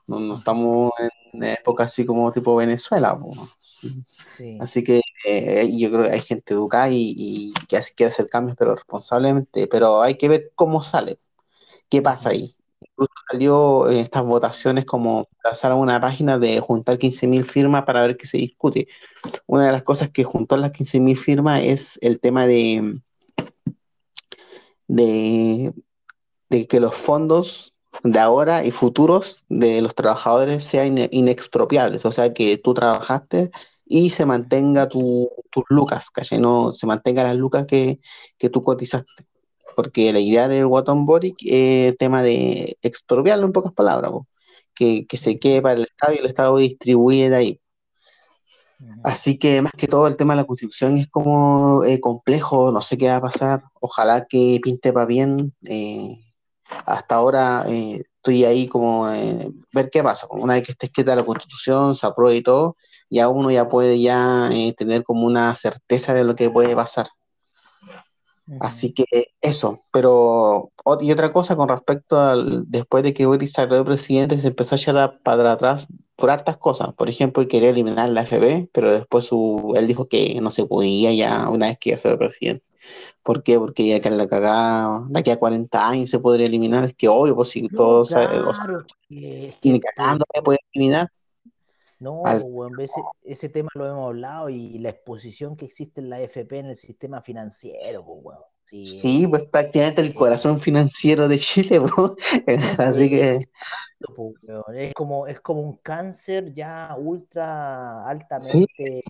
no, 0.06 0.34
estamos 0.36 0.92
en 1.34 1.44
época 1.44 1.86
así 1.86 2.06
como 2.06 2.32
tipo 2.32 2.56
Venezuela, 2.56 3.20
así 4.60 4.84
que 4.84 5.02
eh, 5.26 5.68
yo 5.76 5.90
creo 5.90 6.04
que 6.04 6.12
hay 6.12 6.20
gente 6.22 6.54
educada 6.54 6.90
y, 6.92 7.54
que 7.68 7.78
así 7.78 7.94
quiere 7.96 8.12
hacer 8.12 8.30
cambios, 8.30 8.56
pero 8.58 8.76
responsablemente, 8.76 9.68
pero 9.68 10.04
hay 10.04 10.16
que 10.16 10.30
ver 10.30 10.52
cómo 10.56 10.84
sale, 10.84 11.20
qué 11.90 12.02
pasa 12.02 12.30
ahí. 12.30 12.56
Incluso 12.82 13.14
salió 13.32 13.90
en 13.90 13.98
estas 13.98 14.24
votaciones 14.24 14.86
como 14.86 15.28
pasaron 15.42 15.80
una 15.80 16.00
página 16.00 16.38
de 16.38 16.60
juntar 16.60 17.00
15.000 17.00 17.44
firmas 17.46 17.84
para 17.86 18.06
ver 18.06 18.18
qué 18.18 18.28
se 18.28 18.38
discute. 18.38 18.88
Una 19.48 19.66
de 19.68 19.72
las 19.72 19.84
cosas 19.84 20.10
que 20.12 20.24
juntó 20.24 20.58
las 20.58 20.72
15.000 20.72 21.18
firmas 21.18 21.64
es 21.64 21.98
el 22.04 22.20
tema 22.20 22.46
de 22.46 23.02
de, 24.88 25.74
que 26.68 26.80
los 26.80 26.96
fondos 26.96 27.74
de 28.04 28.20
ahora 28.20 28.66
y 28.66 28.72
futuros 28.72 29.46
de 29.50 29.82
los 29.82 29.96
trabajadores 29.96 30.64
sean 30.66 30.98
inexpropiables, 31.12 32.06
o 32.06 32.12
sea, 32.12 32.34
que 32.34 32.58
tú 32.58 32.74
trabajaste 32.74 33.52
y 33.86 34.10
se 34.12 34.26
mantenga 34.26 34.88
tus 34.88 35.30
lucas, 35.70 36.10
que 36.10 36.40
no 36.40 36.72
se 36.72 36.88
mantenga 36.88 37.24
las 37.24 37.36
lucas 37.36 37.66
que, 37.68 38.00
tú 38.52 38.62
cotizaste. 38.62 39.26
Porque 39.76 40.14
la 40.14 40.20
idea 40.20 40.48
del 40.48 40.66
Watton 40.68 41.06
Boric 41.06 41.38
es 41.46 41.98
tema 41.98 42.22
de 42.24 42.78
expropiarlo 42.82 43.46
en 43.46 43.54
pocas 43.54 43.74
palabras, 43.74 44.12
que, 44.76 45.06
se 45.14 45.40
quede 45.40 45.62
para 45.62 45.76
el 45.76 45.84
Estado 45.84 46.14
y 46.14 46.18
el 46.18 46.26
Estado 46.26 46.58
distribuye 46.58 47.30
de 47.30 47.36
ahí. 47.36 47.60
Así 49.04 49.38
que 49.38 49.62
más 49.62 49.74
que 49.78 49.88
todo 49.88 50.08
el 50.08 50.18
tema 50.18 50.34
de 50.34 50.42
la 50.42 50.48
constitución 50.48 50.98
es 50.98 51.08
como 51.10 51.84
eh, 51.84 52.00
complejo, 52.00 52.72
no 52.72 52.82
sé 52.82 52.98
qué 52.98 53.08
va 53.08 53.18
a 53.18 53.22
pasar, 53.22 53.64
ojalá 53.80 54.26
que 54.26 54.60
pinte 54.62 54.92
para 54.94 55.06
bien. 55.06 55.54
Eh, 55.66 56.20
hasta 56.86 57.16
ahora 57.16 57.66
eh, 57.68 58.04
estoy 58.18 58.46
ahí 58.46 58.68
como 58.68 59.06
ver 59.72 59.90
qué 59.92 60.04
pasa. 60.04 60.28
Una 60.32 60.56
vez 60.56 60.66
que 60.66 60.72
esté 60.74 60.88
escrita 60.88 61.16
la 61.16 61.26
constitución, 61.26 61.96
se 61.96 62.08
apruebe 62.08 62.38
y 62.38 62.44
todo, 62.44 62.78
ya 63.10 63.30
uno 63.30 63.52
ya 63.52 63.68
puede 63.68 64.00
ya 64.02 64.50
tener 64.78 65.04
como 65.04 65.26
una 65.26 65.54
certeza 65.56 66.14
de 66.14 66.24
lo 66.24 66.36
que 66.36 66.50
puede 66.50 66.76
pasar. 66.76 67.08
Así 68.60 68.94
que 68.94 69.06
eso, 69.42 69.80
pero 69.92 70.72
y 71.00 71.12
otra 71.12 71.32
cosa 71.32 71.56
con 71.56 71.70
respecto 71.70 72.20
al 72.20 72.70
después 72.70 73.04
de 73.04 73.14
que 73.14 73.26
Boris 73.26 73.54
salió 73.54 73.78
de 73.78 73.86
presidente 73.86 74.38
se 74.38 74.48
empezó 74.48 74.76
a 74.76 74.78
echar 74.78 75.20
para 75.24 75.54
atrás 75.54 75.88
por 76.18 76.30
hartas 76.30 76.58
cosas. 76.58 76.94
Por 76.94 77.10
ejemplo, 77.10 77.48
quería 77.48 77.70
eliminar 77.70 78.10
la 78.10 78.24
FB, 78.26 78.70
pero 78.74 78.92
después 78.92 79.26
su, 79.26 79.74
él 79.78 79.88
dijo 79.88 80.08
que 80.08 80.40
no 80.42 80.52
se 80.52 80.66
podía 80.66 81.14
ya 81.14 81.50
una 81.50 81.68
vez 81.68 81.78
que 81.80 81.90
iba 81.90 81.96
a 81.96 82.00
ser 82.00 82.18
presidente. 82.18 82.66
¿Por 83.24 83.44
qué? 83.44 83.58
Porque 83.58 83.88
ya 83.88 84.02
que 84.02 84.10
la 84.10 84.28
cagada, 84.28 85.06
de 85.08 85.20
aquí 85.20 85.32
a 85.32 85.40
40 85.40 85.88
años 85.88 86.10
se 86.10 86.20
podría 86.20 86.48
eliminar. 86.48 86.84
Es 86.84 86.94
que 86.94 87.08
obvio, 87.08 87.36
pues 87.36 87.50
si 87.50 87.70
todos. 87.70 88.10
Claro, 88.10 88.86
que, 89.08 89.56
ni 89.64 89.80
cagando 89.80 90.26
se 90.34 90.42
puede 90.42 90.60
eliminar. 90.74 91.10
No, 92.00 92.24
ese, 92.80 93.02
ese, 93.24 93.50
tema 93.50 93.70
lo 93.76 93.88
hemos 93.88 94.08
hablado 94.08 94.50
y 94.50 94.78
la 94.80 94.90
exposición 94.90 95.56
que 95.56 95.66
existe 95.66 96.02
en 96.02 96.10
la 96.10 96.20
FP 96.22 96.60
en 96.60 96.66
el 96.68 96.76
sistema 96.76 97.22
financiero, 97.22 98.04
pues, 98.06 98.38
Sí, 98.66 99.28
pues 99.30 99.44
prácticamente 99.52 100.02
el 100.02 100.14
corazón 100.14 100.60
financiero 100.60 101.28
de 101.28 101.38
Chile, 101.38 101.80
así 102.78 103.10
que... 103.10 103.40
Es 104.74 104.94
como, 104.94 105.28
es 105.28 105.40
como 105.40 105.62
un 105.62 105.78
cáncer 105.78 106.54
ya 106.54 106.96
ultra 106.98 108.06
altamente 108.06 109.04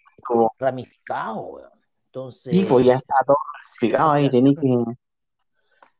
ramificado, 0.60 1.62
Entonces, 2.08 2.54
sí, 2.54 2.66
pues 2.68 2.86
ya 2.86 2.96
está 2.96 3.16
todo 3.26 3.38
ramificado 3.60 4.12
ahí, 4.12 4.30
tenés 4.30 4.56
que... 4.60 4.84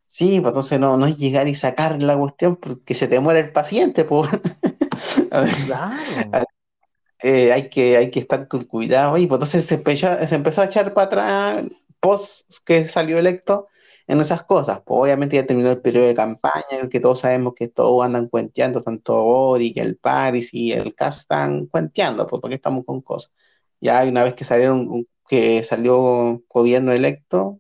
Sí, 0.06 0.40
pues 0.42 0.52
entonces 0.52 0.80
no, 0.80 0.96
no 0.96 1.08
es 1.08 1.18
llegar 1.18 1.48
y 1.48 1.56
sacar 1.56 2.00
la 2.04 2.16
cuestión 2.16 2.58
porque 2.58 2.94
se 2.94 3.08
te 3.08 3.20
muere 3.20 3.40
el 3.40 3.52
paciente, 3.52 4.06
pues. 4.06 4.30
Claro. 5.66 6.46
Eh, 7.24 7.54
hay, 7.54 7.70
que, 7.70 7.98
hay 7.98 8.12
que 8.12 8.20
estar 8.20 8.48
con 8.48 8.66
cuidado. 8.66 9.18
Y 9.18 9.28
pues 9.28 9.38
entonces 9.38 9.66
se 9.66 9.76
empezó, 9.76 10.08
se 10.28 10.36
empezó 10.36 10.62
a 10.62 10.66
echar 10.66 10.94
para 10.94 11.08
atrás 11.08 11.64
post 12.00 12.52
que 12.66 12.86
salió 12.86 13.18
electo 13.18 13.70
en 14.08 14.20
esas 14.20 14.44
cosas. 14.44 14.82
Pues 14.86 15.00
obviamente 15.02 15.38
ya 15.38 15.46
terminó 15.46 15.72
el 15.72 15.82
periodo 15.82 16.08
de 16.08 16.14
campaña 16.14 16.66
en 16.72 16.82
el 16.82 16.90
que 16.90 17.00
todos 17.00 17.20
sabemos 17.22 17.54
que 17.56 17.68
todos 17.70 18.06
andan 18.06 18.28
cuenteando, 18.28 18.82
tanto 18.84 19.24
Boric, 19.24 19.78
el 19.78 19.98
Paris 19.98 20.54
y 20.54 20.74
el 20.74 20.94
CAS 20.96 21.20
están 21.22 21.68
cuenteando, 21.68 22.28
pues 22.28 22.42
porque 22.42 22.56
estamos 22.56 22.86
con 22.86 23.02
cosas. 23.02 23.36
Ya 23.82 24.04
una 24.06 24.24
vez 24.24 24.34
que 24.36 24.44
salieron, 24.46 25.08
que 25.28 25.64
salió 25.64 26.44
gobierno 26.50 26.92
electo, 26.94 27.60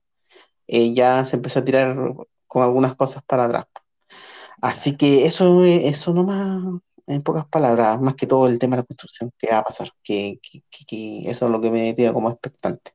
eh, 0.68 0.94
ya 0.94 1.26
se 1.26 1.38
empezó 1.38 1.60
a 1.60 1.66
tirar 1.66 1.96
con 2.48 2.64
algunas 2.64 2.96
cosas 2.96 3.24
para 3.24 3.46
atrás. 3.46 3.66
Así 4.62 4.98
que 4.98 5.26
eso, 5.26 5.64
eso 5.66 6.14
nomás, 6.14 6.82
en 7.08 7.22
pocas 7.24 7.46
palabras, 7.48 8.02
más 8.02 8.16
que 8.16 8.28
todo 8.28 8.48
el 8.48 8.60
tema 8.60 8.76
de 8.76 8.84
la 8.84 8.86
construcción, 8.86 9.32
que 9.38 9.50
va 9.52 9.60
a 9.60 9.64
pasar, 9.64 9.90
que, 10.04 10.40
eso 11.26 11.46
es 11.46 11.52
lo 11.52 11.62
que 11.62 11.72
me 11.72 11.94
tiene 11.94 12.14
como 12.14 12.30
expectante. 12.30 12.92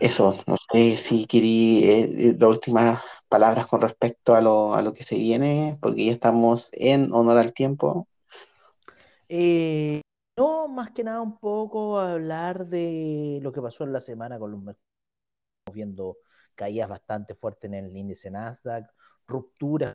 Eso, 0.00 0.36
no 0.46 0.56
sé 0.72 0.96
si 0.96 1.26
querí 1.26 1.82
eh, 1.84 2.36
las 2.38 2.48
últimas 2.48 3.02
palabras 3.28 3.66
con 3.66 3.80
respecto 3.80 4.34
a 4.34 4.40
lo, 4.40 4.74
a 4.74 4.82
lo 4.82 4.92
que 4.92 5.02
se 5.02 5.16
viene, 5.16 5.78
porque 5.80 6.06
ya 6.06 6.12
estamos 6.12 6.70
en 6.72 7.12
honor 7.12 7.38
al 7.38 7.52
tiempo. 7.52 8.08
Eh, 9.28 10.00
no, 10.36 10.68
más 10.68 10.90
que 10.92 11.04
nada 11.04 11.20
un 11.20 11.38
poco 11.38 11.98
hablar 12.00 12.66
de 12.66 13.40
lo 13.42 13.52
que 13.52 13.60
pasó 13.60 13.84
en 13.84 13.92
la 13.92 14.00
semana 14.00 14.38
con 14.38 14.50
los 14.52 14.60
mercados, 14.60 14.82
viendo 15.72 16.16
caídas 16.54 16.88
bastante 16.88 17.34
fuertes 17.34 17.70
en 17.70 17.74
el 17.74 17.96
índice 17.96 18.30
Nasdaq, 18.30 18.90
rupturas 19.26 19.94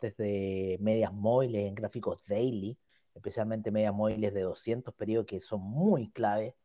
desde 0.00 0.78
medias 0.80 1.12
móviles 1.12 1.66
en 1.66 1.74
gráficos 1.74 2.24
daily, 2.26 2.78
especialmente 3.14 3.70
medias 3.70 3.94
móviles 3.94 4.32
de 4.34 4.42
200 4.42 4.94
periodos 4.94 5.26
que 5.26 5.40
son 5.40 5.60
muy 5.60 6.10
clave 6.10 6.56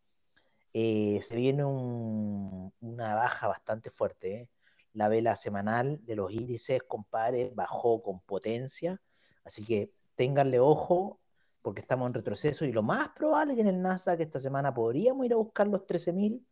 eh, 0.78 1.22
se 1.22 1.38
viene 1.38 1.64
una 1.64 3.16
baja 3.16 3.48
bastante 3.48 3.90
fuerte. 3.92 4.34
¿eh? 4.34 4.50
La 4.92 5.08
vela 5.08 5.38
semanal 5.38 6.04
de 6.04 6.18
los 6.18 6.34
índices, 6.34 6.84
compadre, 6.84 7.54
bajó 7.56 8.04
con 8.04 8.20
potencia. 8.20 9.02
Así 9.46 9.64
que 9.64 9.94
ténganle 10.16 10.60
ojo 10.60 11.22
porque 11.62 11.80
estamos 11.80 12.08
en 12.08 12.14
retroceso 12.16 12.66
y 12.66 12.74
lo 12.74 12.84
más 12.84 13.08
probable 13.16 13.54
es 13.54 13.56
que 13.56 13.62
en 13.62 13.68
el 13.70 13.82
Nasdaq 13.82 14.20
esta 14.20 14.38
semana 14.38 14.74
podríamos 14.74 15.26
ir 15.26 15.32
a 15.32 15.38
buscar 15.38 15.66
los 15.70 15.88
13.000. 15.88 16.46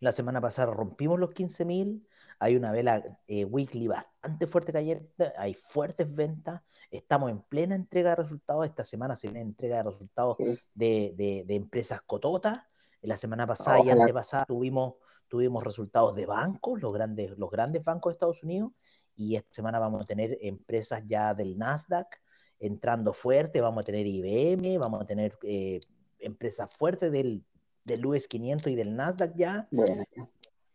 La 0.00 0.12
semana 0.12 0.42
pasada 0.42 0.74
rompimos 0.74 1.18
los 1.18 1.30
15.000. 1.30 2.06
Hay 2.40 2.56
una 2.56 2.72
vela 2.72 3.02
eh, 3.26 3.46
weekly 3.46 3.88
bastante 3.88 4.13
fuerte 4.46 4.72
que 4.72 4.78
ayer, 4.78 5.08
hay 5.36 5.54
fuertes 5.54 6.12
ventas, 6.12 6.62
estamos 6.90 7.30
en 7.30 7.40
plena 7.42 7.74
entrega 7.74 8.10
de 8.10 8.16
resultados, 8.16 8.66
esta 8.66 8.84
semana 8.84 9.16
se 9.16 9.28
viene 9.28 9.40
entrega 9.40 9.78
de 9.78 9.82
resultados 9.84 10.36
de, 10.74 11.44
empresas 11.48 12.00
cototas, 12.06 12.58
la 13.02 13.16
semana 13.16 13.46
pasada 13.46 13.80
y 13.84 13.90
antepasada 13.90 14.46
tuvimos, 14.46 14.94
tuvimos 15.28 15.62
resultados 15.62 16.14
de 16.14 16.26
bancos, 16.26 16.80
los 16.80 16.92
grandes, 16.92 17.36
los 17.38 17.50
grandes 17.50 17.84
bancos 17.84 18.10
de 18.10 18.14
Estados 18.14 18.42
Unidos, 18.42 18.72
y 19.16 19.36
esta 19.36 19.50
semana 19.52 19.78
vamos 19.78 20.02
a 20.02 20.06
tener 20.06 20.38
empresas 20.40 21.02
ya 21.06 21.34
del 21.34 21.56
Nasdaq 21.58 22.20
entrando 22.58 23.12
fuerte, 23.12 23.60
vamos 23.60 23.82
a 23.82 23.86
tener 23.86 24.06
IBM, 24.06 24.78
vamos 24.78 25.02
a 25.02 25.06
tener 25.06 25.36
eh, 25.42 25.80
empresas 26.18 26.74
fuertes 26.74 27.12
del, 27.12 27.44
del 27.84 28.04
US 28.06 28.26
500 28.26 28.72
y 28.72 28.74
del 28.74 28.96
Nasdaq 28.96 29.34
ya. 29.36 29.68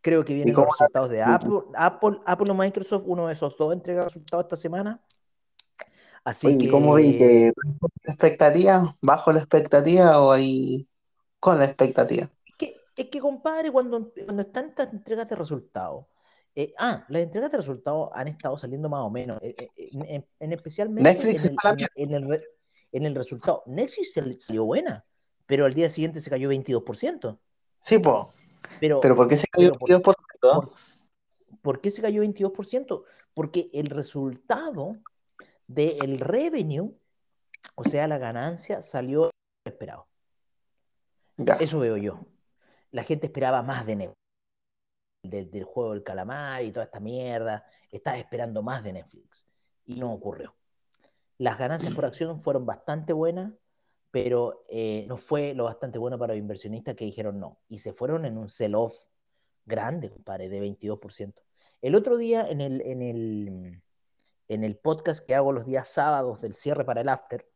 Creo 0.01 0.23
que 0.23 0.33
vienen 0.33 0.53
los 0.53 0.65
resultados 0.65 1.09
de 1.09 1.21
Apple, 1.21 1.61
Apple, 1.75 2.19
Apple 2.25 2.51
o 2.51 2.55
Microsoft, 2.55 3.03
uno 3.05 3.27
de 3.27 3.33
esos 3.33 3.57
dos 3.57 3.73
entrega 3.73 4.05
resultados 4.05 4.45
esta 4.45 4.55
semana. 4.55 5.01
Así 6.23 6.57
que. 6.57 6.69
¿Cómo 6.69 6.95
vi 6.95 7.51
expectativa? 8.03 8.95
¿Bajo 9.01 9.31
la 9.31 9.39
expectativa 9.39 10.21
o 10.21 10.31
ahí 10.31 10.87
con 11.39 11.57
la 11.57 11.65
expectativa? 11.65 12.29
Es 12.45 12.55
que, 12.57 12.75
es 12.95 13.09
que 13.09 13.19
compadre, 13.19 13.71
cuando, 13.71 14.11
cuando 14.25 14.43
están 14.43 14.69
estas 14.69 14.93
entregas 14.93 15.27
de 15.27 15.35
resultados, 15.35 16.05
eh, 16.55 16.73
ah, 16.77 17.05
las 17.09 17.21
entregas 17.21 17.51
de 17.51 17.57
resultados 17.57 18.09
han 18.13 18.27
estado 18.27 18.57
saliendo 18.57 18.89
más 18.89 19.01
o 19.01 19.09
menos, 19.09 19.39
eh, 19.41 19.55
eh, 19.75 20.25
en, 20.39 20.53
especialmente 20.53 21.09
en 21.09 22.13
el, 22.13 22.41
en, 22.91 23.05
el, 23.05 23.15
resultado. 23.15 23.63
Netflix 23.67 24.13
salió 24.39 24.65
buena, 24.65 25.05
pero 25.45 25.65
al 25.65 25.73
día 25.73 25.89
siguiente 25.89 26.19
se 26.19 26.29
cayó 26.29 26.49
22%. 26.51 27.39
Sí, 27.87 27.99
pues. 27.99 28.48
Pero, 28.79 28.99
¿Pero 28.99 29.15
por 29.15 29.27
qué 29.27 29.37
se 29.37 29.47
cayó 29.47 29.73
22%? 29.73 30.15
Por, 30.41 30.71
por, 31.61 31.81
qué 31.81 31.91
se 31.91 32.01
cayó 32.01 32.23
22%? 32.23 33.03
Porque 33.33 33.69
el 33.73 33.89
resultado 33.89 34.97
del 35.67 36.19
revenue, 36.19 36.91
o 37.75 37.83
sea, 37.83 38.07
la 38.07 38.17
ganancia, 38.17 38.81
salió 38.81 39.29
esperado. 39.65 40.07
Eso 41.59 41.79
veo 41.79 41.97
yo. 41.97 42.19
La 42.91 43.03
gente 43.03 43.27
esperaba 43.27 43.61
más 43.61 43.85
de 43.85 43.95
Netflix, 43.95 44.17
del, 45.23 45.63
juego 45.63 45.93
del 45.93 46.03
calamar 46.03 46.63
y 46.63 46.71
toda 46.71 46.85
esta 46.85 46.99
mierda. 46.99 47.65
Estaba 47.91 48.17
esperando 48.17 48.61
más 48.61 48.83
de 48.83 48.93
Netflix 48.93 49.47
y 49.85 49.99
no 49.99 50.11
ocurrió. 50.11 50.55
Las 51.37 51.57
ganancias 51.57 51.93
por 51.93 52.05
acción 52.05 52.41
fueron 52.41 52.65
bastante 52.65 53.13
buenas, 53.13 53.53
pero 54.11 54.65
eh, 54.69 55.05
no 55.07 55.17
fue 55.17 55.53
lo 55.53 55.65
bastante 55.65 55.99
bueno 55.99 56.17
para 56.17 56.33
los 56.33 56.39
inversionistas 56.39 56.95
que 56.95 57.05
dijeron 57.05 57.39
no. 57.39 57.59
Y 57.67 57.79
se 57.79 57.93
fueron 57.93 58.25
en 58.25 58.37
un 58.37 58.49
sell-off 58.49 58.95
grande, 59.65 60.09
compadre, 60.09 60.49
de 60.49 60.61
22%. 60.61 61.33
El 61.81 61.95
otro 61.95 62.17
día 62.17 62.45
en 62.47 62.61
el, 62.61 62.81
en, 62.81 63.01
el, 63.01 63.81
en 64.47 64.63
el 64.63 64.77
podcast 64.77 65.25
que 65.25 65.35
hago 65.35 65.51
los 65.53 65.65
días 65.65 65.87
sábados 65.87 66.41
del 66.41 66.55
cierre 66.55 66.83
para 66.85 67.01
el 67.01 67.09
after, 67.09 67.47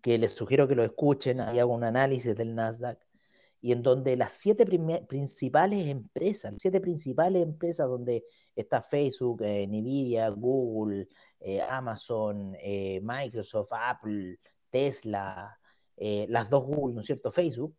que 0.00 0.16
les 0.16 0.32
sugiero 0.32 0.66
que 0.66 0.74
lo 0.74 0.82
escuchen, 0.82 1.40
ahí 1.40 1.58
hago 1.58 1.74
un 1.74 1.84
análisis 1.84 2.34
del 2.34 2.54
Nasdaq, 2.54 2.98
y 3.60 3.72
en 3.72 3.82
donde 3.82 4.16
las 4.16 4.32
siete 4.32 4.64
principales 5.06 5.86
empresas, 5.86 6.52
las 6.52 6.62
siete 6.62 6.80
principales 6.80 7.42
empresas 7.42 7.86
donde 7.86 8.24
está 8.56 8.80
Facebook, 8.80 9.42
eh, 9.42 9.66
Nvidia, 9.66 10.30
Google, 10.30 11.06
eh, 11.40 11.60
Amazon, 11.60 12.56
Microsoft, 13.02 13.72
Apple, 13.72 14.38
Tesla, 14.70 15.60
eh, 15.96 16.26
las 16.28 16.48
dos 16.48 16.64
Google, 16.64 16.94
¿no 16.94 17.00
es 17.00 17.06
cierto? 17.06 17.30
Facebook, 17.30 17.76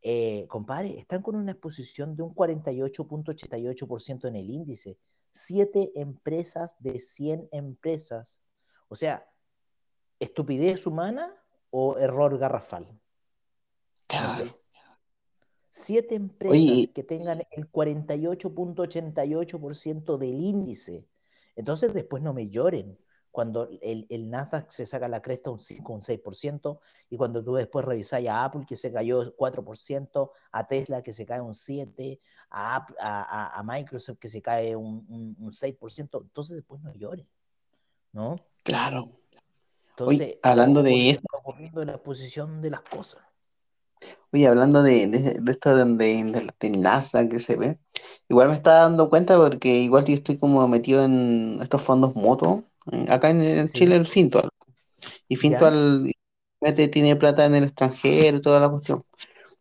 eh, 0.00 0.46
compadre, 0.48 0.96
están 0.98 1.22
con 1.22 1.34
una 1.34 1.50
exposición 1.52 2.14
de 2.14 2.22
un 2.22 2.34
48.88% 2.34 4.28
en 4.28 4.36
el 4.36 4.48
índice. 4.48 4.98
Siete 5.32 5.90
empresas 5.94 6.76
de 6.80 7.00
100 7.00 7.48
empresas. 7.52 8.42
O 8.88 8.94
sea, 8.94 9.26
estupidez 10.20 10.86
humana 10.86 11.34
o 11.70 11.96
error 11.98 12.38
garrafal. 12.38 12.86
No 14.12 14.34
Siete 15.70 16.14
empresas 16.14 16.88
que 16.94 17.02
tengan 17.04 17.42
el 17.50 17.70
48.88% 17.70 20.16
del 20.16 20.40
índice. 20.40 21.06
Entonces 21.54 21.92
después 21.92 22.22
no 22.22 22.32
me 22.32 22.48
lloren 22.48 22.98
cuando 23.30 23.68
el, 23.82 24.06
el, 24.08 24.30
Nasdaq 24.30 24.70
se 24.70 24.86
saca 24.86 25.08
la 25.08 25.22
cresta 25.22 25.50
un 25.50 25.60
5, 25.60 25.92
un 25.92 26.00
6%, 26.00 26.78
y 27.10 27.16
cuando 27.16 27.44
tú 27.44 27.54
después 27.54 27.84
revisas 27.84 28.24
a 28.26 28.44
Apple 28.44 28.64
que 28.66 28.76
se 28.76 28.92
cayó 28.92 29.36
4%, 29.36 30.30
a 30.52 30.66
Tesla 30.66 31.02
que 31.02 31.12
se 31.12 31.26
cae 31.26 31.40
un 31.40 31.54
7%, 31.54 32.20
a, 32.50 32.86
a, 33.00 33.58
a 33.58 33.62
Microsoft 33.62 34.18
que 34.18 34.28
se 34.28 34.40
cae 34.40 34.74
un, 34.74 35.36
un, 35.38 35.52
6%, 35.52 36.22
entonces 36.22 36.56
después 36.56 36.80
no 36.82 36.94
llores, 36.94 37.26
¿no? 38.12 38.36
Claro. 38.62 39.10
Entonces, 39.90 40.36
hablando 40.42 40.82
de 40.82 41.10
esto. 41.10 41.24
ocurriendo 41.32 41.82
en 41.82 41.88
la 41.88 41.98
posición 41.98 42.62
de 42.62 42.70
las 42.70 42.82
cosas. 42.82 43.22
Oye, 44.32 44.46
hablando 44.46 44.82
de, 44.82 45.08
de, 45.08 45.50
esto 45.50 45.74
de, 45.74 45.84
de, 45.84 46.52
de, 46.60 46.70
Nasdaq 46.70 47.30
que 47.30 47.40
se 47.40 47.56
ve, 47.56 47.78
igual 48.28 48.48
me 48.48 48.54
está 48.54 48.74
dando 48.74 49.10
cuenta 49.10 49.36
porque 49.36 49.68
igual 49.80 50.04
yo 50.04 50.14
estoy 50.14 50.38
como 50.38 50.66
metido 50.68 51.04
en 51.04 51.58
estos 51.60 51.82
fondos 51.82 52.14
moto 52.14 52.62
Acá 53.08 53.30
en, 53.30 53.68
Chile 53.68 53.96
el 53.96 54.06
Fintual. 54.06 54.48
Y 55.28 55.36
Fintual 55.36 56.12
tiene 56.90 57.16
plata 57.16 57.46
en 57.46 57.54
el 57.54 57.64
extranjero 57.64 58.38
y 58.38 58.40
toda 58.40 58.60
la 58.60 58.70
cuestión. 58.70 59.04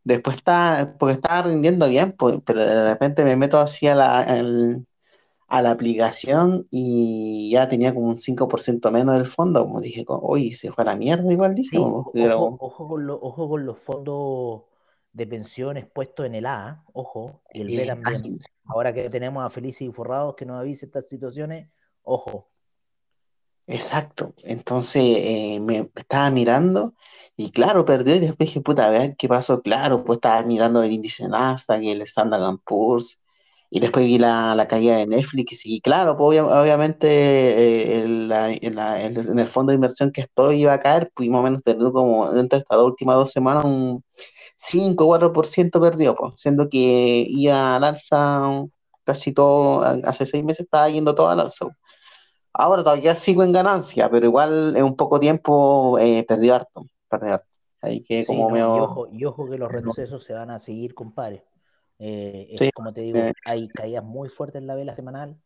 Después 0.03 0.37
está, 0.37 0.95
porque 0.97 1.15
estaba 1.15 1.43
rindiendo 1.43 1.87
bien, 1.87 2.13
pues, 2.13 2.39
pero 2.45 2.65
de 2.65 2.89
repente 2.89 3.23
me 3.23 3.35
meto 3.35 3.59
así 3.59 3.87
a 3.87 3.95
la, 3.95 4.19
a 5.47 5.61
la 5.61 5.71
aplicación 5.71 6.67
y 6.71 7.51
ya 7.51 7.67
tenía 7.67 7.93
como 7.93 8.07
un 8.07 8.17
5% 8.17 8.91
menos 8.91 9.15
del 9.15 9.25
fondo. 9.25 9.63
Como 9.63 9.81
dije, 9.81 10.05
oye, 10.07 10.55
se 10.55 10.71
fue 10.71 10.83
a 10.83 10.87
la 10.87 10.95
mierda 10.95 11.31
igual, 11.31 11.55
dije. 11.55 11.77
ojo, 11.77 12.11
con 12.13 13.09
ojo 13.09 13.49
con 13.49 13.65
los 13.65 13.79
fondos 13.79 14.63
de 15.11 15.27
pensiones 15.27 15.85
puestos 15.85 16.25
en 16.25 16.35
el 16.35 16.45
A, 16.45 16.83
ojo, 16.93 17.41
y 17.53 17.61
el 17.61 17.75
B 17.75 17.85
también. 17.85 18.39
Ahora 18.65 18.93
que 18.93 19.09
tenemos 19.09 19.43
a 19.43 19.49
Felices 19.49 19.81
y 19.81 19.91
Forrados 19.91 20.35
que 20.35 20.45
nos 20.45 20.59
avise 20.59 20.85
estas 20.85 21.07
situaciones, 21.07 21.69
ojo. 22.03 22.49
Exacto. 23.67 24.33
Entonces 24.43 25.01
eh, 25.03 25.59
me 25.61 25.89
estaba 25.95 26.29
mirando 26.31 26.93
y 27.35 27.51
claro, 27.51 27.85
perdió 27.85 28.15
y 28.15 28.19
después 28.19 28.47
dije, 28.49 28.61
puta, 28.61 28.85
a 28.87 28.89
ver 28.89 29.15
qué 29.17 29.27
pasó. 29.27 29.61
Claro, 29.61 30.03
pues 30.05 30.17
estaba 30.17 30.41
mirando 30.43 30.81
el 30.83 30.91
índice 30.91 31.27
Nasdaq, 31.27 31.81
el 31.83 32.01
Standard 32.03 32.57
Poor's 32.65 33.21
y 33.69 33.81
después 33.81 34.05
vi 34.05 34.17
la, 34.17 34.55
la 34.55 34.67
caída 34.67 34.95
de 34.97 35.07
Netflix 35.07 35.65
y 35.65 35.81
claro, 35.81 36.15
pues 36.15 36.39
obviamente 36.39 37.07
eh, 37.09 38.03
en 38.61 39.39
el 39.39 39.47
fondo 39.47 39.71
de 39.71 39.75
inversión 39.75 40.11
que 40.11 40.21
estoy 40.21 40.61
iba 40.61 40.73
a 40.73 40.79
caer, 40.79 41.11
pues 41.13 41.27
más 41.29 41.39
o 41.41 41.43
menos 41.43 41.61
perdió 41.63 41.91
como 41.91 42.31
dentro 42.31 42.57
de 42.57 42.61
estas 42.63 42.79
últimas 42.79 43.17
dos 43.17 43.31
semanas 43.31 43.65
un 43.65 44.03
5 44.57 45.05
o 45.05 45.07
4% 45.07 45.81
perdió, 45.81 46.15
pues, 46.15 46.33
siendo 46.37 46.69
que 46.69 47.25
iba 47.29 47.75
al 47.77 47.83
alza 47.83 48.41
casi 49.05 49.33
todo, 49.33 49.81
hace 50.05 50.25
seis 50.25 50.43
meses 50.43 50.61
estaba 50.65 50.89
yendo 50.89 51.15
todo 51.15 51.29
al 51.29 51.39
alza. 51.41 51.67
Ahora 52.59 52.83
todavía 52.83 53.13
sigo 53.13 53.43
en 53.43 53.51
ganancia, 53.51 54.09
pero 54.09 54.25
igual 54.25 54.75
en 54.75 54.83
un 54.83 54.95
poco 54.95 55.19
tiempo 55.19 55.99
eh, 55.99 56.25
harto. 56.51 56.85
Perdí 57.07 57.29
harto. 57.29 57.47
que 58.07 58.25
como 58.25 58.57
y, 58.57 58.61
ojo, 58.61 59.07
y, 59.11 59.25
ojo, 59.25 59.47
que 59.47 59.59
los 59.59 59.71
retrocesos 59.71 60.23
se 60.23 60.33
van 60.33 60.49
a 60.49 60.57
seguir, 60.57 60.95
compadre. 60.95 61.45
Eh, 61.99 62.71
como 62.73 62.91
te 62.93 63.01
digo, 63.01 63.19
hay 63.45 63.67
caídas 63.67 64.03
muy 64.03 64.29
fuertes 64.29 64.59
en 64.59 64.65
la 64.65 64.73
vela 64.73 64.95
semanal, 64.95 65.39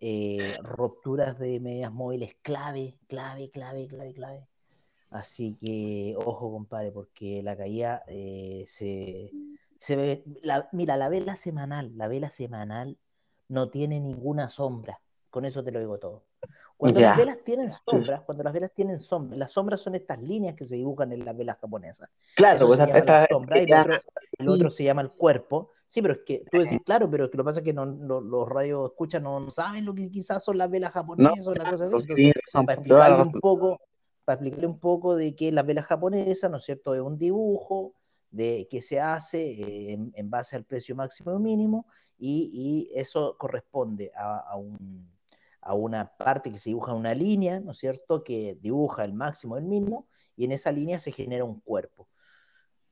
eh, 0.00 0.40
rupturas 0.62 1.38
de 1.38 1.60
medias 1.60 1.92
móviles 1.92 2.34
clave, 2.42 2.98
clave, 3.06 3.50
clave, 3.50 3.86
clave, 3.86 4.12
clave. 4.12 4.48
Así 5.08 5.56
que 5.56 6.16
ojo, 6.18 6.50
compadre, 6.50 6.90
porque 6.90 7.44
la 7.44 7.56
caída 7.56 8.02
se, 8.08 9.30
se 9.78 9.96
ve. 9.96 10.24
mira, 10.72 10.96
la 10.96 11.08
vela 11.08 11.36
semanal, 11.36 11.96
la 11.96 12.08
vela 12.08 12.28
semanal 12.28 12.98
no 13.46 13.68
tiene 13.68 14.00
ninguna 14.00 14.48
sombra. 14.48 15.00
Con 15.30 15.44
eso 15.44 15.62
te 15.62 15.70
lo 15.70 15.78
digo 15.78 15.98
todo. 15.98 16.24
Cuando 16.80 17.00
las 17.00 17.16
velas 17.18 17.38
tienen 17.44 17.70
sombras, 17.70 18.22
cuando 18.22 18.42
las 18.42 18.54
velas 18.54 18.72
tienen 18.72 18.98
sombras, 18.98 19.38
las 19.38 19.52
sombras 19.52 19.80
son 19.80 19.94
estas 19.94 20.18
líneas 20.22 20.54
que 20.54 20.64
se 20.64 20.76
dibujan 20.76 21.12
en 21.12 21.26
las 21.26 21.36
velas 21.36 21.58
japonesas. 21.60 22.08
Claro, 22.34 22.66
pues 22.66 22.80
esta, 22.80 23.26
sombra, 23.26 23.62
y 23.62 23.70
el 24.38 24.48
otro, 24.48 24.70
se 24.70 24.84
llama 24.84 25.02
el 25.02 25.10
cuerpo. 25.10 25.72
Sí, 25.86 26.00
pero 26.00 26.14
es 26.14 26.20
que 26.24 26.42
tú 26.50 26.58
decís, 26.58 26.78
claro, 26.84 27.10
pero 27.10 27.24
es 27.24 27.30
que 27.30 27.36
lo 27.36 27.44
que 27.44 27.48
pasa 27.48 27.60
es 27.60 27.64
que 27.64 27.74
no, 27.74 27.84
los 27.84 28.48
radios 28.48 28.92
escuchan 28.92 29.24
no 29.24 29.50
saben 29.50 29.84
lo 29.84 29.94
que 29.94 30.10
quizás 30.10 30.42
son 30.42 30.56
las 30.56 30.70
velas 30.70 30.92
japonesas 30.92 31.46
o 31.46 31.50
una 31.50 31.70
cosa 31.70 31.84
así. 31.84 31.96
Entonces, 31.96 32.32
para 32.52 32.72
explicarle 32.72 33.22
un 33.24 33.32
poco, 33.32 33.80
para 34.24 34.34
explicarle 34.36 34.66
un 34.66 34.78
poco 34.78 35.16
de 35.16 35.36
que 35.36 35.52
las 35.52 35.66
velas 35.66 35.84
japonesas, 35.84 36.50
¿no 36.50 36.56
es 36.56 36.64
cierto?, 36.64 36.94
es 36.94 37.02
un 37.02 37.18
dibujo 37.18 37.92
de 38.30 38.66
que 38.70 38.80
se 38.80 39.00
hace 39.00 39.50
eh, 39.50 39.98
en, 40.14 40.30
base 40.30 40.56
al 40.56 40.64
precio 40.64 40.96
máximo 40.96 41.34
y 41.34 41.40
mínimo, 41.40 41.86
y, 42.16 42.88
y 42.94 42.98
eso 42.98 43.36
corresponde 43.36 44.12
a, 44.14 44.38
a 44.38 44.56
un 44.56 45.10
a 45.62 45.74
una 45.74 46.16
parte 46.16 46.50
que 46.50 46.58
se 46.58 46.70
dibuja 46.70 46.94
una 46.94 47.14
línea, 47.14 47.60
¿no 47.60 47.72
es 47.72 47.78
cierto?, 47.78 48.24
que 48.24 48.58
dibuja 48.60 49.04
el 49.04 49.12
máximo 49.12 49.56
el 49.56 49.64
mínimo, 49.64 50.06
y 50.36 50.44
en 50.44 50.52
esa 50.52 50.72
línea 50.72 50.98
se 50.98 51.12
genera 51.12 51.44
un 51.44 51.60
cuerpo. 51.60 52.08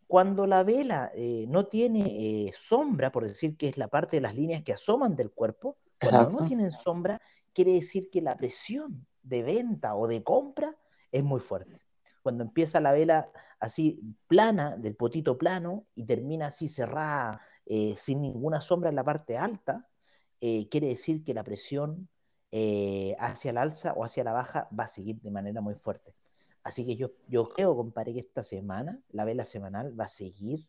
Cuando 0.06 0.46
la 0.46 0.62
vela 0.62 1.10
eh, 1.14 1.46
no 1.48 1.66
tiene 1.66 2.46
eh, 2.46 2.52
sombra, 2.54 3.10
por 3.12 3.24
decir 3.24 3.56
que 3.56 3.68
es 3.68 3.76
la 3.76 3.88
parte 3.88 4.16
de 4.16 4.20
las 4.22 4.34
líneas 4.34 4.62
que 4.62 4.72
asoman 4.72 5.16
del 5.16 5.30
cuerpo, 5.30 5.78
cuando 6.00 6.30
no 6.30 6.46
tienen 6.46 6.72
sombra, 6.72 7.20
quiere 7.52 7.72
decir 7.72 8.08
que 8.10 8.20
la 8.20 8.36
presión 8.36 9.06
de 9.22 9.42
venta 9.42 9.94
o 9.96 10.06
de 10.06 10.22
compra 10.22 10.76
es 11.10 11.24
muy 11.24 11.40
fuerte. 11.40 11.80
Cuando 12.22 12.44
empieza 12.44 12.80
la 12.80 12.92
vela 12.92 13.30
así 13.60 14.14
plana, 14.26 14.76
del 14.76 14.94
potito 14.94 15.36
plano, 15.36 15.86
y 15.94 16.04
termina 16.04 16.46
así 16.46 16.68
cerrada, 16.68 17.40
eh, 17.66 17.94
sin 17.96 18.22
ninguna 18.22 18.60
sombra 18.60 18.90
en 18.90 18.96
la 18.96 19.04
parte 19.04 19.36
alta, 19.36 19.88
quiere 20.40 20.86
decir 20.86 21.24
que 21.24 21.34
la 21.34 21.42
presión 21.42 22.08
hacia 23.18 23.50
el 23.50 23.58
alza 23.58 23.92
o 23.94 24.04
hacia 24.04 24.24
la 24.24 24.32
baja 24.32 24.68
va 24.78 24.84
a 24.84 24.88
seguir 24.88 25.20
de 25.20 25.30
manera 25.30 25.60
muy 25.60 25.74
fuerte. 25.74 26.14
Así 26.62 26.84
que 26.84 26.96
yo, 26.96 27.12
yo 27.28 27.48
creo, 27.48 27.76
compadre, 27.76 28.12
que 28.12 28.20
esta 28.20 28.42
semana 28.42 29.00
la 29.10 29.24
vela 29.24 29.44
semanal 29.44 29.98
va 29.98 30.04
a 30.04 30.08
seguir 30.08 30.68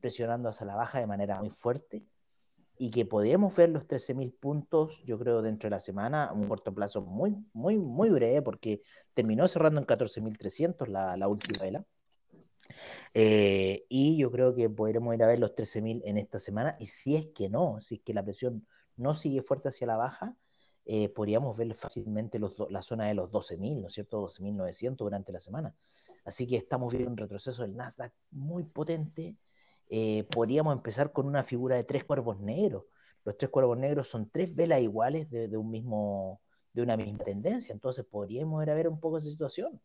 presionando 0.00 0.48
hacia 0.48 0.66
la 0.66 0.76
baja 0.76 0.98
de 1.00 1.06
manera 1.06 1.38
muy 1.38 1.50
fuerte 1.50 2.04
y 2.78 2.90
que 2.90 3.04
podemos 3.04 3.54
ver 3.54 3.68
los 3.68 3.86
13.000 3.86 4.32
puntos, 4.32 5.02
yo 5.04 5.18
creo, 5.18 5.42
dentro 5.42 5.68
de 5.68 5.76
la 5.76 5.80
semana, 5.80 6.24
a 6.24 6.32
un 6.32 6.48
corto 6.48 6.74
plazo 6.74 7.02
muy, 7.02 7.36
muy, 7.52 7.76
muy 7.76 8.08
breve, 8.08 8.40
porque 8.40 8.82
terminó 9.12 9.46
cerrando 9.48 9.80
en 9.80 9.86
14.300 9.86 10.88
la, 10.88 11.14
la 11.18 11.28
última 11.28 11.58
vela. 11.58 11.84
Eh, 13.12 13.84
y 13.90 14.16
yo 14.16 14.30
creo 14.30 14.54
que 14.54 14.70
podremos 14.70 15.14
ir 15.14 15.22
a 15.22 15.26
ver 15.26 15.38
los 15.38 15.54
13.000 15.54 16.00
en 16.06 16.16
esta 16.16 16.38
semana. 16.38 16.76
Y 16.78 16.86
si 16.86 17.16
es 17.16 17.26
que 17.34 17.50
no, 17.50 17.82
si 17.82 17.96
es 17.96 18.00
que 18.00 18.14
la 18.14 18.24
presión 18.24 18.66
no 18.96 19.14
sigue 19.14 19.42
fuerte 19.42 19.68
hacia 19.68 19.86
la 19.86 19.98
baja, 19.98 20.34
eh, 20.84 21.08
podríamos 21.08 21.56
ver 21.56 21.74
fácilmente 21.74 22.38
la 22.38 22.82
zona 22.82 23.06
de 23.06 23.14
los 23.14 23.30
12.000, 23.30 23.82
¿no 23.82 23.88
es 23.88 23.94
cierto? 23.94 24.22
12.900 24.22 24.96
durante 24.96 25.32
la 25.32 25.40
semana. 25.40 25.74
Así 26.24 26.46
que 26.46 26.56
estamos 26.56 26.92
viendo 26.92 27.10
un 27.10 27.16
retroceso 27.16 27.62
del 27.62 27.76
Nasdaq 27.76 28.12
muy 28.30 28.64
potente. 28.64 29.36
Eh, 29.88 30.24
podríamos 30.24 30.74
empezar 30.74 31.12
con 31.12 31.26
una 31.26 31.42
figura 31.42 31.76
de 31.76 31.84
tres 31.84 32.04
cuervos 32.04 32.40
negros. 32.40 32.84
Los 33.24 33.36
tres 33.36 33.50
cuervos 33.50 33.78
negros 33.78 34.08
son 34.08 34.30
tres 34.30 34.54
velas 34.54 34.80
iguales 34.80 35.30
de, 35.30 35.56
un 35.56 35.70
mismo, 35.70 36.40
de 36.72 36.82
una 36.82 36.96
misma 36.96 37.24
tendencia. 37.24 37.72
Entonces 37.72 38.04
podríamos 38.04 38.62
ir 38.62 38.70
a 38.70 38.74
ver 38.74 38.88
un 38.88 39.00
poco 39.00 39.18
esa 39.18 39.30
situación. 39.30 39.80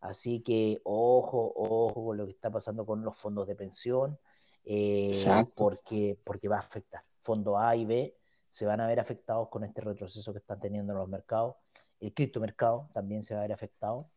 Así 0.00 0.40
que 0.40 0.80
ojo, 0.84 1.52
ojo 1.56 2.04
con 2.04 2.16
lo 2.16 2.26
que 2.26 2.32
está 2.32 2.50
pasando 2.50 2.84
con 2.84 3.02
los 3.02 3.16
fondos 3.16 3.46
de 3.46 3.56
pensión, 3.56 4.18
eh, 4.64 5.12
porque, 5.54 6.18
porque 6.22 6.48
va 6.48 6.56
a 6.56 6.60
afectar. 6.60 7.02
Fondo 7.20 7.58
A 7.58 7.74
y 7.74 7.86
B 7.86 8.14
se 8.54 8.66
van 8.66 8.80
a 8.80 8.86
ver 8.86 9.00
afectados 9.00 9.48
con 9.48 9.64
este 9.64 9.80
retroceso 9.80 10.32
que 10.32 10.38
están 10.38 10.60
teniendo 10.60 10.94
los 10.94 11.08
mercados. 11.08 11.56
El 12.00 12.14
criptomercado 12.14 12.88
también 12.94 13.24
se 13.24 13.34
va 13.34 13.40
a 13.40 13.42
ver 13.44 13.52
afectado. 13.52 14.10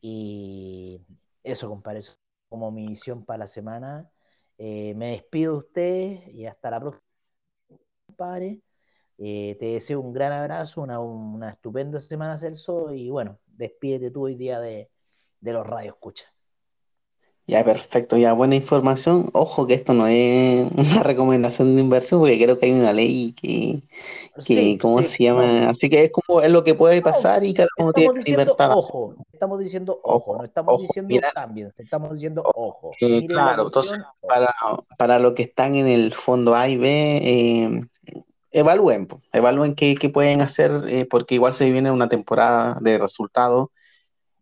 Y 0.00 1.00
eso, 1.44 1.68
compadre, 1.68 2.00
eso 2.00 2.14
como 2.48 2.72
mi 2.72 2.88
visión 2.88 3.24
para 3.24 3.38
la 3.38 3.46
semana. 3.46 4.10
Eh, 4.58 4.94
me 4.96 5.10
despido 5.12 5.52
de 5.52 5.58
ustedes 5.58 6.28
y 6.34 6.46
hasta 6.46 6.70
la 6.70 6.80
próxima, 6.80 7.04
compadre. 8.06 8.62
Eh, 9.18 9.56
te 9.60 9.66
deseo 9.66 10.00
un 10.00 10.12
gran 10.12 10.32
abrazo, 10.32 10.82
una, 10.82 11.00
una, 11.00 11.50
estupenda 11.50 12.00
semana, 12.00 12.38
Celso. 12.38 12.92
Y 12.92 13.10
bueno, 13.10 13.38
despídete 13.46 14.10
tú 14.10 14.24
hoy 14.24 14.34
día 14.34 14.60
de, 14.60 14.90
de 15.40 15.52
los 15.52 15.66
radios 15.66 15.94
escucha. 15.94 16.33
Ya, 17.46 17.62
perfecto, 17.62 18.16
ya 18.16 18.32
buena 18.32 18.54
información. 18.54 19.28
Ojo 19.34 19.66
que 19.66 19.74
esto 19.74 19.92
no 19.92 20.06
es 20.06 20.66
una 20.76 21.02
recomendación 21.02 21.74
de 21.74 21.82
inversión, 21.82 22.20
porque 22.20 22.42
creo 22.42 22.58
que 22.58 22.66
hay 22.66 22.72
una 22.72 22.92
ley 22.92 23.32
que, 23.32 23.82
que 24.46 24.78
¿cómo 24.80 25.02
se 25.02 25.22
llama? 25.22 25.70
Así 25.70 25.90
que 25.90 26.04
es 26.04 26.10
como 26.10 26.40
es 26.40 26.50
lo 26.50 26.64
que 26.64 26.74
puede 26.74 27.02
pasar 27.02 27.44
y 27.44 27.52
cada 27.52 27.68
uno 27.78 27.92
tiene 27.92 28.22
libertad. 28.22 28.70
Ojo, 28.70 29.14
estamos 29.30 29.58
diciendo 29.58 30.00
ojo, 30.02 30.38
no 30.38 30.44
estamos 30.44 30.80
diciendo 30.80 31.14
también, 31.34 31.70
estamos 31.76 32.14
diciendo 32.14 32.42
ojo. 32.54 32.92
Eh, 32.98 33.26
claro, 33.26 33.64
entonces 33.66 33.98
para, 34.26 34.54
para 34.96 35.18
los 35.18 35.34
que 35.34 35.42
están 35.42 35.74
en 35.74 35.86
el 35.86 36.14
fondo 36.14 36.54
A 36.54 36.66
y 36.70 36.78
B, 36.78 36.88
eh, 37.22 37.80
evalúen, 38.52 39.06
evalúen 39.34 39.74
qué, 39.74 39.96
qué 39.96 40.08
pueden 40.08 40.40
hacer, 40.40 40.84
eh, 40.88 41.06
porque 41.10 41.34
igual 41.34 41.52
se 41.52 41.70
viene 41.70 41.90
una 41.90 42.08
temporada 42.08 42.78
de 42.80 42.96
resultados 42.96 43.68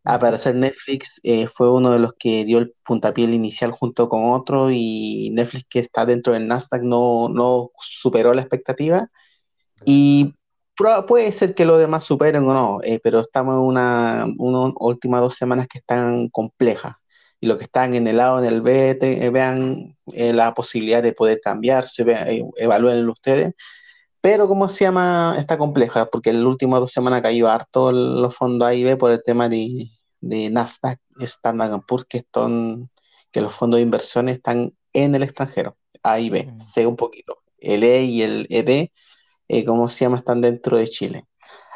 a 0.04 0.18
parecer 0.18 0.54
Netflix 0.56 1.06
eh, 1.22 1.48
fue 1.48 1.72
uno 1.72 1.92
de 1.92 1.98
los 1.98 2.14
que 2.18 2.44
dio 2.44 2.58
el 2.58 2.74
puntapié 2.84 3.24
inicial 3.26 3.70
junto 3.70 4.08
con 4.08 4.32
otro 4.32 4.70
y 4.70 5.30
Netflix 5.32 5.68
que 5.68 5.78
está 5.78 6.04
dentro 6.06 6.32
del 6.32 6.48
Nasdaq 6.48 6.82
no, 6.82 7.28
no 7.28 7.70
superó 7.78 8.34
la 8.34 8.42
expectativa. 8.42 9.08
Y 9.84 10.34
puede 11.08 11.32
ser 11.32 11.54
que 11.54 11.64
los 11.64 11.78
demás 11.78 12.04
superen 12.04 12.44
o 12.48 12.54
no, 12.54 12.80
eh, 12.82 13.00
pero 13.02 13.20
estamos 13.20 13.54
en 13.54 13.60
una, 13.60 14.26
una, 14.38 14.72
últimas 14.78 15.20
dos 15.22 15.34
semanas 15.36 15.68
que 15.68 15.78
están 15.78 16.28
complejas. 16.30 16.96
Y 17.40 17.46
los 17.46 17.58
que 17.58 17.64
están 17.64 17.94
en 17.94 18.06
el 18.06 18.18
lado 18.18 18.38
en 18.38 18.46
el 18.46 18.62
B 18.62 18.98
eh, 19.00 19.30
vean 19.30 19.96
la 20.06 20.54
posibilidad 20.54 21.02
de 21.02 21.12
poder 21.12 21.40
cambiarse, 21.40 22.04
evalúen 22.56 23.08
ustedes 23.08 23.54
pero, 24.22 24.48
¿cómo 24.48 24.68
se 24.68 24.84
llama? 24.84 25.36
Está 25.38 25.58
compleja, 25.58 26.06
porque 26.06 26.30
en 26.30 26.38
las 26.38 26.46
últimas 26.46 26.80
dos 26.80 26.92
semanas 26.92 27.22
caído 27.22 27.50
harto 27.50 27.92
los 27.92 28.34
fondos 28.36 28.68
A 28.68 28.74
y 28.74 28.84
B 28.84 28.96
por 28.96 29.10
el 29.10 29.22
tema 29.22 29.48
de, 29.48 29.90
de 30.20 30.48
Nasdaq, 30.50 31.00
Standard 31.20 31.82
Poor's, 31.86 32.06
que, 32.06 32.18
están, 32.18 32.88
que 33.32 33.40
los 33.40 33.52
fondos 33.52 33.78
de 33.78 33.82
inversión 33.82 34.28
están 34.28 34.74
en 34.92 35.14
el 35.14 35.24
extranjero. 35.24 35.76
A 36.04 36.20
y 36.20 36.30
B, 36.30 36.52
sé 36.56 36.86
un 36.86 36.96
poquito. 36.96 37.38
El 37.58 37.82
E 37.84 38.04
y 38.04 38.22
el 38.22 38.46
ED, 38.48 38.90
eh, 39.48 39.64
¿cómo 39.64 39.88
se 39.88 40.04
llama? 40.04 40.18
Están 40.18 40.40
dentro 40.40 40.78
de 40.78 40.88
Chile. 40.88 41.26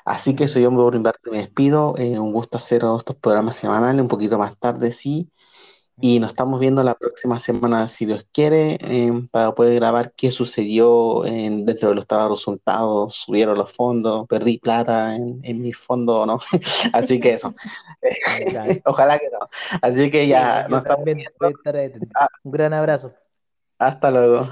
Así 0.05 0.37
que 0.37 0.45
eso 0.45 0.61
yo 0.61 0.71
me 0.71 1.39
despido. 1.39 1.95
Eh, 1.99 2.19
un 2.19 2.33
gusto 2.33 2.59
hacer 2.59 2.83
estos 2.97 3.17
programas 3.17 3.57
semanales, 3.57 4.01
un 4.03 4.09
poquito 4.09 4.39
más 4.39 4.57
tarde, 4.59 4.93
sí. 4.93 5.31
Y 5.99 6.21
nos 6.21 6.33
estamos 6.33 6.61
viendo 6.61 6.83
la 6.83 6.95
próxima 6.95 7.39
semana, 7.39 7.89
si 7.89 8.05
Dios 8.05 8.27
quiere, 8.31 8.77
em, 8.81 9.29
para 9.29 9.55
poder 9.55 9.77
grabar 9.77 10.13
qué 10.15 10.31
sucedió 10.31 11.25
en, 11.25 11.65
dentro 11.65 11.89
de 11.89 11.95
los 11.95 12.07
resultados, 12.07 13.17
subieron 13.17 13.57
los 13.57 13.73
fondos, 13.73 14.27
perdí 14.29 14.59
plata 14.59 15.17
en, 15.17 15.41
en 15.43 15.63
mi 15.63 15.73
fondo 15.73 16.27
no. 16.27 16.39
Así 16.93 17.19
que 17.19 17.31
eso. 17.31 17.55
Ojalá 18.85 19.19
que 19.19 19.31
no. 19.31 19.49
Así 19.81 20.11
que 20.11 20.27
ya 20.27 20.69
nos 20.69 20.83
estamos 20.83 21.05
viendo. 21.05 21.25
Un 22.43 22.53
gran 22.53 22.75
abrazo. 22.75 23.15
Hasta 23.79 24.11
luego. 24.11 24.49